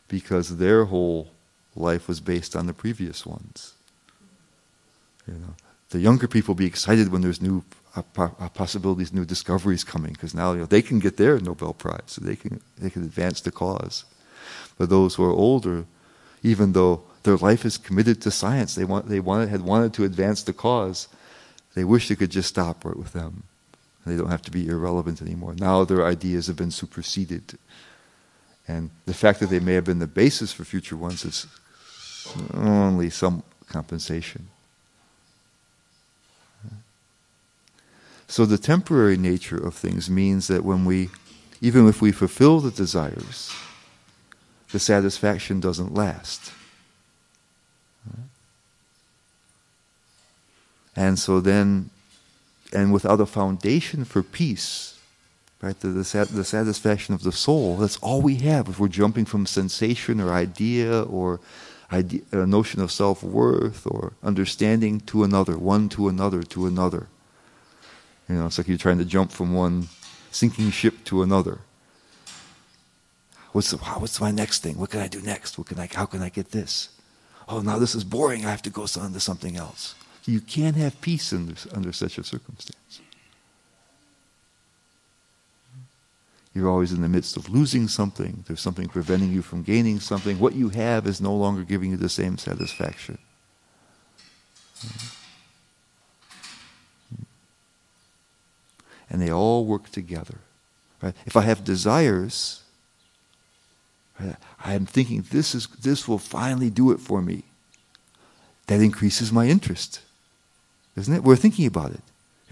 because 0.08 0.58
their 0.58 0.84
whole 0.86 1.28
life 1.74 2.08
was 2.08 2.20
based 2.20 2.56
on 2.56 2.66
the 2.66 2.74
previous 2.74 3.26
ones. 3.26 3.74
You 5.26 5.34
know, 5.34 5.54
the 5.90 6.00
younger 6.00 6.28
people 6.28 6.54
be 6.54 6.66
excited 6.66 7.10
when 7.10 7.22
there's 7.22 7.42
new 7.42 7.64
uh, 7.96 8.02
uh 8.16 8.48
possibilities, 8.50 9.12
new 9.12 9.24
discoveries 9.24 9.84
coming, 9.84 10.12
because 10.12 10.34
now 10.34 10.52
you 10.52 10.60
know, 10.60 10.66
they 10.66 10.82
can 10.82 10.98
get 10.98 11.16
their 11.16 11.40
Nobel 11.40 11.72
Prize, 11.72 12.02
so 12.06 12.24
they 12.24 12.36
can 12.36 12.60
they 12.78 12.90
can 12.90 13.02
advance 13.02 13.40
the 13.40 13.50
cause. 13.50 14.04
But 14.78 14.90
those 14.90 15.14
who 15.14 15.24
are 15.24 15.32
older, 15.32 15.86
even 16.42 16.72
though 16.72 17.02
their 17.22 17.36
life 17.36 17.64
is 17.64 17.76
committed 17.76 18.22
to 18.22 18.30
science. 18.30 18.74
They, 18.74 18.84
want, 18.84 19.08
they 19.08 19.20
wanted, 19.20 19.48
had 19.48 19.62
wanted 19.62 19.92
to 19.94 20.04
advance 20.04 20.42
the 20.42 20.52
cause. 20.52 21.08
They 21.74 21.84
wish 21.84 22.08
they 22.08 22.16
could 22.16 22.30
just 22.30 22.48
stop 22.48 22.84
right 22.84 22.96
with 22.96 23.12
them. 23.12 23.42
They 24.06 24.16
don't 24.16 24.30
have 24.30 24.42
to 24.42 24.52
be 24.52 24.68
irrelevant 24.68 25.20
anymore. 25.20 25.54
Now 25.54 25.84
their 25.84 26.06
ideas 26.06 26.46
have 26.46 26.56
been 26.56 26.70
superseded. 26.70 27.58
And 28.68 28.90
the 29.04 29.14
fact 29.14 29.40
that 29.40 29.50
they 29.50 29.60
may 29.60 29.74
have 29.74 29.84
been 29.84 29.98
the 29.98 30.06
basis 30.06 30.52
for 30.52 30.64
future 30.64 30.96
ones 30.96 31.24
is 31.24 31.46
only 32.54 33.10
some 33.10 33.42
compensation. 33.68 34.48
So 38.28 38.44
the 38.44 38.58
temporary 38.58 39.16
nature 39.16 39.56
of 39.56 39.74
things 39.74 40.10
means 40.10 40.48
that 40.48 40.64
when 40.64 40.84
we, 40.84 41.10
even 41.60 41.88
if 41.88 42.02
we 42.02 42.10
fulfill 42.12 42.60
the 42.60 42.72
desires, 42.72 43.52
the 44.72 44.78
satisfaction 44.78 45.60
doesn't 45.60 45.94
last. 45.94 46.52
And 50.96 51.18
so 51.18 51.40
then, 51.40 51.90
and 52.72 52.92
without 52.92 53.20
a 53.20 53.26
foundation 53.26 54.04
for 54.04 54.22
peace, 54.22 54.98
right, 55.60 55.78
the, 55.78 55.88
the, 55.88 56.28
the 56.32 56.44
satisfaction 56.44 57.14
of 57.14 57.22
the 57.22 57.32
soul, 57.32 57.76
that's 57.76 57.98
all 57.98 58.22
we 58.22 58.36
have 58.36 58.68
if 58.68 58.80
we're 58.80 58.88
jumping 58.88 59.26
from 59.26 59.44
sensation 59.44 60.20
or 60.20 60.32
idea 60.32 61.02
or 61.02 61.38
idea, 61.92 62.22
a 62.32 62.42
uh, 62.42 62.46
notion 62.46 62.80
of 62.80 62.90
self 62.90 63.22
worth 63.22 63.86
or 63.86 64.14
understanding 64.22 65.00
to 65.00 65.22
another, 65.22 65.58
one 65.58 65.88
to 65.90 66.08
another 66.08 66.42
to 66.42 66.66
another. 66.66 67.08
You 68.28 68.36
know, 68.36 68.46
it's 68.46 68.58
like 68.58 68.66
you're 68.66 68.78
trying 68.78 68.98
to 68.98 69.04
jump 69.04 69.30
from 69.30 69.54
one 69.54 69.88
sinking 70.30 70.70
ship 70.70 71.04
to 71.04 71.22
another. 71.22 71.60
What's 73.56 73.70
the, 73.70 73.78
what's 73.78 74.20
my 74.20 74.30
next 74.30 74.62
thing? 74.62 74.76
What 74.76 74.90
can 74.90 75.00
I 75.00 75.08
do 75.08 75.22
next? 75.22 75.56
What 75.56 75.68
can 75.68 75.78
I, 75.78 75.88
how 75.90 76.04
can 76.04 76.20
I 76.20 76.28
get 76.28 76.50
this? 76.50 76.90
Oh, 77.48 77.60
now 77.60 77.78
this 77.78 77.94
is 77.94 78.04
boring. 78.04 78.44
I 78.44 78.50
have 78.50 78.60
to 78.60 78.68
go 78.68 78.82
on 78.82 79.14
to 79.14 79.18
something 79.18 79.56
else. 79.56 79.94
You 80.26 80.42
can't 80.42 80.76
have 80.76 81.00
peace 81.00 81.32
under, 81.32 81.54
under 81.72 81.90
such 81.90 82.18
a 82.18 82.22
circumstance. 82.22 83.00
You're 86.52 86.68
always 86.68 86.92
in 86.92 87.00
the 87.00 87.08
midst 87.08 87.38
of 87.38 87.48
losing 87.48 87.88
something. 87.88 88.44
There's 88.46 88.60
something 88.60 88.88
preventing 88.88 89.32
you 89.32 89.40
from 89.40 89.62
gaining 89.62 90.00
something. 90.00 90.38
What 90.38 90.54
you 90.54 90.68
have 90.68 91.06
is 91.06 91.22
no 91.22 91.34
longer 91.34 91.62
giving 91.62 91.92
you 91.92 91.96
the 91.96 92.10
same 92.10 92.36
satisfaction. 92.36 93.16
And 99.08 99.22
they 99.22 99.32
all 99.32 99.64
work 99.64 99.90
together. 99.90 100.40
Right? 101.00 101.14
If 101.24 101.36
I 101.36 101.40
have 101.40 101.64
desires, 101.64 102.64
right, 104.20 104.36
I'm 104.64 104.86
thinking 104.86 105.24
this 105.30 105.54
is 105.54 105.66
this 105.82 106.08
will 106.08 106.18
finally 106.18 106.70
do 106.70 106.90
it 106.92 107.00
for 107.00 107.22
me. 107.22 107.44
That 108.66 108.80
increases 108.80 109.32
my 109.32 109.46
interest, 109.46 110.00
isn't 110.96 111.14
it? 111.14 111.22
We're 111.22 111.36
thinking 111.36 111.66
about 111.66 111.92
it. 111.92 112.00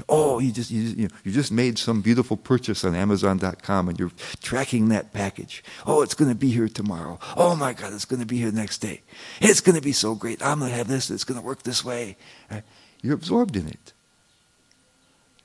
Oh, 0.09 0.41
you 0.41 0.51
just 0.51 0.71
you, 0.71 0.83
you, 0.83 1.03
know, 1.05 1.15
you 1.23 1.31
just 1.31 1.53
made 1.53 1.79
some 1.79 2.03
beautiful 2.03 2.37
purchase 2.37 2.85
on 2.85 2.97
Amazon.com 2.97 3.89
and 3.89 3.99
you're 3.99 4.11
tracking 4.43 4.89
that 4.89 5.13
package. 5.13 5.63
Oh, 5.87 6.03
it's 6.03 6.15
going 6.15 6.31
to 6.31 6.37
be 6.37 6.51
here 6.51 6.69
tomorrow. 6.69 7.21
Oh 7.37 7.55
my 7.55 7.73
God, 7.73 7.93
it's 7.93 8.05
going 8.05 8.21
to 8.21 8.27
be 8.27 8.39
here 8.39 8.51
next 8.51 8.79
day. 8.79 9.03
It's 9.41 9.61
going 9.61 9.77
to 9.77 9.83
be 9.83 9.93
so 9.93 10.17
great. 10.17 10.45
I'm 10.45 10.59
going 10.59 10.73
to 10.73 10.77
have 10.77 10.89
this. 10.89 11.11
It's 11.11 11.25
going 11.25 11.39
to 11.39 11.47
work 11.47 11.63
this 11.63 11.85
way. 11.85 12.17
Uh, 12.51 12.61
you're 13.03 13.15
absorbed 13.15 13.55
in 13.55 13.69
it, 13.69 13.93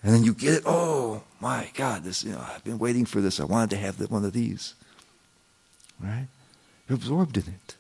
and 0.02 0.14
then 0.14 0.24
you 0.24 0.34
get 0.34 0.56
it. 0.56 0.64
Oh 0.66 1.24
my 1.40 1.70
God, 1.76 2.04
this 2.04 2.24
you 2.24 2.32
know 2.32 2.40
I've 2.42 2.64
been 2.64 2.80
waiting 2.80 3.06
for 3.06 3.22
this. 3.22 3.40
I 3.40 3.44
wanted 3.44 3.70
to 3.72 3.78
have 3.78 4.00
one 4.10 4.26
of 4.26 4.34
these. 4.34 4.74
Right? 6.02 6.28
You're 6.88 6.96
absorbed 6.96 7.38
in 7.38 7.44
it. 7.44 7.76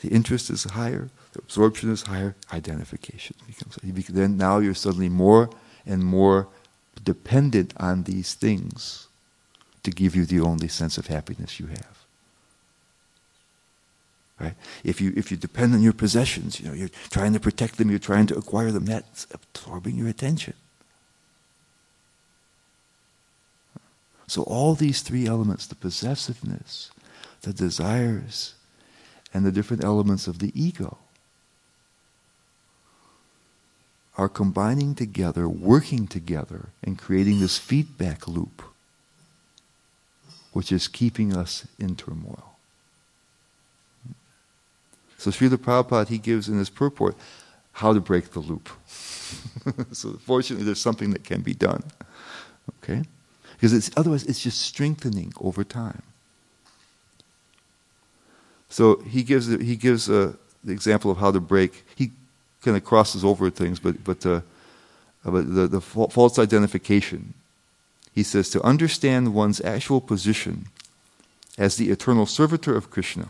The 0.00 0.08
interest 0.08 0.50
is 0.50 0.64
higher, 0.64 1.08
the 1.32 1.38
absorption 1.38 1.90
is 1.90 2.02
higher, 2.02 2.34
identification 2.52 3.36
becomes. 3.46 3.76
Then 4.08 4.36
now 4.36 4.58
you're 4.58 4.74
suddenly 4.74 5.08
more 5.08 5.50
and 5.86 6.04
more 6.04 6.48
dependent 7.02 7.72
on 7.78 8.02
these 8.02 8.34
things 8.34 9.08
to 9.82 9.90
give 9.90 10.14
you 10.14 10.26
the 10.26 10.40
only 10.40 10.68
sense 10.68 10.98
of 10.98 11.06
happiness 11.06 11.58
you 11.58 11.66
have. 11.66 11.96
Right? 14.38 14.54
If 14.84 15.00
you 15.00 15.14
if 15.16 15.30
you 15.30 15.36
depend 15.38 15.72
on 15.74 15.82
your 15.82 15.94
possessions, 15.94 16.60
you 16.60 16.68
know, 16.68 16.74
you're 16.74 16.90
trying 17.10 17.32
to 17.32 17.40
protect 17.40 17.78
them, 17.78 17.88
you're 17.88 17.98
trying 17.98 18.26
to 18.26 18.36
acquire 18.36 18.70
them, 18.70 18.84
that's 18.84 19.26
absorbing 19.32 19.96
your 19.96 20.08
attention. 20.08 20.54
So 24.26 24.42
all 24.42 24.74
these 24.74 25.02
three 25.02 25.26
elements, 25.26 25.66
the 25.66 25.74
possessiveness, 25.74 26.90
the 27.42 27.52
desires, 27.52 28.54
and 29.32 29.44
the 29.44 29.52
different 29.52 29.84
elements 29.84 30.26
of 30.26 30.38
the 30.38 30.52
ego 30.60 30.98
are 34.16 34.28
combining 34.28 34.94
together, 34.94 35.48
working 35.48 36.06
together, 36.06 36.70
and 36.82 36.98
creating 36.98 37.40
this 37.40 37.58
feedback 37.58 38.26
loop, 38.26 38.62
which 40.52 40.72
is 40.72 40.88
keeping 40.88 41.36
us 41.36 41.66
in 41.78 41.94
turmoil. 41.94 42.56
So 45.18 45.30
Srila 45.30 45.56
Prabhupada, 45.56 46.08
he 46.08 46.18
gives 46.18 46.48
in 46.48 46.58
his 46.58 46.70
purport 46.70 47.16
how 47.72 47.92
to 47.92 48.00
break 48.00 48.30
the 48.30 48.40
loop. 48.40 48.70
so 49.92 50.12
fortunately, 50.14 50.64
there's 50.64 50.80
something 50.80 51.10
that 51.10 51.24
can 51.24 51.42
be 51.42 51.52
done. 51.52 51.82
Okay? 52.82 53.02
Because 53.56 53.72
it's, 53.72 53.90
otherwise, 53.96 54.24
it's 54.24 54.42
just 54.42 54.60
strengthening 54.60 55.32
over 55.40 55.64
time. 55.64 56.02
So 58.68 58.96
he 59.00 59.22
gives 59.22 59.46
he 59.46 59.76
gives 59.76 60.10
uh, 60.10 60.34
the 60.62 60.72
example 60.72 61.10
of 61.10 61.18
how 61.18 61.30
to 61.30 61.40
break. 61.40 61.84
He 61.94 62.10
kind 62.62 62.76
of 62.76 62.84
crosses 62.84 63.24
over 63.24 63.48
things, 63.48 63.80
but 63.80 64.04
but, 64.04 64.26
uh, 64.26 64.40
but 65.24 65.54
the, 65.54 65.66
the 65.66 65.80
false 65.80 66.38
identification. 66.38 67.34
He 68.14 68.22
says 68.22 68.50
to 68.50 68.62
understand 68.62 69.34
one's 69.34 69.60
actual 69.60 70.00
position 70.00 70.66
as 71.58 71.76
the 71.76 71.90
eternal 71.90 72.26
servitor 72.26 72.74
of 72.74 72.90
Krishna, 72.90 73.28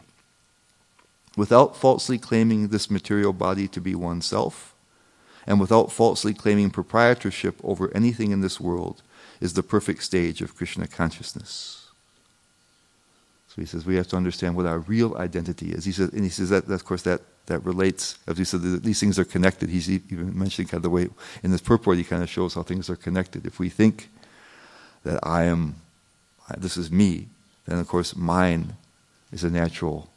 without 1.37 1.77
falsely 1.77 2.18
claiming 2.18 2.68
this 2.68 2.91
material 2.91 3.33
body 3.33 3.68
to 3.68 3.81
be 3.81 3.95
oneself, 3.95 4.74
and 5.47 5.61
without 5.61 5.93
falsely 5.93 6.35
claiming 6.35 6.70
proprietorship 6.70 7.57
over 7.62 7.95
anything 7.95 8.33
in 8.33 8.41
this 8.41 8.61
world, 8.61 9.03
is 9.41 9.55
the 9.55 9.62
perfect 9.62 10.03
stage 10.03 10.41
of 10.41 10.57
Krishna 10.57 10.87
consciousness. 10.87 11.89
So 13.49 13.62
he 13.62 13.66
says 13.66 13.87
we 13.87 13.97
have 13.97 14.09
to 14.09 14.16
understand 14.16 14.57
what 14.57 14.66
our 14.66 14.80
real 14.80 15.16
identity 15.16 15.72
is. 15.72 15.84
He 15.84 15.93
says, 15.93 16.11
and 16.11 16.24
he 16.24 16.30
says 16.30 16.51
that, 16.51 16.68
of 16.68 16.84
course, 16.84 17.03
that, 17.03 17.22
that 17.47 17.64
relates, 17.64 18.18
as 18.26 18.39
he 18.39 18.45
said, 18.45 18.61
these 18.82 19.01
things 19.01 19.18
are 19.18 19.24
connected. 19.24 19.70
He's 19.70 19.91
even 19.91 20.39
mentioning 20.39 20.68
kind 20.68 20.78
of 20.78 20.82
the 20.82 20.91
way 20.91 21.09
in 21.43 21.53
this 21.53 21.62
purport 21.62 21.97
he 21.97 22.05
kind 22.05 22.22
of 22.22 22.28
shows 22.28 22.55
how 22.55 22.62
things 22.62 22.91
are 22.91 22.97
connected. 22.97 23.47
If 23.47 23.59
we 23.59 23.68
think 23.68 24.09
that 25.05 25.20
I 25.22 25.45
am, 25.45 25.76
this 26.59 26.76
is 26.76 26.91
me, 26.91 27.28
then 27.66 27.78
of 27.78 27.89
course 27.89 28.14
mine 28.14 28.76
is 29.32 29.45
a 29.45 29.51
natural 29.51 30.11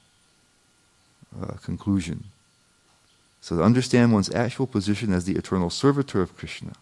uh, 1.41 1.53
conclusion. 1.63 2.25
So 3.41 3.57
to 3.57 3.63
understand 3.63 4.11
one's 4.11 4.33
actual 4.33 4.67
position 4.67 5.13
as 5.13 5.25
the 5.25 5.35
eternal 5.35 5.69
servitor 5.69 6.21
of 6.21 6.35
Krishna, 6.35 6.73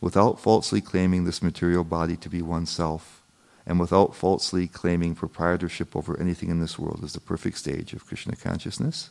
without 0.00 0.40
falsely 0.40 0.80
claiming 0.80 1.24
this 1.24 1.42
material 1.42 1.84
body 1.84 2.16
to 2.16 2.28
be 2.28 2.42
oneself, 2.42 3.22
and 3.66 3.80
without 3.80 4.14
falsely 4.14 4.68
claiming 4.68 5.14
proprietorship 5.14 5.96
over 5.96 6.18
anything 6.20 6.50
in 6.50 6.60
this 6.60 6.78
world 6.78 7.02
is 7.02 7.14
the 7.14 7.20
perfect 7.20 7.58
stage 7.58 7.92
of 7.92 8.06
Krishna 8.06 8.36
consciousness. 8.36 9.10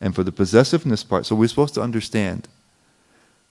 And 0.00 0.14
for 0.14 0.24
the 0.24 0.32
possessiveness 0.32 1.04
part, 1.04 1.24
so 1.26 1.36
we're 1.36 1.48
supposed 1.48 1.74
to 1.74 1.82
understand, 1.82 2.48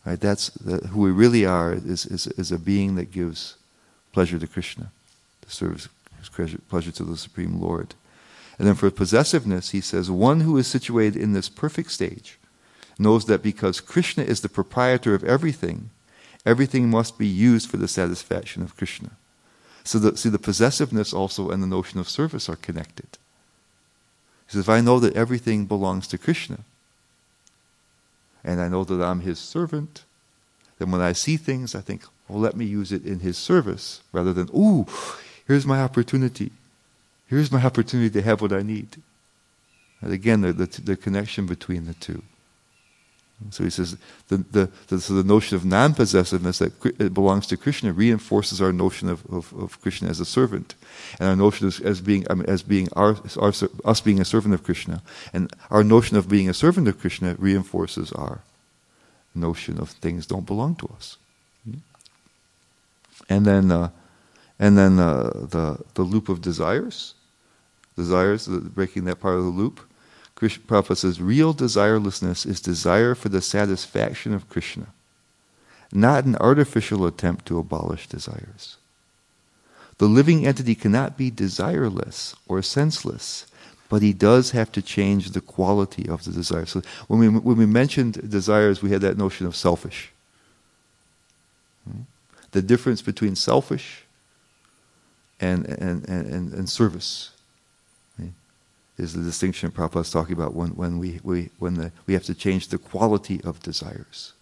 right? 0.05 0.19
That's 0.19 0.49
the, 0.49 0.87
who 0.87 1.01
we 1.01 1.11
really 1.11 1.45
are 1.45 1.73
is, 1.73 2.05
is, 2.05 2.27
is 2.27 2.51
a 2.51 2.59
being 2.59 2.95
that 2.95 3.11
gives 3.11 3.55
pleasure 4.11 4.37
to 4.37 4.47
Krishna, 4.47 4.91
that 5.41 5.51
serves 5.51 5.89
pleasure 6.69 6.91
to 6.91 7.03
the 7.03 7.17
Supreme 7.17 7.61
Lord. 7.61 7.95
And 8.57 8.67
then 8.67 8.75
for 8.75 8.89
possessiveness, 8.89 9.71
he 9.71 9.81
says, 9.81 10.09
one 10.09 10.41
who 10.41 10.57
is 10.57 10.67
situated 10.67 11.21
in 11.21 11.33
this 11.33 11.49
perfect 11.49 11.91
stage 11.91 12.37
knows 12.97 13.25
that 13.25 13.43
because 13.43 13.81
Krishna 13.81 14.23
is 14.23 14.41
the 14.41 14.49
proprietor 14.49 15.13
of 15.13 15.23
everything, 15.23 15.89
everything 16.45 16.89
must 16.89 17.17
be 17.17 17.27
used 17.27 17.69
for 17.69 17.77
the 17.77 17.87
satisfaction 17.87 18.61
of 18.61 18.77
Krishna. 18.77 19.11
So 19.83 19.99
the, 19.99 20.17
see, 20.17 20.29
the 20.29 20.39
possessiveness 20.39 21.13
also 21.13 21.49
and 21.49 21.61
the 21.61 21.67
notion 21.67 21.99
of 21.99 22.09
service 22.09 22.49
are 22.49 22.55
connected. 22.55 23.07
He 24.47 24.53
says, 24.53 24.61
if 24.61 24.69
I 24.69 24.81
know 24.81 24.99
that 24.99 25.15
everything 25.15 25.65
belongs 25.65 26.07
to 26.07 26.17
Krishna, 26.17 26.59
and 28.43 28.61
I 28.61 28.67
know 28.67 28.83
that 28.83 29.01
I'm 29.01 29.21
his 29.21 29.39
servant, 29.39 30.03
then 30.77 30.91
when 30.91 31.01
I 31.01 31.13
see 31.13 31.37
things, 31.37 31.73
I 31.73 31.81
think, 31.81 32.03
oh, 32.29 32.37
let 32.37 32.55
me 32.55 32.65
use 32.65 32.91
it 32.91 33.05
in 33.05 33.19
his 33.19 33.37
service, 33.37 34.01
rather 34.11 34.33
than, 34.33 34.49
ooh, 34.55 34.85
here's 35.47 35.65
my 35.65 35.81
opportunity. 35.81 36.51
Here's 37.27 37.51
my 37.51 37.63
opportunity 37.63 38.11
to 38.11 38.21
have 38.21 38.41
what 38.41 38.53
I 38.53 38.61
need. 38.61 39.01
And 40.01 40.13
again, 40.13 40.41
the, 40.41 40.53
the, 40.53 40.81
the 40.81 40.95
connection 40.95 41.47
between 41.47 41.85
the 41.85 41.95
two. 41.95 42.21
So 43.51 43.63
he 43.63 43.69
says 43.69 43.97
the, 44.29 44.37
the, 44.37 44.69
the, 44.87 44.99
so 44.99 45.13
the 45.13 45.23
notion 45.23 45.55
of 45.55 45.65
non 45.65 45.93
possessiveness 45.93 46.59
that 46.59 47.13
belongs 47.13 47.47
to 47.47 47.57
Krishna 47.57 47.91
reinforces 47.91 48.61
our 48.61 48.71
notion 48.71 49.09
of, 49.09 49.25
of, 49.25 49.53
of 49.53 49.81
Krishna 49.81 50.09
as 50.09 50.19
a 50.19 50.25
servant. 50.25 50.75
And 51.19 51.29
our 51.29 51.35
notion 51.35 51.67
as, 51.67 51.79
as 51.81 52.01
being, 52.01 52.25
I 52.29 52.35
mean, 52.35 52.49
as 52.49 52.63
being 52.63 52.87
our, 52.93 53.17
our, 53.39 53.53
us 53.83 54.01
being 54.01 54.21
a 54.21 54.25
servant 54.25 54.53
of 54.53 54.63
Krishna. 54.63 55.01
And 55.33 55.51
our 55.69 55.83
notion 55.83 56.15
of 56.17 56.29
being 56.29 56.49
a 56.49 56.53
servant 56.53 56.87
of 56.87 56.99
Krishna 56.99 57.35
reinforces 57.37 58.11
our 58.13 58.41
notion 59.33 59.79
of 59.79 59.89
things 59.89 60.25
don't 60.25 60.45
belong 60.45 60.75
to 60.75 60.87
us. 60.95 61.17
And 63.27 63.45
then, 63.45 63.71
uh, 63.71 63.89
and 64.59 64.77
then 64.77 64.99
uh, 64.99 65.47
the, 65.49 65.83
the 65.95 66.03
loop 66.03 66.29
of 66.29 66.41
desires 66.41 67.15
desires, 67.95 68.47
breaking 68.47 69.05
that 69.05 69.19
part 69.19 69.37
of 69.37 69.43
the 69.43 69.49
loop. 69.49 69.79
Krishna, 70.35 70.63
Prabhupada 70.65 70.97
says, 70.97 71.21
real 71.21 71.53
desirelessness 71.53 72.45
is 72.45 72.59
desire 72.59 73.15
for 73.15 73.29
the 73.29 73.41
satisfaction 73.41 74.33
of 74.33 74.49
Krishna, 74.49 74.87
not 75.91 76.25
an 76.25 76.35
artificial 76.37 77.05
attempt 77.05 77.45
to 77.45 77.57
abolish 77.57 78.07
desires. 78.07 78.77
The 79.97 80.07
living 80.07 80.45
entity 80.45 80.75
cannot 80.75 81.17
be 81.17 81.31
desireless 81.31 82.35
or 82.47 82.61
senseless, 82.61 83.47
but 83.87 84.01
he 84.01 84.11
does 84.11 84.51
have 84.51 84.71
to 84.73 84.81
change 84.81 85.31
the 85.31 85.41
quality 85.41 86.09
of 86.09 86.25
the 86.25 86.31
desire. 86.31 86.65
So 86.65 86.81
when 87.07 87.19
we, 87.19 87.29
when 87.29 87.57
we 87.57 87.65
mentioned 87.65 88.29
desires, 88.29 88.81
we 88.81 88.89
had 88.89 89.01
that 89.01 89.17
notion 89.17 89.47
of 89.47 89.55
selfish. 89.55 90.11
The 92.51 92.61
difference 92.61 93.01
between 93.01 93.35
selfish 93.35 94.03
and, 95.39 95.65
and, 95.65 96.07
and, 96.09 96.53
and, 96.53 96.69
service 96.69 97.31
is 98.97 99.13
the 99.13 99.23
distinction 99.23 99.71
Prabhupada 99.71 100.01
is 100.01 100.11
talking 100.11 100.33
about 100.33 100.53
when, 100.53 100.69
when, 100.69 100.99
we, 100.99 101.19
we, 101.23 101.49
when 101.59 101.73
the, 101.75 101.91
we 102.07 102.13
have 102.13 102.23
to 102.23 102.33
change 102.33 102.69
the 102.69 102.77
quality 102.77 103.41
of 103.43 103.61
desires. 103.61 104.33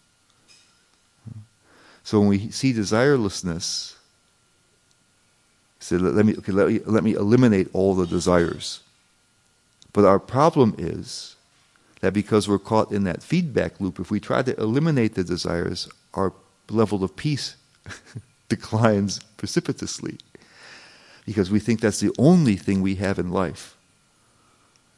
So 2.04 2.20
when 2.20 2.30
we 2.30 2.49
see 2.51 2.74
desirelessness, 2.74 3.95
say, 5.80 5.97
let, 5.97 6.14
let, 6.14 6.26
me, 6.26 6.36
okay, 6.38 6.51
let, 6.51 6.68
me, 6.68 6.80
let 6.86 7.04
me 7.04 7.14
eliminate 7.14 7.70
all 7.74 7.95
the 7.95 8.06
desires. 8.06 8.82
But 9.93 10.06
our 10.06 10.20
problem 10.20 10.76
is 10.78 11.36
that 12.01 12.14
because 12.14 12.49
we're 12.49 12.60
caught 12.60 12.91
in 12.91 13.06
that 13.06 13.24
feedback 13.24 13.80
loop, 13.80 13.99
if 13.99 14.12
we 14.12 14.20
try 14.20 14.41
to 14.41 14.60
eliminate 14.60 15.16
the 15.16 15.24
desires, 15.24 15.88
our 16.14 16.34
level 16.70 17.04
of 17.04 17.16
peace 17.16 17.56
declines 18.49 19.20
precipitously. 19.38 20.18
Because 21.26 21.49
we 21.49 21.60
think 21.60 21.80
that's 21.80 22.01
the 22.01 22.14
only 22.20 22.58
thing 22.58 22.82
we 22.82 22.95
have 22.95 23.18
in 23.18 23.32
life. 23.32 23.78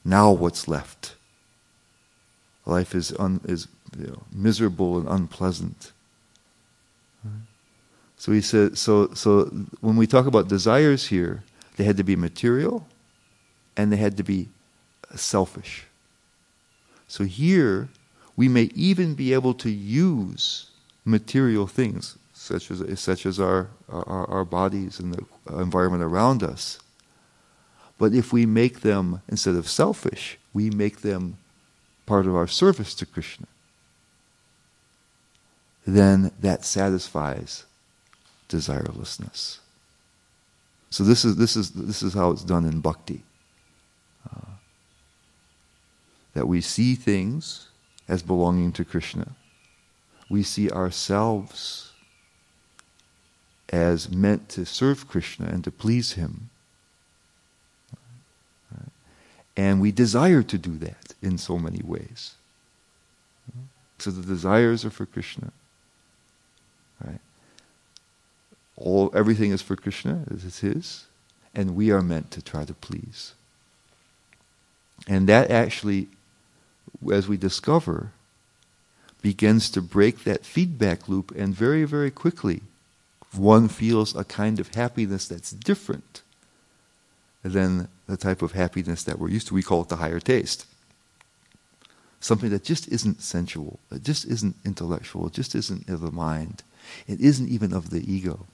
Now 0.05 0.31
what's 0.31 0.67
left? 0.67 1.15
Life 2.65 2.93
is, 2.93 3.11
un, 3.17 3.41
is 3.45 3.67
you 3.97 4.07
know, 4.07 4.23
miserable 4.31 4.99
and 4.99 5.07
unpleasant. 5.07 5.91
So 8.17 8.31
he 8.31 8.41
said, 8.41 8.77
so, 8.77 9.13
so 9.13 9.45
when 9.81 9.97
we 9.97 10.07
talk 10.07 10.25
about 10.25 10.47
desires 10.47 11.07
here, 11.07 11.43
they 11.75 11.83
had 11.83 11.97
to 11.97 12.03
be 12.03 12.15
material 12.15 12.87
and 13.75 13.91
they 13.91 13.97
had 13.97 14.15
to 14.17 14.23
be 14.23 14.49
selfish. 15.15 15.85
So 17.07 17.23
here, 17.23 17.89
we 18.35 18.47
may 18.47 18.69
even 18.73 19.15
be 19.15 19.33
able 19.33 19.53
to 19.55 19.69
use 19.69 20.69
material 21.03 21.67
things, 21.67 22.17
such 22.33 22.71
as, 22.71 22.99
such 22.99 23.25
as 23.25 23.39
our, 23.39 23.69
our, 23.89 24.27
our 24.29 24.45
bodies 24.45 24.99
and 24.99 25.13
the 25.13 25.59
environment 25.59 26.03
around 26.03 26.41
us. 26.43 26.79
But 27.97 28.13
if 28.13 28.33
we 28.33 28.45
make 28.45 28.81
them, 28.81 29.21
instead 29.27 29.55
of 29.55 29.69
selfish, 29.69 30.37
we 30.53 30.69
make 30.69 31.01
them 31.01 31.37
part 32.05 32.27
of 32.27 32.35
our 32.35 32.47
service 32.47 32.93
to 32.95 33.05
Krishna, 33.05 33.47
then 35.85 36.31
that 36.39 36.65
satisfies 36.65 37.65
desirelessness. 38.49 39.59
So 40.89 41.03
this 41.03 41.25
is, 41.25 41.35
this 41.35 41.55
is, 41.55 41.71
this 41.71 42.01
is 42.01 42.13
how 42.13 42.31
it's 42.31 42.43
done 42.43 42.65
in 42.65 42.79
bhakti 42.79 43.23
uh, 44.29 44.51
that 46.33 46.47
we 46.47 46.61
see 46.61 46.95
things 46.95 47.67
as 48.07 48.23
belonging 48.23 48.71
to 48.73 48.85
Krishna. 48.85 49.31
We 50.29 50.43
see 50.43 50.69
ourselves 50.69 51.91
as 53.69 54.09
meant 54.09 54.49
to 54.49 54.65
serve 54.65 55.07
Krishna 55.07 55.47
and 55.47 55.63
to 55.63 55.71
please 55.71 56.13
Him. 56.13 56.49
And 59.57 59.79
we 59.81 59.91
desire 59.91 60.43
to 60.43 60.57
do 60.57 60.77
that 60.79 61.13
in 61.21 61.37
so 61.37 61.57
many 61.57 61.81
ways. 61.83 62.35
So 63.99 64.11
the 64.11 64.25
desires 64.25 64.83
are 64.83 64.89
for 64.89 65.05
Krishna. 65.05 65.51
Right? 67.03 67.19
All 68.75 69.11
everything 69.13 69.51
is 69.51 69.61
for 69.61 69.75
Krishna, 69.75 70.25
it's 70.29 70.59
his, 70.59 71.05
and 71.53 71.75
we 71.75 71.91
are 71.91 72.01
meant 72.01 72.31
to 72.31 72.41
try 72.41 72.65
to 72.65 72.73
please. 72.73 73.33
And 75.07 75.29
that 75.29 75.49
actually 75.49 76.09
as 77.11 77.27
we 77.27 77.37
discover, 77.37 78.11
begins 79.21 79.69
to 79.71 79.81
break 79.81 80.23
that 80.23 80.45
feedback 80.45 81.09
loop, 81.09 81.31
and 81.35 81.53
very, 81.53 81.83
very 81.83 82.11
quickly, 82.11 82.61
one 83.33 83.67
feels 83.67 84.15
a 84.15 84.23
kind 84.23 84.59
of 84.59 84.75
happiness 84.75 85.27
that's 85.27 85.51
different 85.51 86.21
than 87.49 87.87
the 88.07 88.17
type 88.17 88.41
of 88.41 88.53
happiness 88.53 89.03
that 89.03 89.19
we're 89.19 89.29
used 89.29 89.47
to. 89.47 89.53
We 89.53 89.63
call 89.63 89.81
it 89.83 89.89
the 89.89 89.97
higher 89.97 90.19
taste. 90.19 90.65
Something 92.19 92.49
that 92.49 92.63
just 92.63 92.87
isn't 92.87 93.21
sensual, 93.21 93.79
it 93.91 94.03
just 94.03 94.25
isn't 94.25 94.55
intellectual, 94.65 95.27
it 95.27 95.33
just 95.33 95.53
isn't 95.53 95.87
of 95.87 96.01
the 96.01 96.11
mind, 96.11 96.63
it 97.07 97.19
isn't 97.21 97.47
even 97.47 97.71
of 97.71 97.91
the 97.91 98.11
ego. 98.11 98.47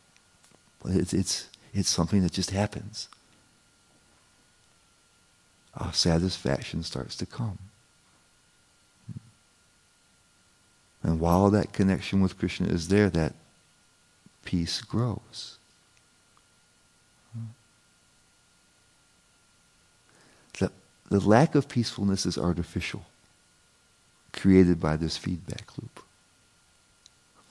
It's, 0.85 1.13
it's, 1.13 1.47
it's 1.73 1.89
something 1.89 2.21
that 2.23 2.33
just 2.33 2.51
happens. 2.51 3.07
Our 5.75 5.93
satisfaction 5.93 6.83
starts 6.83 7.15
to 7.17 7.25
come. 7.25 7.59
And 11.01 11.19
while 11.19 11.49
that 11.49 11.71
connection 11.71 12.19
with 12.19 12.37
Krishna 12.37 12.67
is 12.67 12.89
there, 12.89 13.09
that 13.09 13.35
peace 14.43 14.81
grows. 14.81 15.57
The, 21.11 21.19
lack 21.19 21.55
of 21.55 21.67
peacefulness 21.67 22.25
is 22.25 22.37
artificial, 22.37 23.03
created 24.31 24.79
by 24.79 24.95
this 24.95 25.17
feedback 25.17 25.65
loop. 25.77 25.99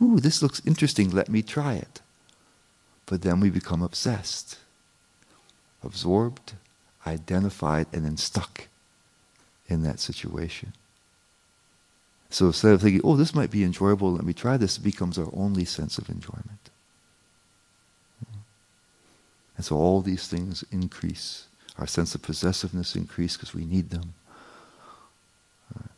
Ooh, 0.00 0.18
this 0.18 0.40
looks 0.40 0.62
interesting, 0.64 1.10
let 1.10 1.28
me 1.28 1.42
try 1.42 1.74
it. 1.74 2.00
But 3.04 3.20
then 3.20 3.38
we 3.38 3.50
become 3.50 3.82
obsessed, 3.82 4.56
absorbed, 5.84 6.54
identified, 7.06 7.86
and 7.92 8.06
then 8.06 8.16
stuck 8.16 8.68
in 9.68 9.82
that 9.82 10.00
situation. 10.00 10.72
So 12.30 12.46
instead 12.46 12.72
of 12.72 12.80
thinking, 12.80 13.02
oh, 13.04 13.16
this 13.16 13.34
might 13.34 13.50
be 13.50 13.62
enjoyable, 13.62 14.12
let 14.12 14.24
me 14.24 14.32
try 14.32 14.56
this, 14.56 14.78
it 14.78 14.82
becomes 14.82 15.18
our 15.18 15.28
only 15.34 15.66
sense 15.66 15.98
of 15.98 16.08
enjoyment. 16.08 16.70
And 19.58 19.66
so 19.66 19.76
all 19.76 20.00
these 20.00 20.28
things 20.28 20.64
increase. 20.72 21.44
Our 21.80 21.86
sense 21.86 22.14
of 22.14 22.20
possessiveness 22.20 22.94
increase 22.94 23.36
because 23.38 23.54
we 23.54 23.64
need 23.64 23.88
them. 23.88 24.12
Uh, 25.74 25.88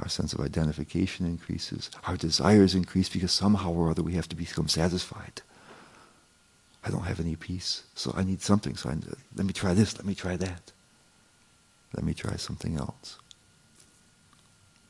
our 0.00 0.08
sense 0.08 0.32
of 0.32 0.40
identification 0.40 1.24
increases. 1.24 1.88
Our 2.04 2.16
desires 2.16 2.74
increase 2.74 3.08
because 3.08 3.30
somehow 3.30 3.70
or 3.72 3.90
other 3.90 4.02
we 4.02 4.14
have 4.14 4.28
to 4.30 4.36
become 4.36 4.66
satisfied. 4.66 5.42
I 6.84 6.90
don't 6.90 7.04
have 7.04 7.20
any 7.20 7.36
peace, 7.36 7.84
so 7.94 8.12
I 8.16 8.24
need 8.24 8.42
something. 8.42 8.74
So 8.74 8.90
I, 8.90 8.96
let 9.36 9.46
me 9.46 9.52
try 9.52 9.72
this, 9.72 9.96
let 9.96 10.04
me 10.04 10.16
try 10.16 10.36
that. 10.36 10.72
Let 11.94 12.04
me 12.04 12.12
try 12.12 12.34
something 12.34 12.76
else. 12.76 13.18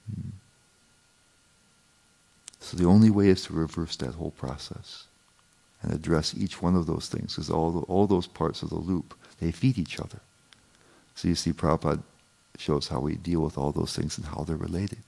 Hmm. 0.08 0.30
So 2.60 2.78
the 2.78 2.86
only 2.86 3.10
way 3.10 3.28
is 3.28 3.44
to 3.44 3.52
reverse 3.52 3.96
that 3.96 4.14
whole 4.14 4.30
process 4.30 5.04
and 5.82 5.92
address 5.92 6.34
each 6.36 6.62
one 6.62 6.76
of 6.76 6.86
those 6.86 7.08
things, 7.08 7.34
because 7.34 7.50
all, 7.50 7.84
all 7.88 8.06
those 8.06 8.26
parts 8.26 8.62
of 8.62 8.70
the 8.70 8.76
loop, 8.76 9.14
they 9.40 9.50
feed 9.50 9.78
each 9.78 9.98
other. 9.98 10.20
So 11.14 11.28
you 11.28 11.34
see, 11.34 11.52
Prabhupada 11.52 12.02
shows 12.56 12.88
how 12.88 13.00
we 13.00 13.16
deal 13.16 13.40
with 13.40 13.58
all 13.58 13.72
those 13.72 13.94
things 13.94 14.16
and 14.16 14.26
how 14.26 14.44
they're 14.44 14.56
related. 14.56 15.02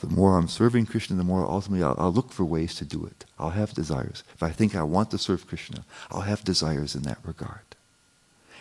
The 0.00 0.06
more 0.06 0.38
I'm 0.38 0.48
serving 0.48 0.86
Krishna, 0.86 1.16
the 1.16 1.24
more 1.24 1.44
ultimately 1.44 1.84
I'll, 1.84 1.96
I'll 1.98 2.12
look 2.12 2.32
for 2.32 2.44
ways 2.44 2.74
to 2.76 2.84
do 2.84 3.04
it. 3.04 3.26
I'll 3.38 3.50
have 3.50 3.74
desires. 3.74 4.22
If 4.34 4.42
I 4.42 4.50
think 4.50 4.74
I 4.74 4.82
want 4.82 5.10
to 5.10 5.18
serve 5.18 5.46
Krishna, 5.46 5.84
I'll 6.10 6.22
have 6.22 6.42
desires 6.42 6.94
in 6.94 7.02
that 7.02 7.18
regard. 7.22 7.60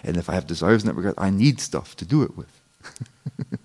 And 0.03 0.17
if 0.17 0.29
I 0.29 0.33
have 0.33 0.47
desires 0.47 0.83
in 0.83 0.87
that 0.87 0.95
regard, 0.95 1.15
I 1.17 1.29
need 1.29 1.61
stuff 1.61 1.95
to 1.97 2.05
do 2.05 2.23
it 2.23 2.35
with. 2.35 2.61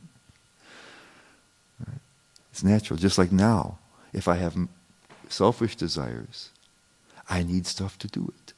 It's 2.54 2.62
natural. 2.62 2.96
Just 2.96 3.18
like 3.18 3.32
now, 3.32 3.78
if 4.12 4.28
I 4.28 4.36
have 4.36 4.54
selfish 5.34 5.76
desires, 5.76 6.50
I 7.28 7.42
need 7.42 7.66
stuff 7.66 7.98
to 7.98 8.08
do 8.08 8.32
it. 8.36 8.52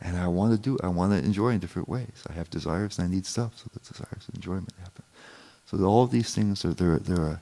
And 0.00 0.16
I 0.16 0.28
want 0.28 0.52
to 0.52 0.58
do 0.58 0.78
I 0.82 0.88
want 0.88 1.12
to 1.12 1.18
enjoy 1.18 1.50
in 1.50 1.60
different 1.60 1.88
ways. 1.88 2.18
I 2.28 2.32
have 2.34 2.50
desires 2.50 2.98
and 2.98 3.08
I 3.08 3.10
need 3.14 3.26
stuff 3.26 3.52
so 3.56 3.64
that 3.72 3.84
desires 3.84 4.24
and 4.26 4.36
enjoyment 4.36 4.72
happen. 4.78 5.04
So 5.66 5.82
all 5.84 6.06
these 6.06 6.34
things 6.34 6.64
are 6.64 6.74
they're, 6.74 6.98
they're 6.98 7.40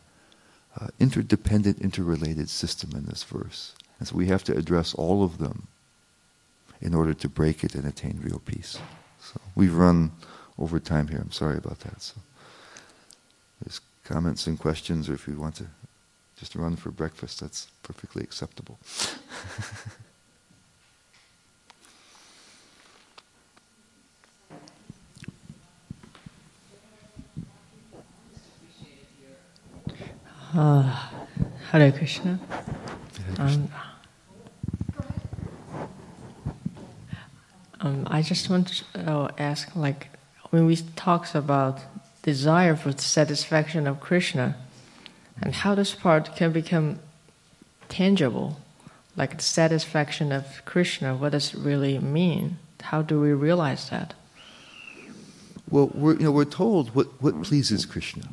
a 0.80 0.90
interdependent, 0.98 1.80
interrelated 1.80 2.48
system 2.48 2.90
in 2.94 3.05
this 3.07 3.24
verse. 3.24 3.74
And 3.98 4.09
so 4.09 4.16
we 4.16 4.26
have 4.26 4.44
to 4.44 4.57
address 4.57 4.94
all 4.94 5.22
of 5.22 5.38
them 5.38 5.66
in 6.80 6.94
order 6.94 7.14
to 7.14 7.28
break 7.28 7.62
it 7.62 7.74
and 7.74 7.84
attain 7.84 8.20
real 8.22 8.40
peace. 8.44 8.78
So 9.20 9.40
we've 9.55 9.74
run 9.74 10.12
over 10.59 10.80
time 10.80 11.09
here. 11.09 11.20
I'm 11.20 11.30
sorry 11.30 11.59
about 11.59 11.80
that. 11.80 12.00
So 12.00 12.14
there's 13.61 13.80
comments 14.05 14.46
and 14.46 14.59
questions, 14.59 15.09
or 15.09 15.14
if 15.14 15.28
you 15.28 15.38
want 15.38 15.57
to 15.57 15.66
just 16.43 16.57
run 16.57 16.74
for 16.74 16.90
breakfast, 16.90 17.38
that's 17.38 17.68
perfectly 17.84 18.24
acceptable. 18.24 18.76
Uh, 30.53 31.09
Krishna. 31.70 32.40
Krishna. 33.36 33.38
Um, 33.38 33.70
um, 37.80 38.09
I 38.11 38.20
just 38.20 38.51
want 38.51 38.66
to 38.68 39.11
uh, 39.11 39.28
ask, 39.38 39.74
like, 39.76 40.09
when 40.51 40.66
we 40.66 40.76
talks 40.97 41.36
about 41.36 41.80
desire 42.22 42.74
for 42.74 42.90
satisfaction 42.99 43.86
of 43.86 44.01
Krishna, 44.01 44.57
and 45.41 45.55
how 45.55 45.74
this 45.74 45.95
part 45.95 46.37
can 46.37 46.53
become 46.53 46.99
tangible, 47.89 48.59
like 49.16 49.37
the 49.37 49.43
satisfaction 49.43 50.33
of 50.33 50.64
Krishna, 50.64 51.14
what 51.14 51.33
does 51.33 51.55
it 51.55 51.61
really 51.61 51.99
mean? 51.99 52.59
How 52.80 53.03
do 53.03 53.20
we 53.20 53.33
realize 53.33 53.91
that? 53.91 54.14
Well, 55.70 55.91
we're, 55.95 56.14
you 56.14 56.24
know, 56.24 56.33
we're 56.33 56.45
told 56.45 56.95
what, 56.95 57.07
what 57.22 57.43
pleases 57.43 57.87
Krishna. 57.87 58.24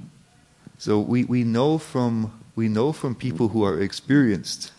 So 0.77 0.99
we, 0.99 1.23
we, 1.25 1.43
know 1.43 1.77
from, 1.77 2.33
we 2.55 2.67
know 2.67 2.91
from 2.91 3.15
people 3.15 3.49
who 3.49 3.63
are 3.63 3.81
experienced 3.81 4.71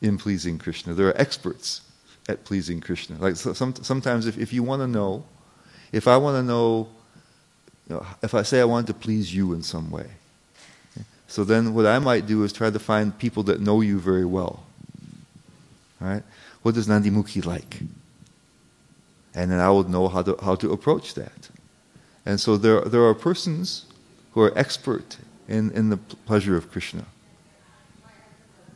in 0.00 0.18
pleasing 0.18 0.58
Krishna. 0.58 0.94
There 0.94 1.08
are 1.08 1.16
experts 1.20 1.82
at 2.28 2.44
pleasing 2.44 2.80
Krishna. 2.80 3.16
Like 3.18 3.36
so 3.36 3.52
some, 3.52 3.74
sometimes 3.76 4.26
if, 4.26 4.38
if 4.38 4.52
you 4.52 4.62
want 4.62 4.82
to 4.82 4.86
know, 4.86 5.24
if 5.92 6.08
I 6.08 6.16
want 6.16 6.36
to 6.36 6.42
know, 6.42 6.88
you 7.88 7.96
know, 7.96 8.06
if 8.22 8.34
I 8.34 8.42
say 8.42 8.60
I 8.60 8.64
want 8.64 8.86
to 8.88 8.94
please 8.94 9.34
you 9.34 9.52
in 9.52 9.62
some 9.62 9.90
way, 9.90 10.06
so 11.26 11.44
then 11.44 11.74
what 11.74 11.86
I 11.86 11.98
might 11.98 12.26
do 12.26 12.44
is 12.44 12.52
try 12.52 12.70
to 12.70 12.78
find 12.78 13.18
people 13.18 13.42
that 13.44 13.60
know 13.60 13.80
you 13.80 13.98
very 13.98 14.24
well. 14.24 14.64
Right? 16.00 16.22
What 16.62 16.74
does 16.74 16.86
Nandimukhi 16.86 17.44
like? 17.44 17.80
And 19.34 19.50
then 19.50 19.60
I 19.60 19.70
would 19.70 19.88
know 19.88 20.08
how 20.08 20.22
to, 20.22 20.36
how 20.42 20.54
to 20.56 20.72
approach 20.72 21.14
that. 21.14 21.48
And 22.24 22.40
so 22.40 22.56
there, 22.56 22.80
there 22.82 23.04
are 23.04 23.14
persons 23.14 23.86
who 24.32 24.42
are 24.42 24.56
expert 24.56 25.18
in, 25.48 25.70
in 25.72 25.90
the 25.90 25.96
pleasure 25.96 26.56
of 26.56 26.70
Krishna. 26.70 27.04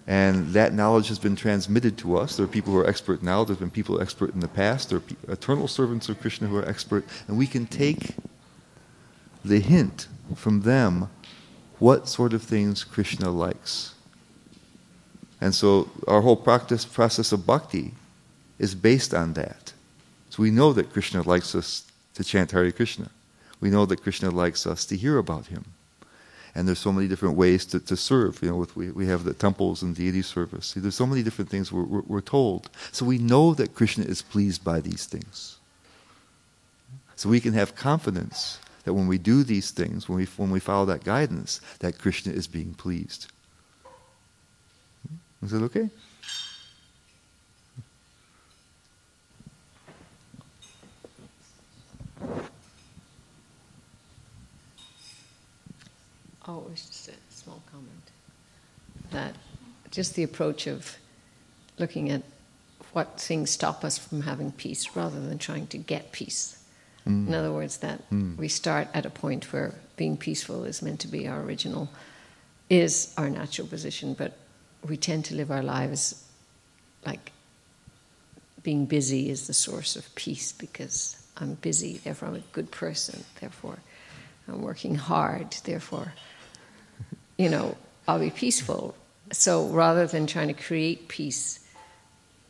And 0.06 0.54
that 0.54 0.72
knowledge 0.72 1.08
has 1.08 1.18
been 1.18 1.36
transmitted 1.36 1.98
to 1.98 2.16
us. 2.16 2.36
There 2.36 2.44
are 2.44 2.48
people 2.48 2.72
who 2.72 2.78
are 2.78 2.86
expert 2.86 3.22
now. 3.22 3.44
There 3.44 3.52
have 3.52 3.60
been 3.60 3.70
people 3.70 4.00
expert 4.00 4.32
in 4.32 4.40
the 4.40 4.48
past. 4.48 4.88
There 4.88 4.98
are 4.98 5.32
eternal 5.32 5.68
servants 5.68 6.08
of 6.08 6.18
Krishna 6.18 6.48
who 6.48 6.56
are 6.56 6.66
expert. 6.66 7.04
And 7.28 7.36
we 7.36 7.46
can 7.46 7.66
take 7.66 8.14
the 9.44 9.60
hint 9.60 10.08
from 10.34 10.62
them 10.62 11.10
what 11.78 12.08
sort 12.08 12.32
of 12.32 12.42
things 12.42 12.84
Krishna 12.84 13.30
likes. 13.30 13.94
And 15.40 15.54
so 15.54 15.90
our 16.06 16.20
whole 16.20 16.36
practice 16.36 16.84
process 16.84 17.32
of 17.32 17.46
bhakti 17.46 17.94
is 18.58 18.74
based 18.74 19.14
on 19.14 19.34
that. 19.34 19.72
So 20.30 20.42
we 20.42 20.50
know 20.50 20.72
that 20.72 20.92
Krishna 20.92 21.22
likes 21.22 21.54
us 21.54 21.90
to 22.14 22.24
chant 22.24 22.50
Hare 22.50 22.72
Krishna. 22.72 23.10
We 23.60 23.70
know 23.70 23.86
that 23.86 24.02
Krishna 24.02 24.30
likes 24.30 24.66
us 24.66 24.84
to 24.86 24.96
hear 24.96 25.18
about 25.18 25.46
him. 25.46 25.64
And 26.54 26.66
there's 26.66 26.78
so 26.78 26.92
many 26.92 27.06
different 27.06 27.36
ways 27.36 27.64
to, 27.66 27.78
to 27.80 27.96
serve. 27.96 28.42
You 28.42 28.50
know, 28.50 28.56
with, 28.56 28.74
we, 28.76 28.90
we 28.90 29.06
have 29.06 29.22
the 29.22 29.34
temples 29.34 29.82
and 29.82 29.94
deity 29.94 30.22
service. 30.22 30.66
See, 30.66 30.80
there's 30.80 30.96
so 30.96 31.06
many 31.06 31.22
different 31.22 31.50
things 31.50 31.70
we're, 31.70 31.84
we're, 31.84 32.02
we're 32.02 32.20
told. 32.20 32.68
So 32.90 33.04
we 33.04 33.18
know 33.18 33.54
that 33.54 33.74
Krishna 33.74 34.04
is 34.04 34.22
pleased 34.22 34.64
by 34.64 34.80
these 34.80 35.06
things. 35.06 35.58
So 37.14 37.28
we 37.28 37.40
can 37.40 37.52
have 37.52 37.76
confidence 37.76 38.58
that 38.88 38.94
when 38.94 39.06
we 39.06 39.18
do 39.18 39.44
these 39.44 39.70
things, 39.70 40.08
when 40.08 40.16
we, 40.16 40.24
when 40.38 40.50
we 40.50 40.58
follow 40.58 40.86
that 40.86 41.04
guidance, 41.04 41.60
that 41.80 41.98
Krishna 41.98 42.32
is 42.32 42.46
being 42.46 42.72
pleased. 42.72 43.26
Is 45.42 45.50
that 45.50 45.62
okay? 45.64 45.90
Oh, 56.46 56.60
it 56.60 56.70
was 56.70 56.86
just 56.86 57.10
a 57.10 57.12
small 57.28 57.62
comment. 57.70 57.90
That 59.10 59.34
just 59.90 60.14
the 60.14 60.22
approach 60.22 60.66
of 60.66 60.96
looking 61.78 62.08
at 62.08 62.22
what 62.94 63.20
things 63.20 63.50
stop 63.50 63.84
us 63.84 63.98
from 63.98 64.22
having 64.22 64.50
peace 64.50 64.96
rather 64.96 65.20
than 65.20 65.36
trying 65.36 65.66
to 65.66 65.76
get 65.76 66.10
peace. 66.10 66.57
Mm. 67.08 67.28
In 67.28 67.34
other 67.34 67.52
words, 67.52 67.78
that 67.78 68.08
mm. 68.10 68.36
we 68.36 68.48
start 68.48 68.88
at 68.94 69.06
a 69.06 69.10
point 69.10 69.52
where 69.52 69.74
being 69.96 70.16
peaceful 70.16 70.64
is 70.64 70.82
meant 70.82 71.00
to 71.00 71.08
be 71.08 71.26
our 71.26 71.40
original, 71.40 71.88
is 72.68 73.14
our 73.16 73.30
natural 73.30 73.66
position, 73.66 74.14
but 74.14 74.36
we 74.86 74.96
tend 74.96 75.24
to 75.26 75.34
live 75.34 75.50
our 75.50 75.62
lives 75.62 76.24
like 77.04 77.32
being 78.62 78.86
busy 78.86 79.30
is 79.30 79.46
the 79.46 79.54
source 79.54 79.96
of 79.96 80.14
peace 80.14 80.52
because 80.52 81.16
I'm 81.36 81.54
busy, 81.54 81.98
therefore 81.98 82.28
I'm 82.28 82.34
a 82.34 82.40
good 82.52 82.70
person, 82.70 83.24
therefore 83.40 83.78
I'm 84.46 84.62
working 84.62 84.94
hard, 84.94 85.52
therefore, 85.64 86.12
you 87.36 87.48
know, 87.48 87.76
I'll 88.06 88.18
be 88.18 88.30
peaceful. 88.30 88.94
So 89.32 89.66
rather 89.68 90.06
than 90.06 90.26
trying 90.26 90.48
to 90.48 90.54
create 90.54 91.08
peace 91.08 91.60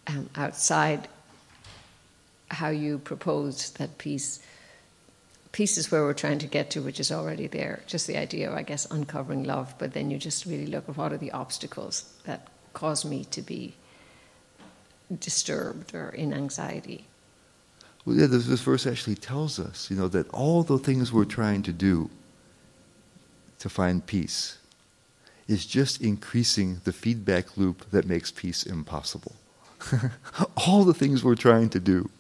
um, 0.07 0.31
outside 0.35 1.09
how 2.51 2.69
you 2.69 2.99
propose 2.99 3.71
that 3.73 3.99
peace 3.99 4.41
peace 5.53 5.79
is 5.79 5.91
where 5.91 6.03
we're 6.03 6.15
trying 6.15 6.39
to 6.39 6.47
get 6.47 6.71
to, 6.71 6.83
which 6.83 7.01
is 7.01 7.11
already 7.11 7.47
there. 7.47 7.81
Just 7.87 8.07
the 8.07 8.17
idea 8.17 8.51
of, 8.51 8.57
I 8.57 8.63
guess, 8.63 8.87
uncovering 8.91 9.45
love, 9.45 9.75
but 9.79 9.93
then 9.93 10.11
you 10.11 10.19
just 10.19 10.47
really 10.47 10.67
look 10.67 10.89
at 10.89 10.97
what 10.97 11.13
are 11.13 11.19
the 11.19 11.33
obstacles 11.33 12.13
that 12.25 12.49
cause 12.73 13.05
me 13.05 13.25
to 13.25 13.43
be 13.43 13.75
disturbed 15.21 15.95
or 15.95 16.11
in 16.11 16.35
anxiety. 16.35 17.07
Well, 18.05 18.17
yeah, 18.17 18.27
this, 18.27 18.47
this 18.47 18.61
verse 18.61 18.87
actually 18.87 19.17
tells 19.17 19.59
us, 19.59 19.91
you 19.91 19.97
know, 19.97 20.09
that 20.09 20.29
all 20.31 20.63
the 20.63 20.79
things 20.79 21.13
we're 21.13 21.25
trying 21.25 21.63
to 21.63 21.73
do 21.73 22.11
to 23.59 23.69
find 23.69 24.07
peace 24.07 24.59
is 25.47 25.67
just 25.67 26.01
increasing 26.01 26.81
the 26.85 26.93
feedback 26.93 27.57
loop 27.57 27.91
that 27.91 28.07
makes 28.07 28.31
peace 28.31 28.65
impossible. 28.65 29.35
all 30.57 30.85
the 30.85 30.95
things 30.95 31.25
we're 31.25 31.35
trying 31.35 31.69
to 31.71 31.81
do 31.81 32.11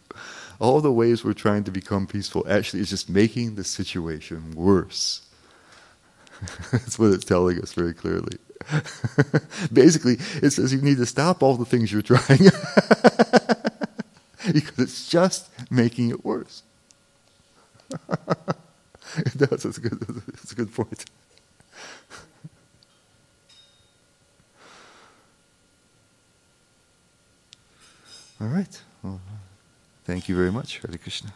all 0.61 0.81
the 0.81 0.93
ways 0.93 1.25
we're 1.25 1.33
trying 1.33 1.65
to 1.65 1.71
become 1.71 2.07
peaceful 2.07 2.45
actually 2.49 2.81
is 2.81 2.91
just 2.91 3.09
making 3.09 3.55
the 3.55 3.65
situation 3.65 4.53
worse. 4.55 5.23
That's 6.73 6.99
what 6.99 7.13
it's 7.13 7.25
telling 7.25 7.61
us 7.61 7.73
very 7.73 7.95
clearly. 7.95 8.39
Basically, 9.73 10.15
it 10.43 10.51
says 10.51 10.73
you 10.73 10.83
need 10.83 10.99
to 10.99 11.07
stop 11.07 11.43
all 11.43 11.57
the 11.57 11.65
things 11.65 11.93
you're 11.93 12.03
trying 12.03 12.39
because 14.53 14.79
it's 14.79 15.09
just 15.09 15.49
making 15.71 16.11
it 16.11 16.25
worse. 16.25 16.63
it 17.91 19.37
does. 19.37 19.65
It's 19.65 19.79
a 19.79 19.81
good, 19.81 20.23
it's 20.29 20.53
a 20.53 20.55
good 20.55 20.75
point. 20.75 21.05
All 28.41 28.49
right. 28.49 28.81
Well, 29.03 29.21
Thank 30.09 30.27
you 30.27 30.35
very 30.35 30.51
much, 30.51 30.79
Hare 30.79 30.97
Krishna. 30.97 31.35